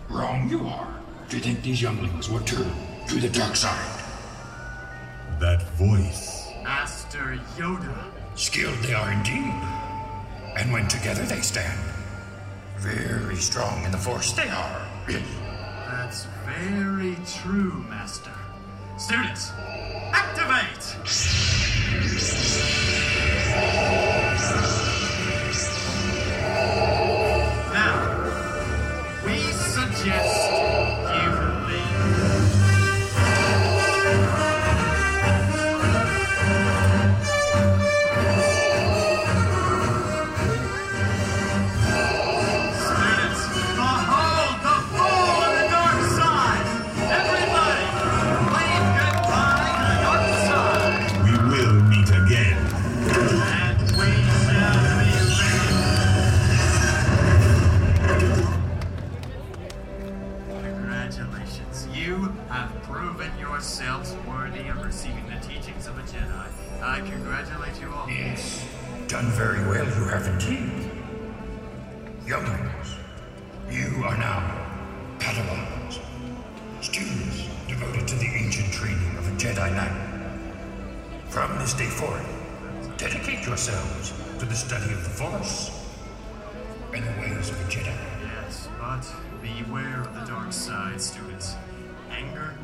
Wrong 0.10 0.50
you 0.50 0.68
are. 0.68 0.94
Do 1.30 1.38
you 1.38 1.44
think 1.44 1.64
these 1.64 1.82
younglings 1.82 2.30
would 2.30 2.46
turn 2.46 2.72
to 3.08 3.16
the 3.20 3.30
dark 3.30 3.56
side? 3.56 4.04
That 5.40 5.64
voice. 5.78 6.52
Master 6.64 7.40
Yoda. 7.58 7.98
Skilled 8.36 8.78
they 8.80 8.94
are 8.94 9.12
indeed. 9.12 9.54
And 10.58 10.72
when 10.72 10.88
together 10.88 11.24
they 11.24 11.42
stand, 11.42 11.80
very 12.78 13.38
strong 13.38 13.84
in 13.84 13.92
the 13.92 13.98
force 13.98 14.34
they 14.34 14.50
are. 14.50 14.88
That's 16.12 16.28
very 16.46 17.16
true, 17.26 17.86
Master. 17.88 18.34
Students, 18.98 19.52
activate! 20.12 20.98
I 66.92 67.00
congratulate 67.00 67.80
you 67.80 67.94
all. 67.94 68.10
Yes, 68.10 68.66
done 69.08 69.28
very 69.32 69.60
well 69.68 69.86
you 69.86 70.06
have 70.10 70.28
indeed. 70.28 70.92
Younglings, 72.26 72.96
you 73.70 74.04
are 74.04 74.18
now 74.18 74.68
Padawans, 75.20 76.00
students 76.82 77.48
devoted 77.68 78.08
to 78.08 78.16
the 78.16 78.26
ancient 78.26 78.74
training 78.74 79.16
of 79.18 79.28
a 79.28 79.32
Jedi 79.38 79.74
Knight. 79.76 80.42
From 81.30 81.58
this 81.60 81.74
day 81.74 81.86
forward, 81.86 82.26
dedicate 82.98 83.46
yourselves 83.46 84.14
to 84.40 84.46
the 84.46 84.56
study 84.56 84.92
of 84.92 85.04
the 85.04 85.10
Force 85.12 85.72
and 86.94 87.06
the 87.06 87.22
ways 87.22 87.50
of 87.50 87.62
a 87.62 87.72
Jedi. 87.72 87.96
Yes, 88.24 88.68
but 88.80 89.06
beware 89.42 90.02
of 90.02 90.14
the 90.14 90.26
dark 90.26 90.52
side, 90.52 91.00
students. 91.00 91.56
Anger, 92.10 92.56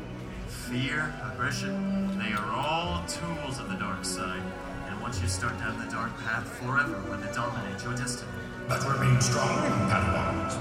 fear, 0.70 1.12
aggression, 1.32 2.18
they 2.18 2.32
are 2.32 2.50
all 2.52 3.02
tools 3.06 3.58
of 3.58 3.70
the 3.70 3.76
dark 3.76 4.04
side. 4.04 4.42
And 4.88 5.00
once 5.00 5.20
you 5.22 5.26
start 5.26 5.58
down 5.58 5.78
the 5.78 5.90
dark 5.90 6.14
path, 6.18 6.46
forever 6.58 7.00
will 7.08 7.16
they 7.16 7.32
dominate 7.32 7.82
your 7.82 7.94
destiny. 7.94 8.30
But 8.68 8.86
remain 8.86 9.18
strong, 9.22 9.48
Padawans, 9.88 10.58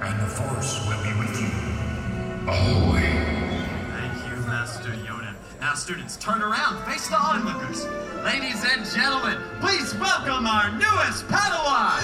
and 0.00 0.20
the 0.20 0.26
Force 0.26 0.84
will 0.88 1.00
be 1.04 1.16
with 1.20 1.40
you 1.40 1.50
always. 2.50 3.04
Thank 3.94 4.26
you, 4.28 4.36
Master 4.48 4.90
Yoda. 5.06 5.36
Now, 5.60 5.74
students, 5.74 6.16
turn 6.16 6.42
around, 6.42 6.84
face 6.84 7.08
the 7.08 7.16
onlookers. 7.16 7.86
Ladies 8.24 8.64
and 8.64 8.84
gentlemen, 8.86 9.38
please 9.60 9.94
welcome 9.96 10.46
our 10.48 10.72
newest 10.72 11.28
Padawan! 11.28 12.02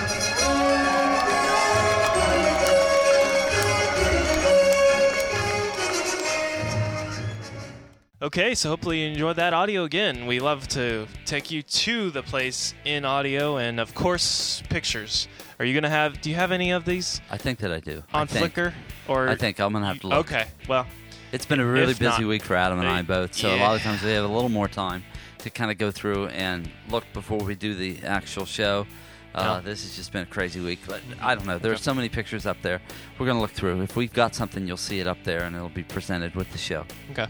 Okay, 8.25 8.55
so 8.55 8.71
hopefully 8.71 9.03
you 9.03 9.09
enjoyed 9.11 9.37
that 9.37 9.53
audio 9.53 9.85
again. 9.85 10.25
We 10.25 10.41
love 10.41 10.67
to 10.69 11.07
take 11.27 11.51
you 11.51 11.61
to 11.61 12.11
the 12.11 12.23
place 12.23 12.73
in 12.87 13.05
audio 13.05 13.59
and, 13.59 13.79
of 13.79 13.95
course, 13.95 14.63
pictures. 14.71 15.29
Are 15.59 15.67
you 15.67 15.75
gonna 15.75 15.91
have? 15.91 16.23
Do 16.23 16.31
you 16.31 16.37
have 16.37 16.51
any 16.51 16.71
of 16.71 16.87
these 16.87 17.21
I 17.31 17.37
think 17.37 17.59
that 17.59 17.71
I 17.71 17.81
do. 17.81 18.03
I 18.15 18.23
on 18.23 18.27
think. 18.27 18.55
Flickr? 18.55 18.73
Or 19.09 19.29
I 19.29 19.35
think 19.35 19.61
I'm 19.61 19.75
gonna 19.75 19.85
have 19.85 20.01
to 20.01 20.07
look. 20.07 20.19
Okay, 20.27 20.47
well, 20.67 20.87
It's 21.33 21.45
been 21.45 21.61
a 21.61 21.67
really 21.67 21.93
busy 21.93 22.05
not- 22.05 22.21
week 22.23 22.43
for 22.45 22.57
Adam 22.57 22.79
and 22.79 22.89
I 22.89 23.03
both, 23.03 23.35
so 23.35 23.55
a 23.55 23.61
lot 23.61 23.77
of 23.77 23.83
times 23.83 24.03
we 24.03 24.13
have 24.13 24.25
a 24.25 24.29
little 24.35 24.49
more 24.49 24.69
time 24.69 25.05
to 25.41 25.51
kind 25.51 25.71
of 25.71 25.77
go 25.77 25.91
through 25.91 26.29
and 26.29 26.71
look 26.89 27.05
before 27.13 27.41
we 27.45 27.55
do 27.55 27.75
the 27.75 28.07
actual 28.07 28.47
show. 28.47 28.87
Uh, 29.35 29.57
Yeah. 29.57 29.61
This 29.69 29.83
has 29.83 29.97
just 29.97 30.13
been 30.13 30.23
a 30.23 30.27
crazy 30.27 30.61
week, 30.61 30.79
but 30.87 31.03
I 31.21 31.35
don't 31.35 31.45
know. 31.45 31.59
There 31.59 31.73
are 31.73 31.77
so 31.77 31.93
many 31.93 32.09
pictures 32.09 32.47
up 32.47 32.63
there. 32.63 32.81
We're 33.19 33.27
gonna 33.27 33.41
look 33.43 33.51
through. 33.51 33.83
If 33.83 33.97
we've 33.97 34.13
got 34.15 34.35
something, 34.35 34.67
you'll 34.67 34.79
see 34.79 35.01
it 35.01 35.07
up 35.07 35.19
there, 35.25 35.43
and 35.43 35.55
it'll 35.55 35.69
be 35.69 35.83
presented 35.83 36.35
with 36.35 36.51
the 36.53 36.59
show. 36.59 36.87
Okay. 37.11 37.27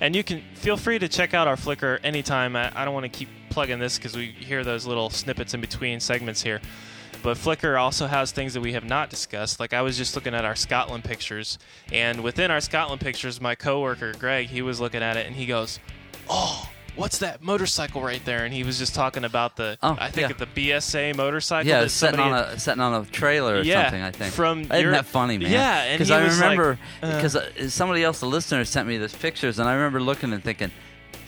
And 0.00 0.14
you 0.14 0.22
can 0.22 0.42
feel 0.54 0.76
free 0.76 0.98
to 0.98 1.08
check 1.08 1.34
out 1.34 1.48
our 1.48 1.56
Flickr 1.56 1.98
anytime. 2.04 2.54
I, 2.54 2.70
I 2.74 2.84
don't 2.84 2.94
want 2.94 3.04
to 3.04 3.08
keep 3.08 3.28
plugging 3.50 3.78
this 3.78 3.98
because 3.98 4.16
we 4.16 4.26
hear 4.26 4.62
those 4.62 4.86
little 4.86 5.10
snippets 5.10 5.54
in 5.54 5.60
between 5.60 5.98
segments 6.00 6.42
here. 6.42 6.60
But 7.22 7.36
Flickr 7.36 7.80
also 7.80 8.06
has 8.06 8.30
things 8.30 8.54
that 8.54 8.60
we 8.60 8.72
have 8.74 8.84
not 8.84 9.10
discussed. 9.10 9.58
Like 9.58 9.72
I 9.72 9.82
was 9.82 9.96
just 9.96 10.14
looking 10.14 10.34
at 10.34 10.44
our 10.44 10.54
Scotland 10.54 11.02
pictures, 11.02 11.58
and 11.90 12.22
within 12.22 12.50
our 12.50 12.60
Scotland 12.60 13.00
pictures, 13.00 13.40
my 13.40 13.56
coworker 13.56 14.12
Greg, 14.14 14.46
he 14.46 14.62
was 14.62 14.80
looking 14.80 15.02
at 15.02 15.16
it 15.16 15.26
and 15.26 15.34
he 15.34 15.46
goes, 15.46 15.80
"Oh, 16.28 16.70
what's 16.98 17.18
that 17.18 17.42
motorcycle 17.42 18.02
right 18.02 18.24
there?" 18.24 18.44
And 18.44 18.52
he 18.52 18.64
was 18.64 18.78
just 18.78 18.94
talking 18.94 19.24
about 19.24 19.56
the, 19.56 19.78
Oh, 19.82 19.96
I 19.98 20.10
think 20.10 20.30
yeah. 20.30 20.36
the 20.36 20.46
BSA 20.46 21.16
motorcycle. 21.16 21.68
Yeah, 21.68 21.86
sitting 21.86 22.20
on 22.20 22.32
a 22.34 22.58
sitting 22.58 22.80
on 22.80 23.02
a 23.02 23.06
trailer 23.06 23.56
or 23.56 23.62
Yeah, 23.62 23.84
something. 23.84 24.02
I 24.02 24.10
think 24.10 24.34
from 24.34 24.60
isn't 24.62 24.80
your- 24.80 24.92
that 24.92 25.06
funny, 25.06 25.38
man? 25.38 25.50
Yeah, 25.50 25.92
because 25.92 26.10
I 26.10 26.26
remember 26.26 26.78
uh, 27.02 27.14
because 27.14 27.36
uh, 27.36 27.68
somebody 27.68 28.02
else, 28.04 28.20
the 28.20 28.26
listener, 28.26 28.64
sent 28.64 28.88
me 28.88 28.98
those 28.98 29.14
pictures, 29.14 29.58
and 29.58 29.68
I 29.68 29.74
remember 29.74 30.00
looking 30.00 30.32
and 30.32 30.42
thinking, 30.42 30.70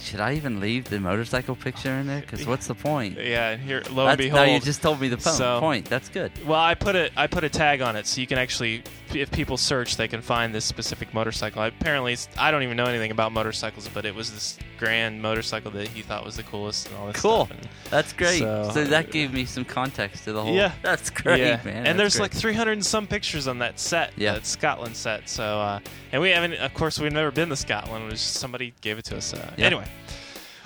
should 0.02 0.20
I 0.20 0.32
even 0.32 0.60
leave 0.60 0.88
the 0.88 0.98
motorcycle 0.98 1.54
picture 1.54 1.90
in 1.92 2.06
there? 2.06 2.22
Because 2.22 2.46
what's 2.46 2.66
the 2.66 2.74
point? 2.74 3.18
Yeah, 3.20 3.50
and 3.50 3.62
here, 3.62 3.82
lo 3.90 4.06
and 4.06 4.18
That's, 4.18 4.28
behold, 4.30 4.46
no, 4.46 4.54
you 4.54 4.60
just 4.60 4.80
told 4.80 4.98
me 5.00 5.08
the 5.08 5.18
po- 5.18 5.30
So- 5.30 5.60
point. 5.60 5.86
That's 5.90 6.08
good. 6.08 6.32
Well, 6.46 6.58
I 6.58 6.74
put 6.74 6.96
it. 6.96 7.12
I 7.18 7.26
put 7.26 7.44
a 7.44 7.50
tag 7.50 7.82
on 7.82 7.96
it, 7.96 8.06
so 8.06 8.20
you 8.20 8.26
can 8.26 8.38
actually, 8.38 8.82
if 9.14 9.30
people 9.30 9.56
search, 9.58 9.96
they 9.96 10.08
can 10.08 10.22
find 10.22 10.54
this 10.54 10.64
specific 10.64 11.12
motorcycle. 11.12 11.62
Apparently, 11.62 12.14
it's, 12.14 12.28
I 12.38 12.50
don't 12.50 12.62
even 12.62 12.76
know 12.78 12.86
anything 12.86 13.10
about 13.10 13.32
motorcycles, 13.32 13.88
but 13.88 14.04
it 14.06 14.14
was 14.14 14.32
this 14.32 14.58
grand 14.80 15.20
motorcycle 15.20 15.70
that 15.70 15.86
he 15.88 16.00
thought 16.02 16.24
was 16.24 16.36
the 16.36 16.42
coolest 16.42 16.88
and 16.88 16.96
all 16.96 17.06
this 17.08 17.20
Cool. 17.20 17.44
stuff. 17.46 17.56
And, 17.58 17.68
That's 17.90 18.12
great. 18.14 18.38
So- 18.40 18.70
So, 18.72 18.84
that 18.84 19.10
gave 19.12 19.32
me 19.32 19.44
some 19.44 19.64
context 19.64 20.24
to 20.24 20.32
the 20.32 20.42
whole. 20.42 20.54
Yeah. 20.54 20.72
that's 20.82 21.10
great, 21.10 21.40
yeah, 21.40 21.60
man. 21.64 21.76
and 21.76 21.86
That's 21.86 21.96
there's 21.98 22.16
great. 22.16 22.22
like 22.32 22.32
300 22.32 22.72
and 22.72 22.84
some 22.86 23.06
pictures 23.06 23.46
on 23.46 23.58
that 23.58 23.78
set. 23.78 24.12
Yeah. 24.16 24.32
that 24.32 24.46
Scotland 24.46 24.96
set. 24.96 25.28
So, 25.28 25.44
uh, 25.44 25.80
and 26.12 26.22
we 26.22 26.30
haven't. 26.30 26.54
Of 26.54 26.72
course, 26.74 26.98
we've 26.98 27.12
never 27.12 27.30
been 27.30 27.50
to 27.50 27.56
Scotland. 27.56 28.04
It 28.06 28.10
was 28.10 28.20
just 28.20 28.34
somebody 28.34 28.72
gave 28.80 28.98
it 28.98 29.04
to 29.06 29.18
us. 29.18 29.34
Uh, 29.34 29.52
Yeah. 29.56 29.66
Anyway. 29.66 29.84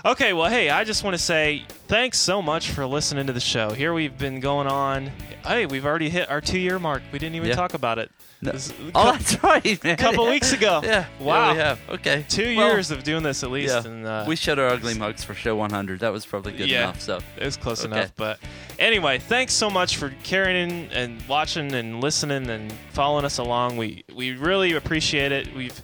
Okay, 0.05 0.35
well, 0.35 0.51
hey, 0.51 0.69
I 0.69 0.85
just 0.85 1.03
want 1.03 1.15
to 1.15 1.23
say 1.23 1.65
thanks 1.89 2.19
so 2.19 2.43
much 2.43 2.71
for 2.71 2.85
listening 2.85 3.27
to 3.27 3.33
the 3.33 3.41
show. 3.41 3.71
Here 3.71 3.95
we've 3.95 4.17
been 4.19 4.39
going 4.39 4.67
on. 4.67 5.11
Hey, 5.47 5.65
we've 5.65 5.87
already 5.87 6.11
hit 6.11 6.29
our 6.29 6.43
two-year 6.43 6.79
mark. 6.79 7.03
We 7.11 7.19
didn't 7.19 7.37
even 7.37 7.49
Yeah. 7.49 7.55
talk 7.55 7.73
about 7.73 7.99
it. 7.99 8.11
No. 8.43 8.53
This- 8.53 8.75
Oh, 8.95 9.13
that's 9.13 9.43
right, 9.43 9.83
man. 9.83 9.97
couple 9.97 10.25
Yeah. 10.27 10.31
weeks 10.33 10.53
ago. 10.53 10.83
Yeah. 10.85 11.07
Wow. 11.19 11.47
Yeah, 11.47 11.53
we 11.53 11.59
have. 11.59 11.79
Okay. 11.89 12.27
Two 12.29 12.55
Well, 12.55 12.69
years 12.69 12.91
of 12.91 13.03
doing 13.03 13.23
this 13.23 13.43
at 13.43 13.51
least, 13.51 13.73
Yeah. 13.75 13.91
and 13.91 14.07
uh, 14.07 14.25
we 14.29 14.37
showed 14.37 14.59
our 14.59 14.69
ugly 14.69 14.93
mugs 14.93 15.25
for 15.25 15.33
show 15.35 15.57
100. 15.57 16.01
That 16.01 16.13
was 16.13 16.27
probably 16.27 16.53
good 16.53 16.69
yeah, 16.69 16.83
enough. 16.83 17.01
So. 17.01 17.21
it 17.39 17.45
was 17.45 17.57
close 17.57 17.83
Okay. 17.87 17.97
enough. 17.97 18.13
But 18.15 18.39
anyway, 18.79 19.19
thanks 19.19 19.55
so 19.55 19.71
much 19.71 19.97
for 19.97 20.13
carrying 20.23 20.91
and 20.93 21.23
watching 21.27 21.73
and 21.73 22.03
listening 22.03 22.51
and 22.51 22.71
following 22.93 23.25
us 23.25 23.39
along. 23.39 23.79
We 23.79 24.05
we 24.15 24.33
really 24.33 24.75
appreciate 24.75 25.33
it. 25.33 25.55
We've 25.57 25.81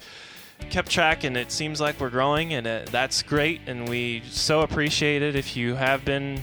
kept 0.69 0.89
track, 0.89 1.23
and 1.23 1.35
it 1.35 1.51
seems 1.51 1.81
like 1.81 1.99
we're 1.99 2.09
growing, 2.09 2.53
and 2.53 2.67
uh, 2.67 2.81
that's 2.91 3.23
great. 3.23 3.61
And 3.67 3.89
we 3.89 4.21
so 4.29 4.61
appreciate 4.61 5.21
it 5.21 5.35
if 5.35 5.55
you 5.57 5.75
have 5.75 6.05
been 6.05 6.41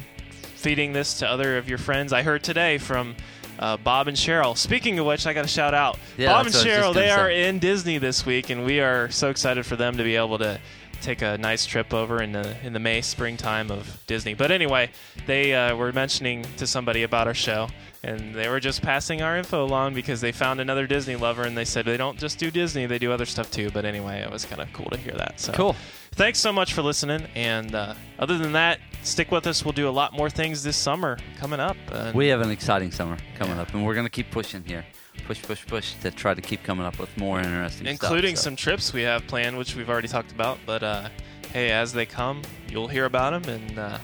feeding 0.57 0.93
this 0.93 1.19
to 1.21 1.29
other 1.29 1.57
of 1.59 1.69
your 1.69 1.79
friends. 1.79 2.13
I 2.13 2.23
heard 2.23 2.43
today 2.43 2.79
from. 2.79 3.15
Uh, 3.61 3.77
Bob 3.77 4.07
and 4.07 4.17
Cheryl. 4.17 4.57
Speaking 4.57 5.01
of 5.01 5.07
which, 5.07 5.27
I 5.27 5.33
got 5.33 5.43
to 5.43 5.49
shout 5.49 5.75
out 5.75 5.99
Yeah, 6.17 6.29
Bob 6.29 6.47
and 6.47 6.55
that's 6.55 6.65
what 6.65 6.73
I 6.73 6.79
was 6.79 6.87
Cheryl. 6.87 6.95
They 6.95 7.11
are 7.11 7.27
say. 7.27 7.49
in 7.49 7.59
Disney 7.59 7.99
this 7.99 8.25
week, 8.25 8.51
and 8.51 8.65
we 8.65 8.79
are 8.79 9.11
so 9.11 9.31
excited 9.31 9.67
for 9.67 9.75
them 9.75 9.97
to 9.97 10.05
be 10.05 10.15
able 10.15 10.39
to 10.39 10.61
take 11.01 11.23
a 11.23 11.39
nice 11.39 11.67
trip 11.67 11.93
over 11.95 12.23
in 12.23 12.33
the 12.33 12.57
in 12.65 12.73
the 12.73 12.79
May 12.79 13.01
springtime 13.01 13.71
of 13.71 14.03
Disney. 14.07 14.35
But 14.35 14.51
anyway, 14.51 14.91
they 15.27 15.55
uh, 15.55 15.77
were 15.77 15.93
mentioning 15.93 16.45
to 16.57 16.67
somebody 16.67 17.03
about 17.03 17.27
our 17.27 17.35
show, 17.35 17.69
and 18.03 18.35
they 18.35 18.49
were 18.49 18.61
just 18.61 18.83
passing 18.83 19.23
our 19.23 19.37
info 19.37 19.65
along 19.65 19.95
because 19.95 20.21
they 20.21 20.33
found 20.33 20.61
another 20.61 20.87
Disney 20.87 21.17
lover, 21.17 21.43
and 21.45 21.57
they 21.57 21.65
said 21.65 21.85
they 21.85 21.97
don't 21.97 22.19
just 22.19 22.39
do 22.39 22.51
Disney, 22.51 22.87
they 22.87 22.99
do 22.99 23.13
other 23.13 23.27
stuff 23.27 23.51
too. 23.51 23.71
But 23.71 23.85
anyway, 23.85 24.21
it 24.21 24.31
was 24.31 24.45
kind 24.45 24.61
of 24.61 24.73
cool 24.73 24.91
to 24.91 24.97
hear 24.97 25.15
that. 25.15 25.41
So 25.41 25.53
Cool. 25.53 25.77
Thanks 26.13 26.41
so 26.41 26.53
much 26.53 26.73
for 26.73 26.83
listening, 26.83 27.29
and 27.35 27.75
uh, 27.75 27.95
other 28.19 28.39
than 28.39 28.53
that, 28.53 28.81
stick 29.03 29.31
with 29.31 29.47
us. 29.47 29.65
We'll 29.65 29.73
do 29.73 29.89
a 29.89 29.91
lot 29.91 30.13
more 30.13 30.29
things 30.29 30.65
this 30.65 30.77
summer 30.77 31.17
coming 31.39 31.61
up. 31.61 31.77
And 31.93 32.15
We 32.15 32.29
have 32.29 32.41
an 32.41 32.51
exciting 32.51 32.91
summer 32.91 33.17
coming 33.37 33.59
up, 33.59 33.73
and 33.73 33.87
we're 33.87 33.95
going 33.95 34.07
to 34.07 34.11
keep 34.11 34.31
pushing 34.31 34.65
here. 34.65 34.85
Push, 35.27 35.43
push, 35.43 35.67
push 35.67 35.95
to 35.95 36.11
try 36.11 36.35
to 36.35 36.41
keep 36.41 36.63
coming 36.63 36.87
up 36.87 36.99
with 36.99 37.15
more 37.19 37.39
interesting 37.39 37.87
including 37.87 38.37
stuff. 38.37 38.45
so. 38.45 38.49
some 38.49 38.57
trips 38.57 38.93
we 38.93 39.03
have 39.03 39.27
planned, 39.27 39.59
which 39.59 39.75
we've 39.75 39.91
already 39.91 40.09
talked 40.09 40.33
about. 40.33 40.59
But 40.65 40.83
uh, 40.83 41.09
hey, 41.53 41.71
as 41.71 41.93
they 41.93 42.07
come, 42.07 42.43
you'll 42.69 42.89
hear 42.89 43.05
about 43.05 43.43
them, 43.43 43.55
and 43.55 43.79
uh, 43.79 43.99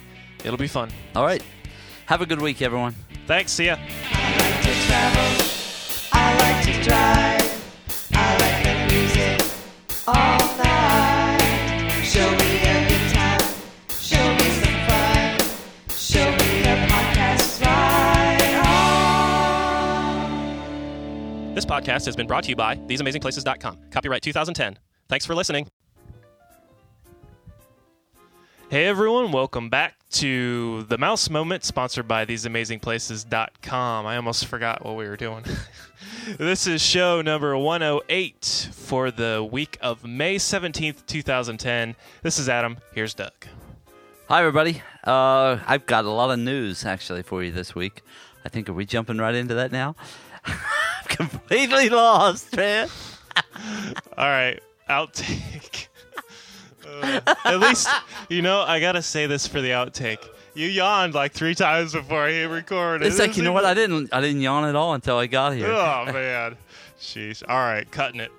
it'll 0.44 0.58
be 0.58 0.68
fun. 0.68 0.90
All 1.14 1.24
right. 1.24 1.42
Have 2.06 2.20
a 2.20 2.26
good 2.26 2.40
week, 2.40 2.60
everyone. 2.60 2.94
Thanks. 3.26 3.52
See 3.52 3.66
ya. 3.66 3.78
This 21.64 21.70
podcast 21.70 22.04
has 22.04 22.14
been 22.14 22.26
brought 22.26 22.44
to 22.44 22.50
you 22.50 22.56
by 22.56 22.76
TheseAmazingPlaces.com. 22.76 23.78
Copyright 23.90 24.20
2010. 24.20 24.78
Thanks 25.08 25.24
for 25.24 25.34
listening. 25.34 25.66
Hey 28.68 28.84
everyone, 28.84 29.32
welcome 29.32 29.70
back 29.70 29.94
to 30.10 30.82
the 30.82 30.98
Mouse 30.98 31.30
Moment, 31.30 31.64
sponsored 31.64 32.06
by 32.06 32.26
TheseAmazingPlaces.com. 32.26 34.04
I 34.04 34.16
almost 34.16 34.44
forgot 34.44 34.84
what 34.84 34.96
we 34.96 35.08
were 35.08 35.16
doing. 35.16 35.42
this 36.38 36.66
is 36.66 36.82
show 36.82 37.22
number 37.22 37.56
108 37.56 38.68
for 38.70 39.10
the 39.10 39.48
week 39.50 39.78
of 39.80 40.04
May 40.04 40.36
17th, 40.36 41.06
2010. 41.06 41.96
This 42.20 42.38
is 42.38 42.50
Adam. 42.50 42.76
Here's 42.94 43.14
Doug. 43.14 43.32
Hi, 44.28 44.40
everybody. 44.40 44.82
Uh, 45.02 45.60
I've 45.66 45.86
got 45.86 46.04
a 46.04 46.10
lot 46.10 46.30
of 46.30 46.38
news 46.40 46.84
actually 46.84 47.22
for 47.22 47.42
you 47.42 47.52
this 47.52 47.74
week. 47.74 48.02
I 48.44 48.50
think 48.50 48.68
are 48.68 48.74
we 48.74 48.84
jumping 48.84 49.16
right 49.16 49.34
into 49.34 49.54
that 49.54 49.72
now? 49.72 49.96
Completely 51.16 51.88
lost, 51.88 52.56
man. 52.56 52.88
All 54.16 54.26
right, 54.26 54.60
outtake. 54.88 55.88
Uh, 56.86 57.20
at 57.44 57.60
least, 57.60 57.88
you 58.28 58.42
know, 58.42 58.60
I 58.60 58.80
gotta 58.80 59.02
say 59.02 59.26
this 59.26 59.46
for 59.46 59.60
the 59.60 59.70
outtake. 59.70 60.28
You 60.54 60.68
yawned 60.68 61.14
like 61.14 61.32
three 61.32 61.54
times 61.54 61.92
before 61.92 62.24
I 62.24 62.30
hit 62.30 62.44
record. 62.44 63.02
It's 63.02 63.18
like 63.18 63.36
you 63.36 63.42
know 63.42 63.52
what? 63.52 63.64
I 63.64 63.74
didn't. 63.74 64.12
I 64.12 64.20
didn't 64.20 64.40
yawn 64.40 64.64
at 64.64 64.76
all 64.76 64.94
until 64.94 65.18
I 65.18 65.26
got 65.26 65.54
here. 65.54 65.66
Oh 65.66 66.04
man, 66.12 66.56
jeez. 67.00 67.42
All 67.48 67.56
right, 67.56 67.90
cutting 67.90 68.20
it. 68.20 68.30